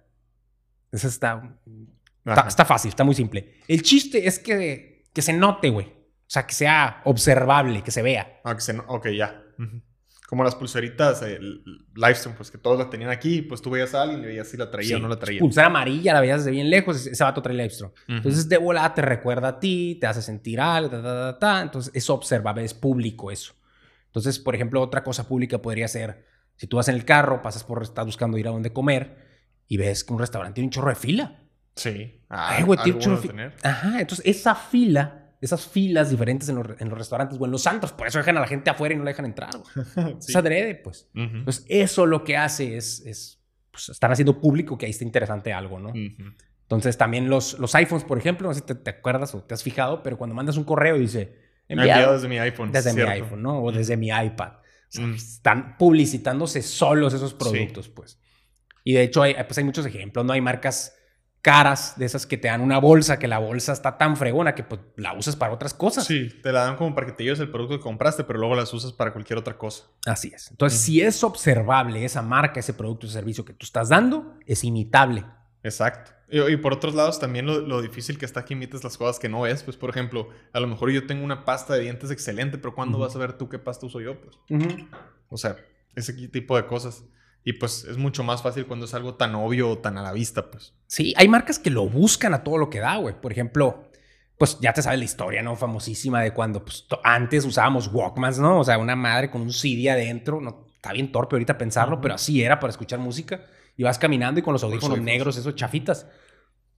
Eso 0.93 1.09
está, 1.09 1.59
está, 2.25 2.49
está, 2.49 2.65
fácil, 2.65 2.89
está 2.91 3.05
muy 3.05 3.15
simple. 3.15 3.55
El 3.69 3.83
chiste 3.83 4.27
es 4.27 4.39
que, 4.39 5.05
que 5.13 5.23
se 5.23 5.33
note, 5.33 5.71
güey. 5.71 5.87
O 5.87 6.33
sea, 6.33 6.47
que 6.47 6.55
sea 6.55 7.01
observable, 7.05 7.83
que 7.83 7.91
se 7.91 8.03
vea. 8.03 8.41
Ah, 8.45 8.55
que 8.55 8.61
se 8.61 8.73
no 8.73 8.85
ok, 8.87 9.09
ya. 9.09 9.43
Uh 9.59 9.63
-huh. 9.63 9.83
Como 10.29 10.45
las 10.45 10.55
pulseritas, 10.55 11.23
el 11.23 11.65
Livestream, 11.97 12.37
pues 12.37 12.53
que 12.53 12.59
todos 12.59 12.79
la 12.79 12.89
tenían 12.89 13.11
aquí, 13.11 13.43
pues 13.43 13.61
tú 13.61 13.71
veías 13.71 13.95
a 13.97 14.03
alguien 14.03 14.23
y 14.23 14.27
veías 14.27 14.47
si 14.47 14.57
la 14.57 14.71
traía 14.71 14.89
sí, 14.91 14.95
o 14.95 15.01
no 15.01 15.09
la 15.09 15.19
traía. 15.19 15.41
Pulsera 15.41 15.67
amarilla, 15.67 16.15
la 16.15 16.21
veías 16.21 16.45
desde 16.45 16.53
bien 16.53 16.71
lejos, 16.71 17.05
ese 17.05 17.25
vato 17.25 17.43
trae 17.43 17.57
Livestream. 17.57 17.91
Uh 17.91 17.95
-huh. 18.13 18.17
Entonces, 18.19 18.49
de 18.49 18.59
volada 18.59 18.95
te 18.95 19.03
recuerda 19.03 19.49
a 19.49 19.59
ti, 19.59 19.99
te 20.01 20.07
hace 20.07 20.23
sentir 20.23 20.61
algo, 20.61 20.89
ta, 20.89 21.03
ta, 21.03 21.33
ta, 21.33 21.39
ta. 21.41 21.63
Entonces, 21.63 21.93
es 21.97 22.09
observable, 22.09 22.65
es 22.65 22.75
público 22.75 23.33
eso. 23.33 23.55
Entonces, 24.11 24.41
por 24.41 24.55
ejemplo, 24.55 24.83
otra 24.83 25.05
cosa 25.05 25.29
pública 25.29 25.63
podría 25.63 25.87
ser, 25.87 26.27
si 26.57 26.67
tú 26.67 26.77
vas 26.77 26.89
en 26.89 26.97
el 26.97 27.05
carro, 27.05 27.43
pasas 27.43 27.63
por, 27.63 27.83
estás 27.83 28.05
buscando 28.05 28.37
ir 28.39 28.49
a 28.49 28.51
donde 28.51 28.73
comer 28.73 29.17
y 29.69 29.77
ves 29.77 30.03
que 30.03 30.13
un 30.13 30.19
restaurante 30.19 30.57
tiene 30.57 30.67
un 30.67 30.73
chorro 30.73 30.89
de 30.89 30.97
fila. 30.97 31.43
Sí. 31.77 32.21
Ah, 32.29 32.57
Ay, 32.57 32.65
güey, 32.65 32.79
tiene 32.83 32.97
un 32.97 33.03
chorro 33.03 33.21
de 33.21 33.29
fila. 33.29 33.55
Ajá, 33.63 34.01
entonces 34.01 34.27
esa 34.27 34.55
fila 34.55 35.17
esas 35.41 35.67
filas 35.67 36.11
diferentes 36.11 36.49
en 36.51 36.57
los, 36.57 36.67
en 36.79 36.89
los, 36.91 36.99
restaurantes 36.99 37.39
o 37.41 37.45
en 37.47 37.51
los 37.51 37.63
santos. 37.63 37.93
Por 37.93 38.07
eso 38.07 38.19
dejan 38.19 38.37
a 38.37 38.41
la 38.41 38.47
gente 38.47 38.69
afuera 38.69 38.95
y 38.95 38.99
no 38.99 39.05
la 39.05 39.11
dejan 39.11 39.25
entrar. 39.25 39.51
sí. 40.19 40.31
Es 40.33 40.37
adrede, 40.37 40.75
pues. 40.75 41.09
Uh 41.15 41.21
-huh. 41.21 41.39
Entonces, 41.39 41.65
eso 41.69 42.05
lo 42.05 42.25
que 42.25 42.37
hace 42.37 42.77
es, 42.77 43.01
es 43.07 43.43
pues, 43.71 43.89
están 43.89 44.13
haciendo 44.13 44.39
público 44.39 44.77
que 44.77 44.85
ahí 44.85 44.91
está 44.91 45.05
interesante 45.05 45.53
algo, 45.53 45.81
¿no? 45.81 45.91
Uh 45.91 45.95
-huh. 45.95 46.35
Entonces, 46.63 46.99
también 46.99 47.31
los, 47.31 47.59
los 47.59 47.75
iPhones, 47.75 48.05
por 48.05 48.19
ejemplo, 48.19 48.49
no 48.49 48.55
sé 48.55 48.61
si 48.61 48.67
te, 48.67 48.75
te, 48.75 48.91
acuerdas 48.91 49.35
o 49.35 49.43
te 49.43 49.55
has 49.55 49.63
fijado, 49.63 50.03
pero 50.03 50.19
cuando 50.19 50.35
mandas 50.35 50.57
un 50.57 50.65
correo 50.65 50.97
dice... 50.99 51.40
Enviado, 51.71 51.91
enviado 51.93 52.13
desde 52.15 52.29
mi 52.29 52.39
iPhone. 52.39 52.73
Desde 52.73 52.93
¿cierto? 52.93 53.13
mi 53.13 53.19
iPhone, 53.21 53.43
¿no? 53.43 53.63
O 53.63 53.71
desde 53.71 53.97
mi 53.97 54.09
iPad. 54.09 54.53
O 54.55 54.63
sea, 54.89 55.05
-huh. 55.05 55.15
Están 55.15 55.77
publicitándose 55.79 56.63
solos 56.63 57.15
esos 57.15 57.33
productos, 57.33 57.87
sí. 57.87 57.93
pues. 57.95 58.21
Y 58.83 58.95
de 58.95 59.05
hecho, 59.05 59.23
hay, 59.23 59.35
pues 59.35 59.57
hay 59.59 59.65
muchos 59.65 59.87
ejemplos, 59.87 60.25
¿no? 60.25 60.33
Hay 60.33 60.41
marcas 60.41 60.97
caras 61.43 61.95
de 61.97 62.05
esas 62.07 62.27
que 62.27 62.37
te 62.37 62.49
dan 62.49 62.61
una 62.61 62.79
bolsa, 62.79 63.19
que 63.19 63.29
la 63.29 63.39
bolsa 63.39 63.73
está 63.73 63.97
tan 63.97 64.17
fregona 64.17 64.55
que 64.55 64.63
pues, 64.63 64.81
la 64.97 65.15
usas 65.15 65.37
para 65.37 65.53
otras 65.55 65.73
cosas. 65.73 66.05
Sí, 66.05 66.29
te 66.43 66.53
la 66.53 66.65
dan 66.65 66.77
como 66.77 66.95
para 66.95 67.07
que 67.07 67.13
te 67.13 67.25
lleves 67.25 67.41
el 67.41 67.51
producto 67.51 67.77
que 67.79 67.83
compraste, 67.83 68.25
pero 68.25 68.39
luego 68.39 68.55
las 68.55 68.75
usas 68.75 68.93
para 68.93 69.13
cualquier 69.13 69.39
otra 69.39 69.57
cosa. 69.57 69.85
Así 70.07 70.33
es. 70.35 70.51
Entonces, 70.51 70.81
-huh. 70.81 70.85
si 70.85 71.01
es 71.01 71.23
observable 71.25 72.05
esa 72.05 72.21
marca, 72.21 72.61
ese 72.61 72.75
producto 72.75 73.07
o 73.07 73.11
servicio 73.11 73.45
que 73.45 73.55
tú 73.55 73.65
estás 73.65 73.89
dando, 73.89 74.35
es 74.47 74.65
imitable. 74.65 75.25
Exacto. 75.63 76.13
Y, 76.31 76.41
y 76.41 76.57
por 76.57 76.73
otros 76.73 76.95
lados, 76.95 77.19
también 77.19 77.47
lo, 77.47 77.61
lo, 77.61 77.83
difícil 77.83 78.19
que 78.19 78.25
está 78.25 78.45
que 78.45 78.55
imites 78.55 78.85
las 78.85 78.97
cosas 78.97 79.19
que 79.19 79.29
no 79.29 79.47
es. 79.47 79.63
Pues, 79.63 79.77
por 79.77 79.91
ejemplo, 79.91 80.29
a 80.53 80.61
lo 80.61 80.67
mejor 80.67 80.91
yo 80.91 81.07
tengo 81.07 81.25
una 81.25 81.45
pasta 81.45 81.75
de 81.75 81.81
dientes 81.81 82.11
excelente, 82.11 82.59
pero 82.59 82.75
¿cuándo 82.75 82.99
uh 82.99 83.01
-huh. 83.01 83.05
vas 83.07 83.17
a 83.17 83.19
ver 83.19 83.33
tú 83.33 83.49
qué 83.49 83.59
pasta 83.59 83.87
uso 83.87 84.01
yo? 84.01 84.21
Pues? 84.21 84.37
Uh 84.51 84.57
-huh. 84.57 84.89
O 85.29 85.37
sea, 85.37 85.57
ese 85.95 86.13
tipo 86.29 86.57
de 86.57 86.67
cosas. 86.67 87.05
Y 87.43 87.55
pues 87.55 87.85
es 87.85 87.97
mucho 87.97 88.23
más 88.23 88.43
fácil 88.43 88.67
cuando 88.67 88.85
es 88.85 88.93
algo 88.93 89.15
tan 89.15 89.35
obvio 89.35 89.71
o 89.71 89.79
tan 89.79 89.97
a 89.97 90.03
la 90.03 90.13
vista, 90.13 90.51
pues. 90.51 90.75
Sí, 90.87 91.15
hay 91.17 91.27
marcas 91.27 91.59
que 91.59 91.71
lo 91.71 91.89
buscan 91.89 92.35
a 92.35 92.45
todo 92.45 92.59
lo 92.59 92.69
que 92.69 92.81
da, 92.81 92.97
güey. 92.97 93.19
Por 93.19 93.33
ejemplo, 93.33 93.91
pues 94.37 94.59
ya 94.61 94.73
te 94.73 94.83
sabes 94.83 94.99
la 94.99 95.05
historia, 95.07 95.43
¿no? 95.43 95.57
Famosísima 95.57 96.21
de 96.21 96.35
cuando 96.35 96.65
pues, 96.65 96.87
antes 97.03 97.45
usábamos 97.47 97.89
Walkmans, 97.89 98.39
¿no? 98.39 98.61
O 98.61 98.65
sea, 98.65 98.79
una 98.79 98.95
madre 98.95 99.31
con 99.31 99.41
un 99.41 99.53
CD 99.53 99.91
adentro. 99.91 100.41
No, 100.41 100.67
está 100.77 100.93
bien 100.93 101.11
torpe 101.11 101.37
ahorita 101.37 101.57
pensarlo, 101.57 101.97
uh 101.97 101.99
-huh. 101.99 102.03
pero 102.03 102.15
así 102.15 102.43
era 102.43 102.61
para 102.61 102.71
escuchar 102.71 102.99
música. 102.99 103.41
Y 103.77 103.83
vas 103.83 103.99
caminando 103.99 104.41
y 104.41 104.43
con 104.43 104.53
los 104.53 104.63
audífonos 104.65 105.01
negros, 105.01 105.37
esos 105.37 105.55
chafitas. 105.55 106.07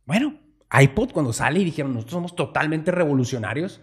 Bueno, 0.04 0.38
iPod 0.72 1.12
cuando 1.12 1.32
sale 1.32 1.60
y 1.60 1.64
dijeron, 1.64 1.94
nosotros 1.94 2.14
somos 2.14 2.36
totalmente 2.36 2.90
revolucionarios. 2.90 3.80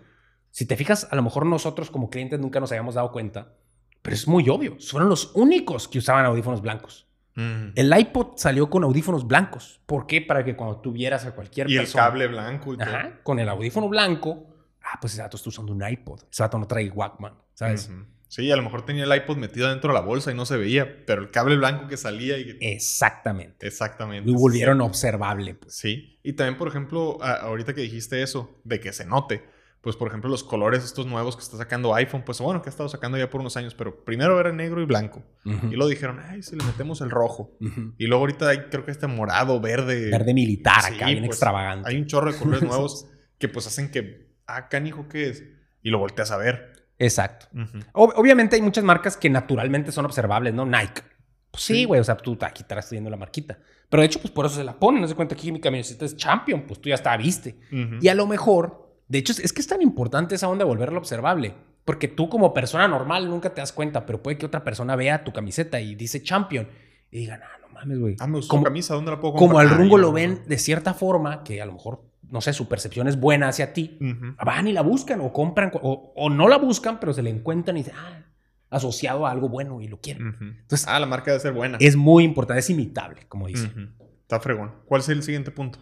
Si 0.52 0.66
te 0.66 0.76
fijas, 0.76 1.08
a 1.12 1.16
lo 1.16 1.22
mejor 1.22 1.46
nosotros 1.46 1.92
como 1.92 2.10
clientes 2.10 2.40
nunca 2.40 2.60
nos 2.60 2.72
habíamos 2.72 2.96
dado 2.96 3.12
cuenta 3.12 3.54
pero 4.02 4.16
es 4.16 4.28
muy 4.28 4.48
obvio. 4.50 4.78
Fueron 4.80 5.10
los 5.10 5.32
únicos 5.36 5.88
que 5.88 6.00
usaban 6.00 6.26
audífonos 6.26 6.62
blancos. 6.62 7.08
Mm. 7.36 7.70
El 7.76 7.98
iPod 7.98 8.38
salió 8.38 8.70
con 8.70 8.84
audífonos 8.84 9.28
blancos. 9.28 9.82
¿Por 9.86 10.08
qué? 10.08 10.22
Para 10.22 10.44
que 10.44 10.56
cuando 10.56 10.78
tuvieras 10.78 11.26
a 11.26 11.36
cualquier 11.36 11.70
y 11.70 11.78
persona... 11.78 12.04
Y 12.04 12.06
el 12.06 12.12
cable 12.12 12.28
blanco 12.28 12.74
y. 12.74 12.82
Ajá, 12.82 13.20
con 13.24 13.40
el 13.40 13.50
audífono 13.50 13.90
blanco. 13.90 14.48
Ah, 14.82 14.98
pues 15.00 15.14
ese 15.14 15.22
dato 15.22 15.38
está 15.38 15.50
usando 15.50 15.74
un 15.74 15.88
iPod. 15.88 16.22
Ese 16.32 16.44
dato 16.44 16.58
no 16.58 16.66
trae 16.66 16.90
Walkman, 16.90 17.34
¿sabes? 17.54 17.90
Uh 17.90 17.94
-huh. 17.94 18.06
Sí, 18.30 18.52
a 18.52 18.56
lo 18.56 18.62
mejor 18.62 18.86
tenía 18.86 19.06
el 19.06 19.14
iPod 19.14 19.38
metido 19.38 19.68
dentro 19.70 19.92
de 19.92 20.00
la 20.00 20.06
bolsa 20.06 20.32
y 20.32 20.36
no 20.36 20.46
se 20.46 20.56
veía, 20.56 21.04
pero 21.08 21.24
el 21.24 21.32
cable 21.32 21.58
blanco 21.58 21.88
que 21.88 21.98
salía 21.98 22.38
y... 22.38 22.58
Exactamente. 22.62 23.66
Exactamente. 23.66 24.30
Lo 24.32 24.38
volvieron 24.38 24.82
observable. 24.82 25.56
Pues. 25.56 25.76
Sí, 25.76 26.20
y 26.22 26.34
también, 26.34 26.56
por 26.56 26.68
ejemplo, 26.68 27.22
ahorita 27.24 27.74
que 27.74 27.82
dijiste 27.82 28.22
eso, 28.22 28.62
de 28.64 28.80
que 28.80 28.94
se 28.94 29.06
note, 29.06 29.44
pues 29.82 29.96
por 29.96 30.10
ejemplo 30.10 30.30
los 30.30 30.44
colores 30.44 30.84
estos 30.84 31.08
nuevos 31.08 31.36
que 31.36 31.42
está 31.42 31.58
sacando 31.58 31.96
iPhone, 31.96 32.24
pues 32.24 32.40
bueno, 32.40 32.62
que 32.62 32.70
ha 32.70 32.72
estado 32.72 32.90
sacando 32.90 33.18
ya 33.18 33.30
por 33.30 33.42
unos 33.42 33.56
años, 33.58 33.74
pero 33.74 34.04
primero 34.04 34.40
era 34.40 34.52
negro 34.52 34.82
y 34.82 34.86
blanco. 34.86 35.24
Uh 35.46 35.52
-huh. 35.52 35.72
Y 35.72 35.76
luego 35.76 35.88
dijeron, 35.88 36.20
ay, 36.20 36.44
si 36.44 36.56
le 36.56 36.64
metemos 36.66 37.02
el 37.02 37.10
rojo. 37.10 37.56
Uh 37.62 37.66
-huh. 37.66 37.94
Y 37.98 38.08
luego 38.08 38.24
ahorita 38.24 38.50
hay 38.50 38.58
creo 38.70 38.86
que 38.86 38.92
este 38.92 39.08
morado, 39.08 39.60
verde. 39.62 40.12
Verde 40.12 40.34
militar 40.34 40.82
sí, 40.82 40.96
acá, 40.96 41.06
bien 41.08 41.20
pues, 41.20 41.30
extravagante. 41.30 41.90
Hay 41.90 41.98
un 41.98 42.06
chorro 42.06 42.32
de 42.32 42.38
colores 42.38 42.62
nuevos 42.70 43.08
que 43.38 43.48
pues 43.48 43.68
hacen 43.68 43.90
que, 43.90 44.34
ah, 44.48 44.68
canijo, 44.68 45.08
¿qué 45.08 45.30
es? 45.30 45.44
Y 45.82 45.90
lo 45.90 45.98
volteas 45.98 46.30
a 46.32 46.38
ver. 46.38 46.74
Exacto. 47.00 47.48
Uh 47.54 47.60
-huh. 47.60 47.86
Ob 47.94 48.14
obviamente 48.18 48.56
hay 48.56 48.62
muchas 48.62 48.84
marcas 48.84 49.18
que 49.18 49.30
naturalmente 49.30 49.92
son 49.92 50.06
observables, 50.06 50.54
¿no? 50.54 50.66
Nike. 50.66 51.02
Pues 51.50 51.64
sí, 51.64 51.86
güey, 51.86 52.00
sí. 52.00 52.02
o 52.02 52.04
sea, 52.04 52.18
tú 52.18 52.38
aquí 52.42 52.62
estás 52.62 52.92
viendo 52.92 53.10
la 53.10 53.18
marquita. 53.18 53.58
Pero 53.90 54.02
de 54.02 54.06
hecho, 54.06 54.20
pues 54.20 54.32
por 54.32 54.46
eso 54.46 54.56
se 54.56 54.64
la 54.64 54.78
ponen. 54.78 55.02
No 55.02 55.08
se 55.08 55.16
cuenta 55.16 55.36
que 55.36 55.52
mi 55.52 55.60
camiseta 55.60 56.06
es 56.06 56.16
Champion, 56.16 56.62
pues 56.68 56.80
tú 56.80 56.90
ya 56.90 56.96
está 56.96 57.18
viste. 57.18 57.60
Y 58.02 58.08
a 58.08 58.14
lo 58.14 58.28
mejor 58.28 58.90
de 59.10 59.18
hecho, 59.18 59.34
es 59.34 59.52
que 59.52 59.60
es 59.60 59.68
tan 59.68 59.82
importante 59.82 60.36
esa 60.36 60.48
onda 60.48 60.64
de 60.64 60.70
volverlo 60.70 61.00
observable. 61.00 61.56
Porque 61.84 62.08
tú 62.08 62.30
como 62.30 62.54
persona 62.54 62.88
normal 62.88 63.28
nunca 63.28 63.50
te 63.50 63.60
das 63.60 63.74
cuenta, 63.74 64.06
pero 64.06 64.22
puede 64.22 64.38
que 64.38 64.46
otra 64.46 64.64
persona 64.64 64.96
vea 64.96 65.24
tu 65.24 65.34
camiseta 65.34 65.82
y 65.82 65.96
dice 65.96 66.22
champion 66.22 66.68
y 67.10 67.18
digan, 67.18 67.42
ah, 67.42 67.58
no 67.60 67.70
mames, 67.74 67.98
güey. 67.98 68.16
Ah, 68.20 68.28
me 68.28 68.40
como, 68.48 68.64
camisa, 68.64 68.94
¿dónde 68.94 69.10
la 69.10 69.20
puedo 69.20 69.34
comprar? 69.34 69.50
Como 69.50 69.60
al 69.60 69.70
rungo 69.76 69.98
lo 69.98 70.12
ven 70.12 70.44
de 70.46 70.60
cierta 70.60 70.94
forma, 70.94 71.44
que 71.44 71.60
a 71.60 71.66
lo 71.66 71.74
mejor 71.74 72.04
no 72.32 72.42
sé, 72.42 72.54
su 72.54 72.68
percepción 72.68 73.08
es 73.08 73.20
buena 73.20 73.48
hacia 73.50 73.74
ti, 73.74 73.98
van 74.44 74.68
y 74.68 74.74
la 74.74 74.82
buscan 74.82 75.20
o 75.22 75.32
compran 75.34 75.72
o, 75.82 76.14
o 76.16 76.30
no 76.30 76.48
la 76.48 76.58
buscan, 76.58 77.00
pero 77.00 77.14
se 77.14 77.22
le 77.24 77.30
encuentran 77.30 77.78
y 77.78 77.82
dicen, 77.82 77.96
ah, 77.98 78.24
asociado 78.70 79.26
a 79.26 79.32
algo 79.32 79.50
bueno 79.50 79.82
y 79.82 79.88
lo 79.88 80.00
quieren. 80.00 80.36
Entonces, 80.62 80.88
Ah, 80.88 81.00
la 81.00 81.06
marca 81.08 81.32
debe 81.32 81.42
ser 81.42 81.54
buena. 81.54 81.78
es 81.82 81.96
muy 81.96 82.24
importante, 82.24 82.60
es 82.60 82.70
imitable, 82.70 83.26
como 83.28 83.48
dice. 83.48 83.68
Ujú. 83.68 83.88
Está 84.22 84.40
fregón. 84.40 84.74
¿Cuál 84.86 85.02
es 85.02 85.10
el 85.10 85.24
siguiente 85.24 85.50
punto? 85.52 85.80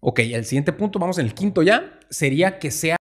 Ok, 0.00 0.18
el 0.20 0.44
siguiente 0.44 0.72
punto, 0.72 0.98
vamos 0.98 1.18
en 1.18 1.26
el 1.26 1.34
quinto 1.34 1.62
ya, 1.62 2.00
sería 2.08 2.58
que 2.58 2.70
sea, 2.70 2.96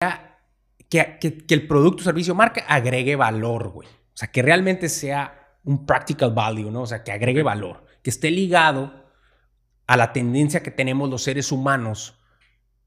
que, 0.89 1.17
que- 1.19 1.37
que 1.45 1.53
el 1.55 1.65
producto, 1.67 2.03
servicio, 2.03 2.35
marca 2.35 2.63
agregue 2.67 3.15
valor, 3.15 3.69
güey. 3.69 3.87
O 3.87 4.17
sea, 4.19 4.29
que 4.31 4.41
realmente 4.41 4.89
sea 4.89 5.55
un 5.63 5.85
practical 5.85 6.33
value, 6.33 6.69
¿no? 6.71 6.81
O 6.81 6.85
sea, 6.87 7.03
que 7.03 7.11
agregue 7.11 7.41
valor, 7.41 7.85
que 8.03 8.09
esté 8.09 8.31
ligado 8.31 9.05
a 9.87 9.97
la 9.97 10.13
tendencia 10.13 10.61
que 10.61 10.71
tenemos 10.71 11.09
los 11.09 11.23
seres 11.23 11.51
humanos 11.51 12.18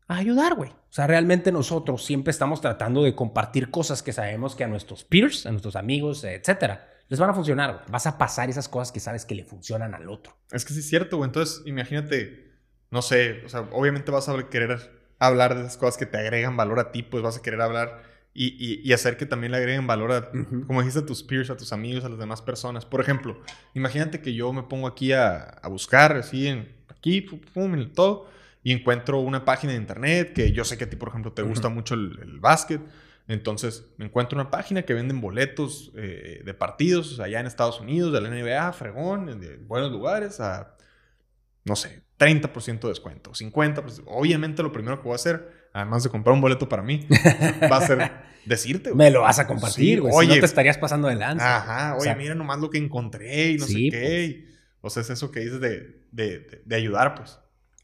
a 0.09 0.17
ayudar, 0.17 0.55
güey. 0.55 0.71
O 0.71 0.93
sea, 0.95 1.07
realmente 1.07 1.53
nosotros 1.53 2.05
siempre 2.05 2.31
estamos 2.31 2.61
tratando 2.61 3.03
de 3.03 3.15
compartir 3.15 3.71
cosas 3.71 4.03
que 4.03 4.13
sabemos 4.13 4.55
que 4.55 4.65
a 4.65 4.69
nuestros 4.69 5.05
peers, 5.05 5.47
a 5.47 5.51
nuestros 5.51 5.77
amigos, 5.77 6.25
etcétera, 6.25 6.89
les 7.09 7.19
van 7.21 7.31
a 7.31 7.35
funcionar, 7.35 7.73
güey. 7.75 7.85
Vas 7.91 8.07
a 8.07 8.19
pasar 8.19 8.51
esas 8.51 8.69
cosas 8.69 8.93
que 8.93 9.01
sabes 9.01 9.25
que 9.25 9.35
le 9.35 9.45
funcionan 9.45 9.95
al 9.95 10.09
otro. 10.09 10.37
Es 10.51 10.65
que 10.65 10.73
sí 10.75 10.81
es 10.81 10.89
cierto, 10.89 11.17
güey. 11.19 11.29
Entonces, 11.29 11.63
imagínate, 11.67 12.53
no 12.91 13.01
sé, 13.03 13.43
o 13.45 13.49
sea, 13.49 13.69
obviamente 13.73 14.11
vas 14.11 14.29
a 14.29 14.49
querer 14.49 15.01
hablar 15.19 15.55
de 15.55 15.63
esas 15.63 15.77
cosas 15.77 15.97
que 15.97 16.07
te 16.07 16.19
agregan 16.19 16.57
valor 16.57 16.79
a 16.81 16.91
ti, 16.93 17.03
pues 17.03 17.23
vas 17.23 17.37
a 17.39 17.43
querer 17.43 17.61
hablar 17.61 18.03
y, 18.35 18.47
y- 18.59 18.81
y 18.83 18.93
hacer 18.93 19.17
que 19.17 19.27
también 19.27 19.53
le 19.53 19.59
agreguen 19.59 19.87
valor 19.87 20.11
a, 20.13 20.31
Ujú. 20.37 20.67
como 20.67 20.81
dijiste, 20.81 21.01
a 21.01 21.07
tus 21.07 21.23
peers, 21.23 21.51
a 21.51 21.57
tus 21.57 21.73
amigos, 21.73 22.05
a 22.05 22.09
las 22.09 22.19
demás 22.19 22.43
personas. 22.43 22.85
Por 22.87 23.01
ejemplo, 23.01 23.41
imagínate 23.75 24.21
que 24.21 24.35
yo 24.35 24.53
me 24.53 24.63
pongo 24.65 24.87
aquí 24.89 25.13
a, 25.13 25.37
a 25.37 25.69
buscar, 25.69 26.17
así, 26.17 26.49
en, 26.49 26.75
aquí, 26.89 27.21
pum, 27.21 27.41
pum, 27.53 27.75
en 27.75 27.93
todo, 27.93 28.29
y 28.63 28.73
encuentro 28.73 29.19
una 29.21 29.45
página 29.45 29.73
de 29.73 29.79
internet 29.79 30.33
que 30.33 30.53
yo 30.53 30.65
sé 30.65 30.79
que 30.79 30.85
a 30.85 30.91
ti, 30.91 30.97
por 30.97 31.09
ejemplo, 31.09 31.33
te 31.33 31.43
gusta 31.43 31.69
mucho 31.69 31.95
el, 31.95 32.19
el 32.23 32.39
básquet. 32.41 32.81
Entonces, 33.29 33.87
me 33.99 34.05
encuentro 34.07 34.39
una 34.41 34.51
página 34.51 34.83
que 34.83 34.95
venden 34.95 35.21
boletos 35.21 35.93
eh, 35.97 36.43
de 36.45 36.55
partidos 36.55 37.21
allá 37.21 37.41
en 37.41 37.47
Estados 37.47 37.81
Unidos, 37.81 38.13
de 38.13 38.21
la 38.21 38.29
NBA, 38.31 38.73
fregón, 38.73 39.41
de 39.41 39.57
buenos 39.59 39.91
lugares, 39.93 40.41
a, 40.41 40.77
no 41.65 41.77
sé, 41.77 42.03
30% 42.19 42.81
de 42.81 42.89
descuento, 42.89 43.31
50%. 43.33 44.03
Obviamente, 44.07 44.63
lo 44.63 44.73
primero 44.73 44.99
que 44.99 45.05
voy 45.05 45.13
a 45.13 45.17
hacer, 45.17 45.69
además 45.73 46.03
de 46.03 46.11
comprar 46.11 46.35
un 46.35 46.41
boleto 46.41 46.69
para 46.69 46.83
mí, 46.83 47.07
va 47.71 47.77
a 47.79 47.87
ser 47.87 48.11
decirte. 48.45 48.93
Me 48.95 49.11
lo 49.11 49.23
vas 49.23 49.39
a 49.39 49.47
compartir, 49.47 49.95
Sí, 49.95 50.01
güey. 50.01 50.13
si 50.13 50.19
oye. 50.19 50.35
no 50.35 50.41
te 50.41 50.47
estarías 50.47 50.79
pasando 50.79 51.07
de 51.09 51.15
lanza. 51.15 51.57
Ajá, 51.59 51.93
oye, 51.95 52.01
O 52.01 52.03
sea, 52.03 52.15
mira 52.17 52.35
nomás 52.35 52.59
lo 52.59 52.71
que 52.71 52.79
encontré 52.79 53.51
y 53.53 53.57
no 53.59 53.67
Sí, 53.67 53.91
sé 53.91 53.97
qué. 53.99 54.25
y- 54.25 54.49
o 54.81 54.91
sea, 54.91 55.03
es 55.03 55.11
eso 55.11 55.31
que 55.31 55.41
dices 55.41 55.61
de, 55.61 56.03
de, 56.11 56.41
de- 56.41 56.63
de 56.65 56.77
ayudar, 56.77 57.15
pues. 57.15 57.39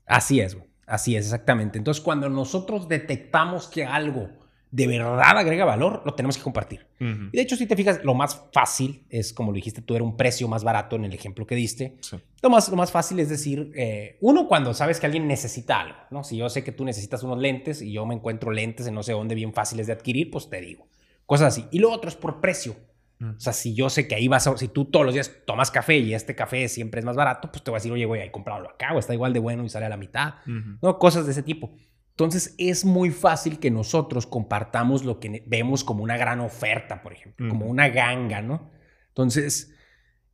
Así 0.05 0.41
es, 0.41 0.57
güey. 0.57 0.68
Así 0.89 1.17
es, 1.17 1.27
exactamente. 1.27 1.79
Entonces, 1.79 2.03
cuando 2.03 2.29
nosotros 2.29 2.89
detectamos 2.89 3.69
que 3.69 3.85
algo 3.85 4.31
de 4.71 4.87
verdad 4.87 5.39
agrega 5.39 5.65
valor, 5.65 6.03
lo 6.05 6.15
tenemos 6.15 6.37
que 6.37 6.43
compartir. 6.43 6.87
Y 7.01 7.37
de 7.37 7.43
hecho, 7.43 7.57
si 7.57 7.67
te 7.67 7.77
fijas, 7.77 8.05
lo 8.05 8.15
más 8.15 8.43
fácil 8.53 9.05
es, 9.09 9.33
como 9.33 9.51
lo 9.51 9.57
dijiste 9.57 9.83
tú, 9.83 9.95
era 9.95 10.05
un 10.05 10.17
precio 10.17 10.49
más 10.49 10.65
barato 10.65 10.97
en 10.97 11.05
el 11.05 11.15
ejemplo 11.15 11.47
que 11.47 11.55
diste. 11.55 11.97
Sí. 12.01 12.17
Lo 12.43 12.51
más, 12.51 12.69
lo 12.69 12.77
más 12.77 12.91
fácil 12.91 13.21
es 13.21 13.29
decir, 13.29 13.73
eh, 13.77 14.19
uno, 14.21 14.47
cuando 14.47 14.75
sabes 14.75 15.01
que 15.01 15.07
alguien 15.07 15.27
necesita 15.27 15.81
algo, 15.81 15.97
¿no? 16.11 16.25
Si 16.25 16.37
yo 16.37 16.49
sé 16.51 16.65
que 16.65 16.73
tú 16.73 16.85
necesitas 16.85 17.23
unos 17.23 17.39
lentes 17.39 17.81
y 17.81 17.93
yo 17.93 18.05
me 18.05 18.15
encuentro 18.15 18.51
lentes 18.51 18.87
en 18.87 18.95
no 18.95 19.03
sé 19.03 19.13
dónde 19.13 19.35
bien 19.35 19.55
fáciles 19.55 19.87
de 19.87 19.93
adquirir, 19.95 20.31
pues 20.31 20.51
te 20.51 20.61
digo. 20.61 20.87
Cosas 21.25 21.49
así. 21.49 21.67
Y 21.71 21.79
lo 21.79 21.91
otro 21.91 22.09
es 22.09 22.17
por 22.17 22.41
precio. 22.41 22.77
Mm. 23.19 23.31
O 23.37 23.41
sea, 23.41 23.53
si 23.53 23.75
yo 23.75 23.91
sé 23.91 24.07
que 24.07 24.15
ahí 24.15 24.29
vas 24.29 24.47
a, 24.47 24.57
si 24.57 24.69
tú 24.69 24.87
todos 24.87 25.05
los 25.05 25.15
días 25.15 25.33
tomas 25.47 25.71
café 25.71 25.99
y 25.99 26.15
este 26.15 26.35
café 26.35 26.69
siempre 26.69 27.01
es 27.01 27.05
más 27.05 27.17
barato, 27.17 27.51
pues 27.51 27.63
te 27.63 27.71
voy 27.71 27.77
a 27.77 27.81
decir, 27.81 27.93
oye, 27.93 28.05
güey, 28.05 28.23
ahí 28.23 28.31
comprarlo 28.31 28.71
acá, 28.71 28.95
o 28.95 28.99
está 28.99 29.15
igual 29.15 29.33
de 29.33 29.41
bueno 29.41 29.65
y 29.65 29.69
sale 29.69 29.87
a 29.87 29.89
la 29.91 29.97
mitad. 29.97 30.35
¿no? 30.47 30.99
Cosas 30.99 31.27
de 31.27 31.33
ese 31.33 31.43
tipo. 31.43 31.73
Entonces 32.11 32.57
es 32.59 32.85
muy 32.85 33.11
fácil 33.11 33.61
que 33.61 33.71
nosotros 33.71 34.27
compartamos 34.27 35.05
lo 35.05 35.21
que 35.21 35.45
vemos 35.47 35.85
como 35.85 36.03
una 36.03 36.17
gran 36.17 36.41
oferta, 36.41 37.01
por 37.01 37.13
ejemplo, 37.13 37.49
como 37.49 37.67
una 37.67 37.91
ganga, 37.91 38.43
¿no? 38.43 38.73
Entonces, 39.09 39.73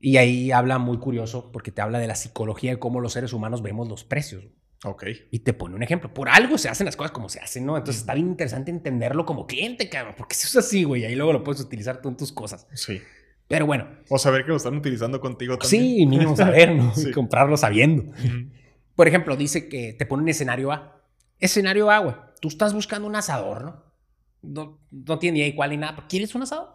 y 0.00 0.16
ahí 0.16 0.50
habla 0.50 0.78
muy 0.78 0.98
curioso 0.98 1.52
porque 1.52 1.72
te 1.72 1.82
habla 1.82 1.98
de 1.98 2.06
la 2.06 2.14
psicología 2.14 2.70
de 2.70 2.78
cómo 2.78 3.00
los 3.00 3.12
seres 3.12 3.34
humanos 3.34 3.60
vemos 3.60 3.88
los 3.88 4.02
precios. 4.02 4.46
Ok. 4.84 5.04
Y 5.30 5.38
te 5.40 5.54
pone 5.54 5.74
un 5.74 5.82
ejemplo. 5.82 6.12
Por 6.12 6.28
algo 6.28 6.58
se 6.58 6.68
hacen 6.68 6.84
las 6.84 6.94
cosas 6.96 7.10
como 7.10 7.28
se 7.28 7.40
hacen, 7.40 7.64
¿no? 7.64 7.76
Entonces 7.76 8.02
está 8.02 8.14
bien 8.14 8.28
interesante 8.28 8.70
entenderlo 8.70 9.24
como 9.24 9.46
cliente, 9.46 9.88
cabrón, 9.88 10.14
porque 10.16 10.34
si 10.34 10.46
es 10.46 10.56
así, 10.56 10.84
güey, 10.84 11.04
ahí 11.04 11.14
luego 11.14 11.32
lo 11.32 11.42
puedes 11.42 11.60
utilizar 11.62 12.00
tú 12.02 12.08
en 12.10 12.16
tus 12.16 12.32
cosas. 12.32 12.66
Sí. 12.74 13.00
Pero 13.48 13.66
bueno, 13.66 13.88
O 14.08 14.18
saber 14.18 14.44
que 14.44 14.50
lo 14.50 14.56
están 14.56 14.76
utilizando 14.76 15.20
contigo 15.20 15.58
también. 15.58 15.82
sí, 15.82 16.06
mínimo 16.06 16.36
saber, 16.36 16.74
¿no? 16.74 16.92
Sí. 16.94 17.10
Comprarlo 17.12 17.56
sabiendo. 17.56 18.12
Por 18.94 19.08
ejemplo, 19.08 19.36
dice 19.36 19.68
que 19.68 19.92
te 19.94 20.06
pone 20.06 20.22
un 20.22 20.28
escenario 20.28 20.70
A. 20.72 21.02
Escenario 21.38 21.90
A, 21.90 21.98
güey. 21.98 22.14
Tú 22.40 22.48
estás 22.48 22.72
buscando 22.74 23.08
un 23.08 23.16
asador, 23.16 23.64
¿no? 23.64 23.84
No, 24.42 24.78
no 24.90 25.18
tiene 25.18 25.38
ni 25.38 25.44
idea 25.44 25.56
cuál 25.56 25.70
ni 25.70 25.78
nada, 25.78 25.96
pero 25.96 26.08
quieres 26.08 26.34
un 26.34 26.42
asador. 26.42 26.68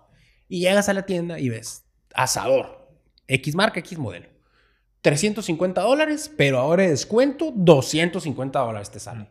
Y 0.48 0.62
llegas 0.62 0.90
a 0.90 0.94
la 0.94 1.06
tienda 1.06 1.40
y 1.40 1.50
ves 1.50 1.86
asador. 2.16 2.90
X 3.28 3.54
marca, 3.56 3.80
X 3.80 3.98
modelo. 4.00 4.28
350 5.02 5.82
dólares, 5.82 6.34
pero 6.36 6.60
ahora 6.60 6.84
de 6.84 6.90
descuento, 6.90 7.52
250 7.56 8.60
dólares 8.60 8.92
te 8.92 9.00
sale. 9.00 9.30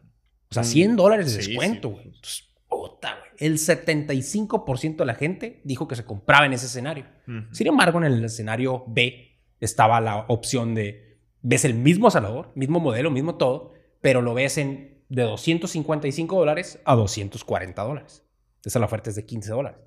O 0.51 0.55
sea, 0.55 0.65
100 0.65 0.97
dólares 0.97 1.35
de 1.35 1.43
Sí, 1.43 1.51
descuento, 1.51 1.89
sí. 1.89 1.95
güey. 1.95 2.07
Entonces, 2.07 2.49
puta, 2.69 3.17
güey. 3.19 3.31
El 3.39 3.59
75% 3.59 4.97
de 4.97 5.05
la 5.05 5.15
gente 5.15 5.61
dijo 5.65 5.87
que 5.87 5.95
se 5.97 6.05
compraba 6.05 6.47
en 6.47 6.55
ese 6.55 6.67
escenario. 6.67 7.05
Sin 7.53 7.67
embargo, 7.67 7.99
en 7.99 8.05
el 8.05 8.25
escenario 8.25 8.85
B 8.89 9.39
estaba 9.61 10.01
la 10.01 10.25
opción 10.29 10.75
de, 10.75 11.21
ves 11.43 11.65
el 11.65 11.75
mismo 11.75 12.09
asador, 12.09 12.51
mismo 12.55 12.81
modelo, 12.81 13.11
mismo 13.11 13.35
todo, 13.37 13.73
pero 14.01 14.23
lo 14.23 14.35
ves 14.35 14.59
en 14.59 15.03
de 15.09 15.23
255 15.23 16.37
dólares 16.39 16.81
a 16.85 16.95
240 16.95 17.83
dólares. 17.83 18.25
Esa 18.65 18.79
la 18.79 18.87
oferta 18.87 19.11
es 19.11 19.17
de 19.17 19.25
15 19.27 19.51
dólares. 19.51 19.81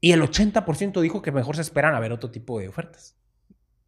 Y 0.00 0.12
el 0.12 0.22
80% 0.22 1.00
dijo 1.00 1.22
que 1.22 1.32
mejor 1.32 1.56
se 1.56 1.62
esperan 1.62 1.94
a 1.94 2.00
ver 2.00 2.12
otro 2.12 2.30
tipo 2.30 2.58
de 2.58 2.68
ofertas. 2.68 3.17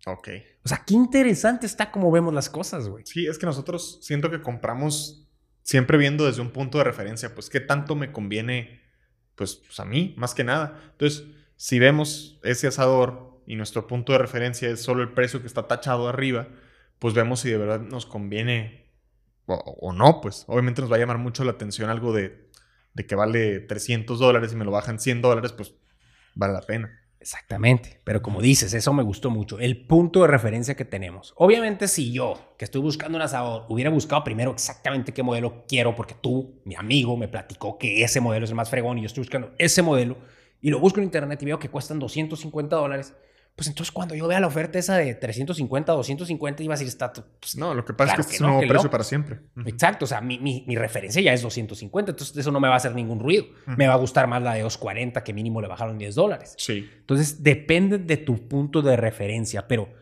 Ok. 0.07 0.29
O 0.65 0.69
sea, 0.69 0.83
qué 0.87 0.95
interesante 0.95 1.67
está 1.67 1.91
cómo 1.91 2.11
vemos 2.11 2.33
las 2.33 2.49
cosas, 2.49 2.89
güey. 2.89 3.05
Sí, 3.07 3.27
es 3.27 3.39
que 3.39 3.47
nosotros 3.47 3.99
siento 4.03 4.31
que 4.31 4.41
compramos 4.41 5.29
siempre 5.63 5.99
viendo 5.99 6.27
desde 6.27 6.41
un 6.41 6.51
punto 6.51 6.79
de 6.79 6.85
referencia, 6.85 7.35
pues 7.35 7.51
qué 7.51 7.61
tanto 7.61 7.95
me 7.95 8.13
conviene, 8.13 8.81
pues, 9.35 9.57
pues, 9.57 9.79
a 9.81 9.85
mí, 9.85 10.15
más 10.17 10.35
que 10.35 10.45
nada. 10.45 10.81
Entonces, 10.93 11.25
si 11.57 11.79
vemos 11.79 12.41
ese 12.43 12.67
asador 12.67 13.43
y 13.47 13.57
nuestro 13.57 13.87
punto 13.87 14.13
de 14.13 14.19
referencia 14.19 14.69
es 14.71 14.81
solo 14.83 15.03
el 15.03 15.13
precio 15.13 15.41
que 15.41 15.47
está 15.47 15.69
tachado 15.69 16.09
arriba, 16.09 16.49
pues 16.99 17.15
vemos 17.15 17.41
si 17.41 17.51
de 17.51 17.59
verdad 17.59 17.81
nos 17.81 18.07
conviene 18.07 18.91
o, 19.47 19.55
o 19.55 19.93
no, 19.93 20.21
pues 20.21 20.45
obviamente 20.47 20.81
nos 20.81 20.91
va 20.91 20.97
a 20.97 21.01
llamar 21.01 21.19
mucho 21.19 21.45
la 21.45 21.53
atención 21.53 21.91
algo 21.91 22.13
de, 22.13 22.51
de 22.95 23.07
que 23.07 23.15
vale 23.15 23.61
300 23.61 24.19
dólares 24.19 24.53
y 24.53 24.57
me 24.57 24.65
lo 24.65 24.71
bajan 24.71 24.99
100 24.99 25.23
dólares, 25.23 25.53
pues 25.53 25.75
vale 26.35 26.53
la 26.55 26.63
pena. 26.63 27.00
Exactamente, 27.21 28.01
pero 28.03 28.23
como 28.23 28.41
dices, 28.41 28.73
eso 28.73 28.95
me 28.95 29.03
gustó 29.03 29.29
mucho, 29.29 29.59
el 29.59 29.87
punto 29.87 30.23
de 30.23 30.29
referencia 30.29 30.75
que 30.75 30.87
tenemos. 30.87 31.35
Obviamente 31.37 31.87
si 31.87 32.13
yo, 32.13 32.55
que 32.57 32.65
estoy 32.65 32.81
buscando 32.81 33.17
un 33.17 33.23
asador, 33.23 33.67
hubiera 33.69 33.91
buscado 33.91 34.25
primero 34.25 34.53
exactamente 34.53 35.13
qué 35.13 35.23
modelo 35.23 35.67
quiero, 35.69 35.95
porque 35.95 36.15
tú, 36.19 36.63
mi 36.65 36.77
amigo, 36.77 37.19
me 37.19 37.29
platicó 37.29 37.77
que 37.77 38.03
ese 38.03 38.23
modelo 38.23 38.45
es 38.45 38.51
el 38.51 38.57
más 38.57 38.71
fregón 38.71 38.97
y 38.97 39.03
yo 39.03 39.07
estoy 39.07 39.21
buscando 39.21 39.53
ese 39.59 39.83
modelo, 39.83 40.17
y 40.63 40.71
lo 40.71 40.81
busco 40.81 40.99
en 40.99 41.05
internet 41.05 41.43
y 41.43 41.45
veo 41.45 41.59
que 41.59 41.69
cuestan 41.69 41.99
250 41.99 42.75
dólares, 42.75 43.15
pues 43.61 43.69
entonces 43.69 43.93
cuando 43.93 44.15
yo 44.15 44.27
vea 44.27 44.41
la 44.41 44.47
oferta 44.47 44.79
esa 44.79 44.97
de 44.97 45.15
350, 45.15 45.93
250, 45.93 46.63
iba 46.63 46.73
a 46.73 46.77
decir, 46.79 46.89
está... 46.89 47.13
pues, 47.13 47.57
No, 47.57 47.75
lo 47.75 47.85
que 47.85 47.93
pasa 47.93 48.15
Claro 48.15 48.21
es 48.23 48.27
que, 48.27 48.31
que 48.31 48.35
este 48.37 48.37
es 48.37 48.41
un 48.41 48.47
no, 48.47 48.53
nuevo 48.55 48.69
precio 48.73 48.91
para 48.91 49.05
siempre. 49.05 49.41
Exacto, 49.67 50.07
o 50.07 50.09
sea, 50.09 50.23
mi, 50.23 50.39
mi- 50.39 50.65
mi 50.67 50.77
referencia 50.77 51.21
ya 51.21 51.35
es 51.35 51.43
250, 51.43 52.13
entonces 52.13 52.35
eso 52.39 52.51
no 52.51 52.59
me 52.59 52.69
va 52.69 52.75
a 52.75 52.77
hacer 52.79 52.95
ningún 52.95 53.21
ruido. 53.21 53.45
Me 53.67 53.87
va 53.87 53.93
a 53.93 53.97
gustar 53.99 54.27
más 54.29 54.43
la 54.43 54.55
de 54.55 54.63
240, 54.63 55.23
que 55.23 55.35
mínimo 55.35 55.61
le 55.61 55.69
bajaron 55.69 55.99
10 55.99 56.15
dólares. 56.15 56.55
Sí. 56.57 56.89
Entonces, 57.01 57.43
depende 57.43 57.99
de 57.99 58.17
tu 58.17 58.49
punto 58.49 58.81
de 58.81 58.97
referencia, 58.97 59.69
pero 59.69 59.93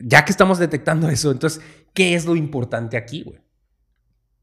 ya 0.00 0.24
que 0.24 0.32
estamos 0.32 0.58
detectando 0.58 1.08
eso, 1.08 1.30
entonces, 1.30 1.62
¿qué 1.94 2.14
es 2.16 2.26
lo 2.26 2.34
importante 2.34 2.96
aquí, 2.96 3.22
güey? 3.22 3.38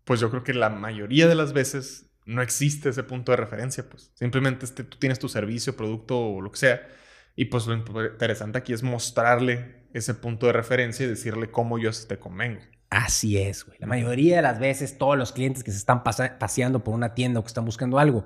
pues 0.06 0.22
yo 0.22 0.30
creo 0.30 0.42
que 0.46 0.54
la 0.54 0.70
mayoría 0.70 1.28
de 1.28 1.36
las 1.36 1.52
veces 1.52 2.06
no 2.26 2.42
existe 2.42 2.88
ese 2.90 3.04
punto 3.04 3.34
de 3.34 3.36
referencia, 3.36 3.90
pues 3.90 4.12
simplemente 4.16 4.64
este, 4.64 4.86
tú 4.86 4.98
tienes 4.98 5.20
tu 5.20 5.28
servicio, 5.28 5.76
producto 5.76 6.18
o 6.18 6.40
lo 6.42 6.50
que 6.50 6.58
sea, 6.60 6.88
y 7.38 7.46
pues 7.46 7.68
lo 7.68 7.76
interesante 7.76 8.58
aquí 8.58 8.74
es 8.74 8.84
mostrarle 8.84 9.86
ese 9.94 10.16
punto 10.16 10.48
de 10.48 10.54
referencia 10.54 11.06
y 11.06 11.10
decirle 11.10 11.50
cómo 11.52 11.78
yo 11.78 11.92
te 12.08 12.18
convengo. 12.18 12.60
Así 12.90 13.38
es, 13.38 13.64
güey. 13.64 13.78
La 13.80 13.86
mayoría 13.86 14.38
de 14.38 14.42
las 14.42 14.60
veces, 14.60 14.98
todos 14.98 15.18
los 15.18 15.32
clientes 15.32 15.64
que 15.64 15.72
se 15.72 15.78
están 15.78 16.04
paseando 16.04 16.84
por 16.84 16.96
una 16.96 17.14
tienda 17.14 17.40
o 17.40 17.44
que 17.44 17.48
están 17.48 17.64
buscando 17.64 18.00
algo, 18.00 18.26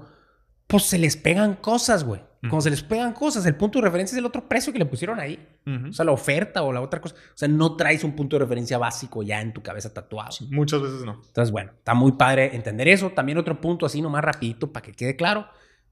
pues 0.66 0.84
se 0.84 0.98
les 0.98 1.18
pegan 1.18 1.56
cosas, 1.56 2.06
güey. 2.06 2.22
Cuando 2.42 2.62
se 2.62 2.70
les 2.70 2.82
pegan 2.82 3.12
cosas, 3.14 3.46
el 3.46 3.56
punto 3.56 3.80
de 3.80 3.86
referencia 3.86 4.16
es 4.16 4.20
el 4.20 4.26
otro 4.26 4.48
precio 4.48 4.72
que 4.72 4.80
le 4.80 4.86
pusieron 4.86 5.20
ahí. 5.20 5.46
O 5.90 5.92
sea, 5.92 6.06
la 6.06 6.14
oferta 6.14 6.64
o 6.64 6.72
la 6.72 6.80
otra 6.80 7.02
cosa. 7.02 7.14
O 7.16 7.38
sea, 7.38 7.50
no 7.50 7.76
traes 7.76 8.06
un 8.06 8.16
punto 8.16 8.38
de 8.38 8.46
referencia 8.46 8.78
básico 8.78 9.24
ya 9.24 9.42
en 9.42 9.52
tu 9.52 9.62
cabeza 9.62 9.94
tatuado. 9.94 10.32
Muchas 10.50 10.82
veces 10.82 11.04
no. 11.04 11.22
Entonces, 11.28 11.52
bueno, 11.52 11.72
está 11.78 11.94
muy 11.94 12.14
padre 12.14 12.56
entender 12.56 12.88
eso. 12.88 13.10
También 13.10 13.38
otro 13.38 13.60
punto 13.60 13.86
así 13.86 14.02
nomás 14.02 14.24
rapidito 14.24 14.72
para 14.72 14.84
que 14.86 14.94
quede 14.94 15.16
claro. 15.18 15.48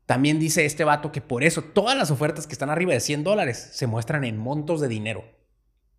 También 0.09 0.39
dice 0.39 0.65
este 0.65 0.83
vato 0.83 1.11
que 1.11 1.21
por 1.21 1.43
eso 1.43 1.61
todas 1.61 1.95
las 1.95 2.09
ofertas 2.09 2.47
que 2.47 2.53
están 2.53 2.71
arriba 2.71 2.93
de 2.93 2.99
100 2.99 3.23
dólares 3.23 3.69
se 3.73 3.85
muestran 3.85 4.23
en 4.23 4.39
montos 4.39 4.81
de 4.81 4.87
dinero. 4.87 5.23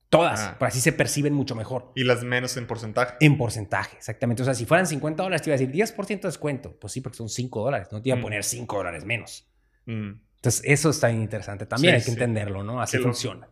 Todas, 0.09 0.41
Ah. 0.41 0.57
por 0.59 0.67
así 0.67 0.81
se 0.81 0.91
perciben 0.91 1.33
mucho 1.33 1.55
mejor. 1.55 1.93
Y 1.95 2.03
las 2.03 2.25
menos 2.25 2.57
en 2.57 2.67
porcentaje. 2.67 3.15
En 3.21 3.39
porcentaje, 3.39 3.97
exactamente. 3.97 4.43
O 4.43 4.45
sea, 4.45 4.55
si 4.55 4.67
fueran 4.67 4.89
50 4.89 5.23
dólares, 5.23 5.43
te 5.43 5.51
iba 5.51 5.55
a 5.55 5.59
decir 5.59 5.71
10% 5.73 6.27
de 6.27 6.33
descuento. 6.33 6.77
Pues 6.81 6.93
sí, 6.93 7.01
porque 7.01 7.19
son 7.19 7.29
5 7.29 7.63
dólares. 7.63 7.87
No 7.93 8.03
te 8.03 8.09
iba 8.09 8.17
a 8.17 8.19
Mm. 8.19 8.23
poner 8.23 8.43
5 8.43 8.79
dólares 8.79 9.05
menos. 9.05 9.49
Mm. 9.87 10.11
Entonces, 10.35 10.63
eso 10.65 10.91
está 10.91 11.07
bien 11.07 11.23
interesante. 11.23 11.65
También 11.67 11.93
Sí, 11.93 11.95
hay 11.95 12.01
que 12.01 12.05
sí. 12.07 12.11
entenderlo, 12.11 12.65
¿no? 12.65 12.81
Así 12.81 12.97
Qué 12.97 12.99
loco. 12.99 13.11
funciona. 13.11 13.49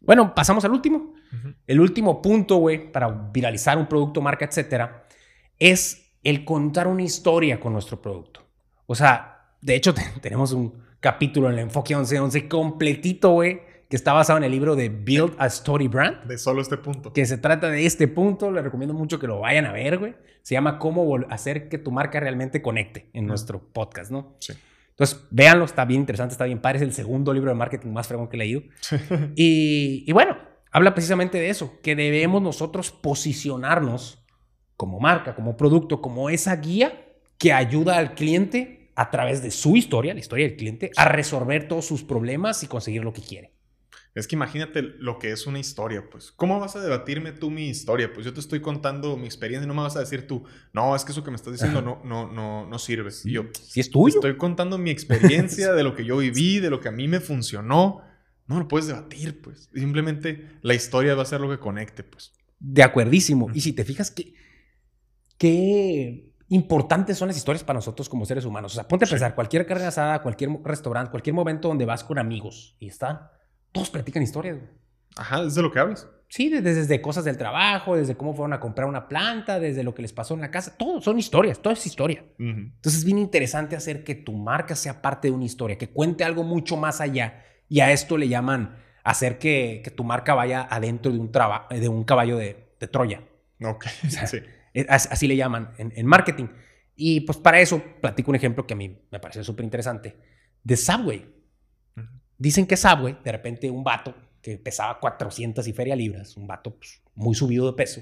Bueno, 0.00 0.32
pasamos 0.36 0.64
al 0.64 0.70
último. 0.70 1.14
El 1.66 1.80
último 1.80 2.22
punto, 2.22 2.58
güey, 2.58 2.92
para 2.92 3.08
viralizar 3.08 3.76
un 3.76 3.88
producto, 3.88 4.20
marca, 4.22 4.44
etcétera, 4.44 5.08
es 5.58 6.12
el 6.22 6.44
contar 6.44 6.86
una 6.86 7.02
historia 7.02 7.58
con 7.58 7.72
nuestro 7.72 8.00
producto. 8.00 8.46
O 8.86 8.94
sea, 8.94 9.32
de 9.66 9.74
hecho, 9.76 9.92
te- 9.92 10.02
tenemos 10.22 10.52
un 10.52 10.72
capítulo 11.00 11.48
en 11.48 11.54
el 11.54 11.60
Enfoque 11.60 11.94
1111 11.94 12.48
completito, 12.48 13.30
güey, 13.32 13.60
que 13.90 13.96
está 13.96 14.12
basado 14.12 14.38
en 14.38 14.44
el 14.44 14.50
libro 14.50 14.74
de 14.76 14.88
Build 14.88 15.34
a 15.38 15.46
Story 15.46 15.86
Brand, 15.88 16.24
De 16.24 16.38
solo 16.38 16.60
este 16.62 16.76
punto. 16.76 17.12
que 17.12 17.24
se 17.26 17.38
trata 17.38 17.68
de 17.70 17.86
este 17.86 18.08
punto. 18.08 18.50
Les 18.50 18.64
recomiendo 18.64 18.94
mucho 18.94 19.18
que 19.18 19.26
lo 19.26 19.40
vayan 19.40 19.64
a 19.66 19.72
ver, 19.72 19.98
güey. 19.98 20.14
Se 20.42 20.54
llama 20.54 20.78
Cómo 20.78 21.16
hacer 21.30 21.68
que 21.68 21.78
tu 21.78 21.90
marca 21.92 22.18
realmente 22.18 22.62
conecte 22.62 23.10
en 23.12 23.26
nuestro 23.26 23.60
podcast, 23.72 24.10
¿no? 24.10 24.36
Sí. 24.40 24.54
Entonces, 24.90 25.26
véanlo, 25.30 25.64
está 25.66 25.84
bien 25.84 26.00
interesante, 26.00 26.32
está 26.32 26.46
bien 26.46 26.60
padre. 26.60 26.78
Es 26.78 26.82
el 26.82 26.92
segundo 26.94 27.32
libro 27.34 27.50
de 27.50 27.54
marketing 27.56 27.90
más 27.90 28.08
fregón 28.08 28.28
que 28.28 28.36
he 28.36 28.38
leído. 28.38 28.62
Y, 29.36 30.04
y 30.06 30.12
bueno, 30.12 30.36
habla 30.72 30.92
precisamente 30.94 31.38
de 31.38 31.50
eso, 31.50 31.78
que 31.82 31.94
debemos 31.94 32.40
nosotros 32.42 32.90
posicionarnos 32.90 34.24
como 34.76 34.98
marca, 35.00 35.34
como 35.34 35.56
producto, 35.56 36.00
como 36.00 36.28
esa 36.30 36.56
guía 36.56 37.04
que 37.38 37.52
ayuda 37.52 37.98
al 37.98 38.14
cliente 38.14 38.75
a 38.96 39.10
través 39.10 39.42
de 39.42 39.50
su 39.50 39.76
historia, 39.76 40.14
la 40.14 40.20
historia 40.20 40.48
del 40.48 40.56
cliente, 40.56 40.90
a 40.96 41.08
resolver 41.08 41.68
todos 41.68 41.84
sus 41.86 42.02
problemas 42.02 42.62
y 42.62 42.66
conseguir 42.66 43.04
lo 43.04 43.12
que 43.12 43.22
quiere. 43.22 43.52
Es 44.14 44.26
que 44.26 44.34
imagínate 44.34 44.80
lo 44.80 45.18
que 45.18 45.30
es 45.30 45.46
una 45.46 45.58
historia, 45.58 46.08
pues. 46.10 46.32
¿Cómo 46.32 46.58
vas 46.58 46.74
a 46.74 46.80
debatirme 46.80 47.32
tú 47.32 47.50
mi 47.50 47.68
historia? 47.68 48.14
Pues 48.14 48.24
yo 48.24 48.32
te 48.32 48.40
estoy 48.40 48.60
contando 48.60 49.18
mi 49.18 49.26
experiencia 49.26 49.66
y 49.66 49.68
no 49.68 49.74
me 49.74 49.82
vas 49.82 49.94
a 49.96 50.00
decir 50.00 50.26
tú, 50.26 50.44
no, 50.72 50.96
es 50.96 51.04
que 51.04 51.12
eso 51.12 51.22
que 51.22 51.30
me 51.30 51.36
estás 51.36 51.52
diciendo 51.52 51.82
no, 51.82 52.00
no, 52.02 52.32
no, 52.32 52.66
no 52.66 52.78
sirve. 52.78 53.10
Y 53.26 53.32
yo, 53.32 53.42
Si 53.52 53.80
es 53.80 53.90
tuyo. 53.90 54.14
estoy 54.14 54.38
contando 54.38 54.78
mi 54.78 54.90
experiencia, 54.90 55.74
de 55.74 55.82
lo 55.84 55.94
que 55.94 56.06
yo 56.06 56.16
viví, 56.16 56.60
de 56.60 56.70
lo 56.70 56.80
que 56.80 56.88
a 56.88 56.92
mí 56.92 57.06
me 57.06 57.20
funcionó. 57.20 58.00
No 58.46 58.58
lo 58.58 58.66
puedes 58.66 58.86
debatir, 58.86 59.42
pues. 59.42 59.68
Simplemente 59.74 60.48
la 60.62 60.72
historia 60.72 61.14
va 61.14 61.22
a 61.22 61.26
ser 61.26 61.42
lo 61.42 61.50
que 61.50 61.58
conecte, 61.58 62.02
pues. 62.02 62.32
De 62.58 62.82
acuerdísimo. 62.82 63.50
Y 63.52 63.60
si 63.60 63.74
te 63.74 63.84
fijas 63.84 64.10
que 64.10 64.32
qué 65.36 66.32
importantes 66.48 67.18
son 67.18 67.28
las 67.28 67.36
historias 67.36 67.64
para 67.64 67.78
nosotros 67.78 68.08
como 68.08 68.24
seres 68.24 68.44
humanos. 68.44 68.72
O 68.72 68.74
sea, 68.76 68.86
ponte 68.88 69.04
a 69.04 69.08
pensar, 69.08 69.34
cualquier 69.34 69.66
carne 69.66 69.84
asada, 69.84 70.22
cualquier 70.22 70.50
restaurante, 70.64 71.10
cualquier 71.10 71.34
momento 71.34 71.68
donde 71.68 71.84
vas 71.84 72.04
con 72.04 72.18
amigos 72.18 72.76
y 72.78 72.88
están, 72.88 73.20
todos 73.72 73.90
platican 73.90 74.22
historias. 74.22 74.56
güey. 74.58 74.68
Ajá, 75.16 75.42
es 75.42 75.54
de 75.54 75.62
lo 75.62 75.70
que 75.72 75.78
hablas. 75.78 76.08
Sí, 76.28 76.48
desde, 76.48 76.74
desde 76.74 77.00
cosas 77.00 77.24
del 77.24 77.38
trabajo, 77.38 77.96
desde 77.96 78.16
cómo 78.16 78.34
fueron 78.34 78.52
a 78.52 78.58
comprar 78.60 78.88
una 78.88 79.06
planta, 79.08 79.60
desde 79.60 79.84
lo 79.84 79.94
que 79.94 80.02
les 80.02 80.12
pasó 80.12 80.34
en 80.34 80.40
la 80.40 80.50
casa, 80.50 80.76
todo 80.76 81.00
son 81.00 81.18
historias, 81.18 81.60
todo 81.60 81.72
es 81.72 81.86
historia. 81.86 82.24
Entonces 82.38 82.98
es 83.00 83.04
bien 83.04 83.18
interesante 83.18 83.76
hacer 83.76 84.02
que 84.02 84.16
tu 84.16 84.32
marca 84.32 84.74
sea 84.74 85.00
parte 85.00 85.28
de 85.28 85.34
una 85.34 85.44
historia, 85.44 85.78
que 85.78 85.88
cuente 85.90 86.24
algo 86.24 86.42
mucho 86.42 86.76
más 86.76 87.00
allá. 87.00 87.44
Y 87.68 87.78
a 87.80 87.92
esto 87.92 88.18
le 88.18 88.28
llaman 88.28 88.76
hacer 89.04 89.38
que, 89.38 89.80
que 89.84 89.90
tu 89.92 90.02
marca 90.02 90.34
vaya 90.34 90.66
adentro 90.68 91.12
de 91.12 91.18
un, 91.20 91.30
traba- 91.30 91.68
de 91.70 91.88
un 91.88 92.02
caballo 92.02 92.36
de, 92.36 92.74
de 92.80 92.88
Troya. 92.88 93.22
Ok, 93.62 93.86
sea, 94.08 94.26
sí. 94.26 94.38
Eh, 94.76 94.86
as- 94.88 95.08
Así 95.10 95.26
le 95.26 95.36
llaman 95.36 95.72
en, 95.78 95.92
en 95.96 96.06
marketing. 96.06 96.46
Y 96.94 97.20
pues 97.20 97.38
para 97.38 97.60
eso 97.60 97.82
platico 98.00 98.30
un 98.30 98.36
ejemplo 98.36 98.66
que 98.66 98.74
a 98.74 98.76
mí 98.76 98.98
me 99.10 99.18
pareció 99.20 99.42
súper 99.44 99.64
interesante. 99.64 100.16
De 100.62 100.76
Subway. 100.76 101.34
Dicen 102.38 102.66
que 102.66 102.76
Subway, 102.76 103.18
de 103.24 103.32
repente 103.32 103.70
un 103.70 103.82
vato 103.82 104.14
que 104.42 104.58
pesaba 104.58 105.00
400 105.00 105.66
y 105.66 105.72
feria 105.72 105.96
libras, 105.96 106.36
un 106.36 106.46
vato 106.46 106.76
pues, 106.76 107.02
muy 107.14 107.34
subido 107.34 107.66
de 107.66 107.72
peso, 107.72 108.00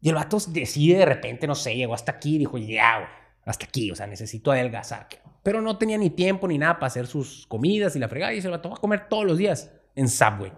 y 0.00 0.08
el 0.10 0.14
vato 0.14 0.38
decide 0.48 0.98
de 0.98 1.06
repente, 1.06 1.46
no 1.46 1.54
sé, 1.54 1.74
llegó 1.74 1.94
hasta 1.94 2.12
aquí 2.12 2.36
y 2.36 2.38
dijo, 2.38 2.58
ya, 2.58 2.98
güey, 2.98 3.08
hasta 3.46 3.64
aquí, 3.66 3.90
o 3.90 3.96
sea, 3.96 4.06
necesito 4.06 4.52
adelgazar. 4.52 5.08
Pero 5.42 5.60
no 5.62 5.78
tenía 5.78 5.96
ni 5.96 6.10
tiempo 6.10 6.46
ni 6.46 6.58
nada 6.58 6.74
para 6.74 6.88
hacer 6.88 7.06
sus 7.06 7.46
comidas 7.46 7.96
y 7.96 7.98
la 7.98 8.08
fregada, 8.08 8.32
y 8.32 8.36
dice, 8.36 8.48
el 8.48 8.52
vato 8.52 8.68
va 8.70 8.76
a 8.76 8.80
comer 8.80 9.08
todos 9.08 9.24
los 9.24 9.38
días 9.38 9.72
en 9.94 10.08
Subway. 10.08 10.52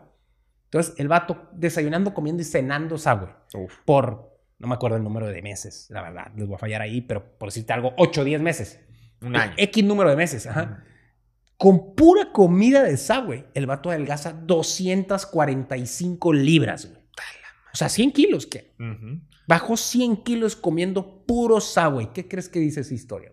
Entonces, 0.64 0.95
el 0.99 1.09
vato 1.09 1.49
desayunando, 1.53 2.12
comiendo 2.12 2.43
y 2.43 2.45
cenando 2.45 2.99
Subway 2.99 3.30
Uf. 3.55 3.78
por, 3.86 4.38
no 4.59 4.69
me 4.69 4.75
acuerdo 4.75 4.97
el 4.97 5.05
número 5.05 5.29
de 5.29 5.43
meses, 5.43 5.87
la 5.91 6.03
verdad, 6.03 6.33
les 6.37 6.47
voy 6.47 6.57
a 6.57 6.59
fallar 6.59 6.83
ahí, 6.83 7.01
pero 7.01 7.39
por 7.39 7.49
decirte 7.49 7.73
algo, 7.73 7.95
8 7.97 8.21
o 8.21 8.25
10 8.25 8.41
meses. 8.41 8.81
Un 9.21 9.37
año. 9.37 9.55
X 9.57 9.85
número 9.85 10.11
de 10.11 10.17
meses, 10.17 10.47
ajá. 10.47 10.85
Con 11.57 11.95
pura 11.95 12.33
comida 12.33 12.85
de 12.85 12.97
Subway, 12.97 13.47
el 13.55 13.67
vato 13.67 13.91
adelgaza 13.91 14.33
245 14.33 16.33
libras, 16.33 16.87
güey. 16.87 16.99
O 17.73 17.77
sea, 17.77 17.89
100 17.89 18.13
kilos, 18.13 18.47
¿qué? 18.47 18.75
Ujú. 18.79 19.21
Bajó 19.47 19.77
100 19.77 20.19
kilos 20.19 20.57
comiendo 20.57 21.25
puro 21.27 21.61
Subway. 21.61 22.13
¿Qué 22.13 22.29
crees 22.29 22.49
que 22.49 22.61
dice 22.61 22.81
esa 22.81 22.95
historia? 22.95 23.33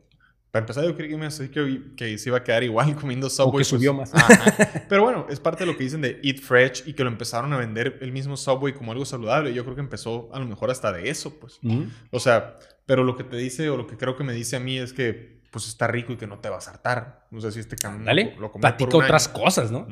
Para 0.55 0.63
empezar, 0.63 0.85
yo 0.85 0.95
creí 0.95 1.09
que 1.09 1.17
me 1.17 1.27
que, 1.27 1.81
que 1.97 2.17
se 2.17 2.29
iba 2.29 2.37
a 2.37 2.43
quedar 2.45 2.63
igual 2.63 2.95
comiendo 3.01 3.29
Subway. 3.29 3.51
pues, 3.51 3.67
que 3.67 3.75
subió 3.75 3.93
más. 3.93 4.15
Ajá. 4.15 4.85
Pero 4.87 5.03
bueno, 5.03 5.27
es 5.29 5.41
parte 5.41 5.65
de 5.65 5.71
lo 5.73 5.77
que 5.77 5.83
dicen 5.83 5.99
de 5.99 6.21
Eat 6.23 6.37
Fresh 6.37 6.83
y 6.85 6.93
que 6.93 7.03
lo 7.03 7.09
empezaron 7.09 7.51
a 7.51 7.57
vender 7.57 7.97
el 7.99 8.13
mismo 8.13 8.37
Subway 8.37 8.71
como 8.71 8.93
algo 8.93 9.03
saludable. 9.03 9.53
Yo 9.53 9.65
creo 9.65 9.75
que 9.75 9.81
empezó 9.81 10.29
a 10.31 10.39
lo 10.39 10.45
mejor 10.45 10.71
hasta 10.71 10.93
de 10.93 11.09
eso, 11.09 11.37
pues. 11.41 11.59
O 12.09 12.21
sea, 12.21 12.55
pero 12.85 13.03
lo 13.03 13.17
que 13.17 13.25
te 13.25 13.35
dice 13.35 13.69
o 13.69 13.75
lo 13.75 13.85
que 13.85 13.97
creo 13.97 14.15
que 14.15 14.23
me 14.23 14.31
dice 14.31 14.55
a 14.55 14.61
mí 14.61 14.77
es 14.77 14.93
que 14.93 15.41
pues 15.51 15.67
está 15.67 15.87
rico 15.87 16.13
y 16.13 16.15
que 16.15 16.25
no 16.25 16.39
te 16.39 16.47
vas 16.47 16.69
a 16.69 16.71
hartar. 16.71 17.27
No 17.31 17.41
sé 17.41 17.51
si 17.51 17.59
este 17.59 17.75
cabrón 17.75 18.05
Dale, 18.05 18.37
lo 18.39 18.49
comió 18.49 18.61
platica 18.61 18.95
otras 18.95 19.27
año. 19.27 19.43
cosas, 19.43 19.71
¿no? 19.71 19.85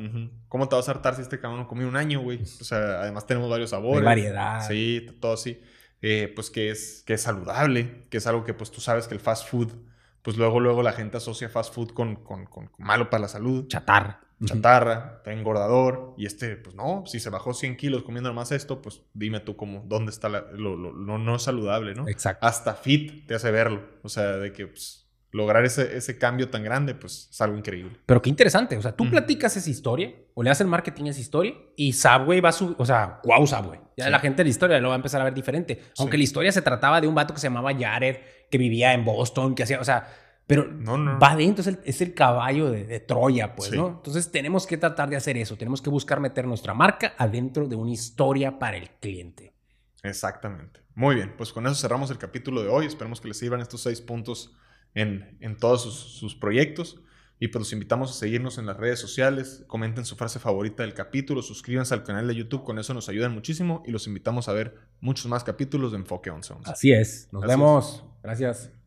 ¿Cómo 0.48 0.66
te 0.66 0.76
vas 0.76 0.88
a 0.88 0.92
hartar 0.92 1.14
si 1.14 1.20
este 1.20 1.38
cabrón 1.38 1.60
lo 1.60 1.68
comió 1.68 1.86
un 1.86 1.96
año, 1.96 2.22
güey? 2.22 2.40
O 2.40 2.64
sea, 2.64 3.02
además 3.02 3.26
tenemos 3.26 3.50
varios 3.50 3.68
sabores. 3.68 3.98
Hay 3.98 4.04
variedad. 4.06 4.66
Sí, 4.66 5.04
todo 5.20 5.34
así. 5.34 5.60
Eh, 6.00 6.32
pues 6.34 6.48
que 6.48 6.70
es, 6.70 7.02
que 7.06 7.12
es 7.12 7.20
saludable, 7.20 8.04
que 8.08 8.16
es 8.16 8.26
algo 8.26 8.44
que 8.44 8.54
pues 8.54 8.70
tú 8.70 8.80
sabes 8.80 9.06
que 9.08 9.12
el 9.14 9.20
fast 9.20 9.46
food, 9.46 9.72
pues 10.24 10.36
luego, 10.36 10.58
luego 10.58 10.82
la 10.82 10.92
gente 10.92 11.18
asocia 11.18 11.48
fast 11.48 11.72
food 11.72 11.90
con, 11.90 12.16
con, 12.16 12.46
con- 12.46 12.66
con 12.66 12.84
malo 12.84 13.10
para 13.10 13.20
la 13.22 13.28
salud, 13.28 13.68
Chatarra. 13.68 14.20
chatarra, 14.44 15.22
engordador, 15.26 16.14
y 16.18 16.26
este, 16.26 16.56
pues 16.56 16.74
no, 16.74 17.04
si 17.06 17.20
se 17.20 17.30
bajó 17.30 17.54
100 17.54 17.76
kilos 17.76 18.02
comiendo 18.02 18.30
nomás 18.30 18.50
esto, 18.52 18.82
pues 18.82 19.02
dime 19.12 19.40
tú 19.40 19.54
cómo, 19.56 19.84
dónde 19.86 20.10
está 20.10 20.28
la- 20.28 20.46
lo, 20.52 20.76
lo- 20.76 20.92
lo 20.92 21.18
no 21.18 21.38
saludable, 21.38 21.94
¿no? 21.94 22.08
Exacto. 22.08 22.44
Hasta 22.46 22.74
fit 22.74 23.26
te 23.26 23.34
hace 23.34 23.50
verlo, 23.50 23.82
o 24.02 24.08
sea, 24.08 24.38
de 24.38 24.52
que 24.52 24.66
pues, 24.66 25.03
lograr 25.34 25.64
ese, 25.64 25.96
ese 25.96 26.16
cambio 26.16 26.48
tan 26.48 26.62
grande, 26.62 26.94
pues 26.94 27.28
es 27.28 27.40
algo 27.40 27.56
increíble. 27.58 27.98
Pero 28.06 28.22
qué 28.22 28.30
interesante. 28.30 28.76
O 28.76 28.82
sea, 28.82 28.92
tú 28.92 29.10
platicas 29.10 29.56
esa 29.56 29.68
historia 29.68 30.14
o 30.32 30.42
le 30.44 30.50
haces 30.50 30.64
marketing 30.66 31.06
a 31.06 31.10
esa 31.10 31.20
historia 31.20 31.54
y 31.76 31.92
Subway 31.92 32.40
va 32.40 32.50
a 32.50 32.52
su... 32.52 32.76
O 32.78 32.86
sea, 32.86 33.20
wow, 33.24 33.44
Subway. 33.44 33.80
Ya 33.96 34.04
Sí. 34.06 34.10
la 34.12 34.20
gente 34.20 34.38
de 34.38 34.44
la 34.44 34.50
historia 34.50 34.78
lo 34.80 34.88
va 34.90 34.94
a 34.94 34.96
empezar 34.96 35.20
a 35.20 35.24
ver 35.24 35.34
diferente. 35.34 35.82
Aunque 35.98 36.14
Sí. 36.16 36.18
la 36.18 36.24
historia 36.24 36.52
se 36.52 36.62
trataba 36.62 37.00
de 37.00 37.08
un 37.08 37.16
vato 37.16 37.34
que 37.34 37.40
se 37.40 37.48
llamaba 37.48 37.72
Jared, 37.76 38.16
que 38.48 38.58
vivía 38.58 38.92
en 38.94 39.04
Boston, 39.04 39.56
que 39.56 39.64
hacía... 39.64 39.80
O 39.80 39.84
sea, 39.84 40.06
pero 40.46 40.66
No, 40.70 40.96
no. 40.98 41.18
va 41.18 41.32
adentro, 41.32 41.62
es 41.62 41.66
el, 41.66 41.80
es 41.84 42.00
el 42.00 42.14
caballo 42.14 42.70
de, 42.70 42.84
de 42.84 43.00
Troya, 43.00 43.56
pues, 43.56 43.70
Sí. 43.70 43.76
¿no? 43.76 43.88
Entonces 43.88 44.30
tenemos 44.30 44.68
que 44.68 44.76
tratar 44.76 45.08
de 45.10 45.16
hacer 45.16 45.36
eso. 45.36 45.56
Tenemos 45.56 45.82
que 45.82 45.90
buscar 45.90 46.20
meter 46.20 46.46
nuestra 46.46 46.74
marca 46.74 47.14
adentro 47.18 47.66
de 47.66 47.74
una 47.74 47.90
historia 47.90 48.56
para 48.60 48.76
el 48.76 48.88
cliente. 49.00 49.52
Exactamente. 50.04 50.80
Muy 50.94 51.16
bien, 51.16 51.34
pues 51.36 51.52
con 51.52 51.66
eso 51.66 51.74
cerramos 51.74 52.10
el 52.10 52.18
capítulo 52.18 52.62
de 52.62 52.68
hoy. 52.68 52.86
Esperemos 52.86 53.20
que 53.20 53.26
les 53.28 53.38
sirvan 53.38 53.60
estos 53.60 53.80
seis 53.80 54.00
puntos 54.00 54.54
en, 54.94 55.36
en 55.40 55.56
todos 55.56 55.82
sus, 55.82 55.94
sus 55.94 56.34
proyectos. 56.34 57.00
Y 57.40 57.48
pues 57.48 57.60
los 57.60 57.72
invitamos 57.72 58.10
a 58.10 58.14
seguirnos 58.14 58.58
en 58.58 58.66
las 58.66 58.76
redes 58.76 59.00
sociales, 59.00 59.64
comenten 59.66 60.04
su 60.04 60.14
frase 60.16 60.38
favorita 60.38 60.82
del 60.82 60.94
capítulo, 60.94 61.42
suscríbanse 61.42 61.92
al 61.92 62.04
canal 62.04 62.28
de 62.28 62.34
YouTube, 62.36 62.62
con 62.64 62.78
eso 62.78 62.94
nos 62.94 63.08
ayudan 63.08 63.34
muchísimo 63.34 63.82
y 63.84 63.90
los 63.90 64.06
invitamos 64.06 64.48
a 64.48 64.52
ver 64.52 64.76
muchos 65.00 65.26
más 65.26 65.42
capítulos 65.42 65.90
de 65.92 65.98
Enfoque 65.98 66.30
1111. 66.30 66.70
Así 66.70 66.92
es. 66.92 67.28
Nos 67.32 67.42
Gracias. 67.42 67.58
vemos. 67.58 68.04
Gracias. 68.22 68.83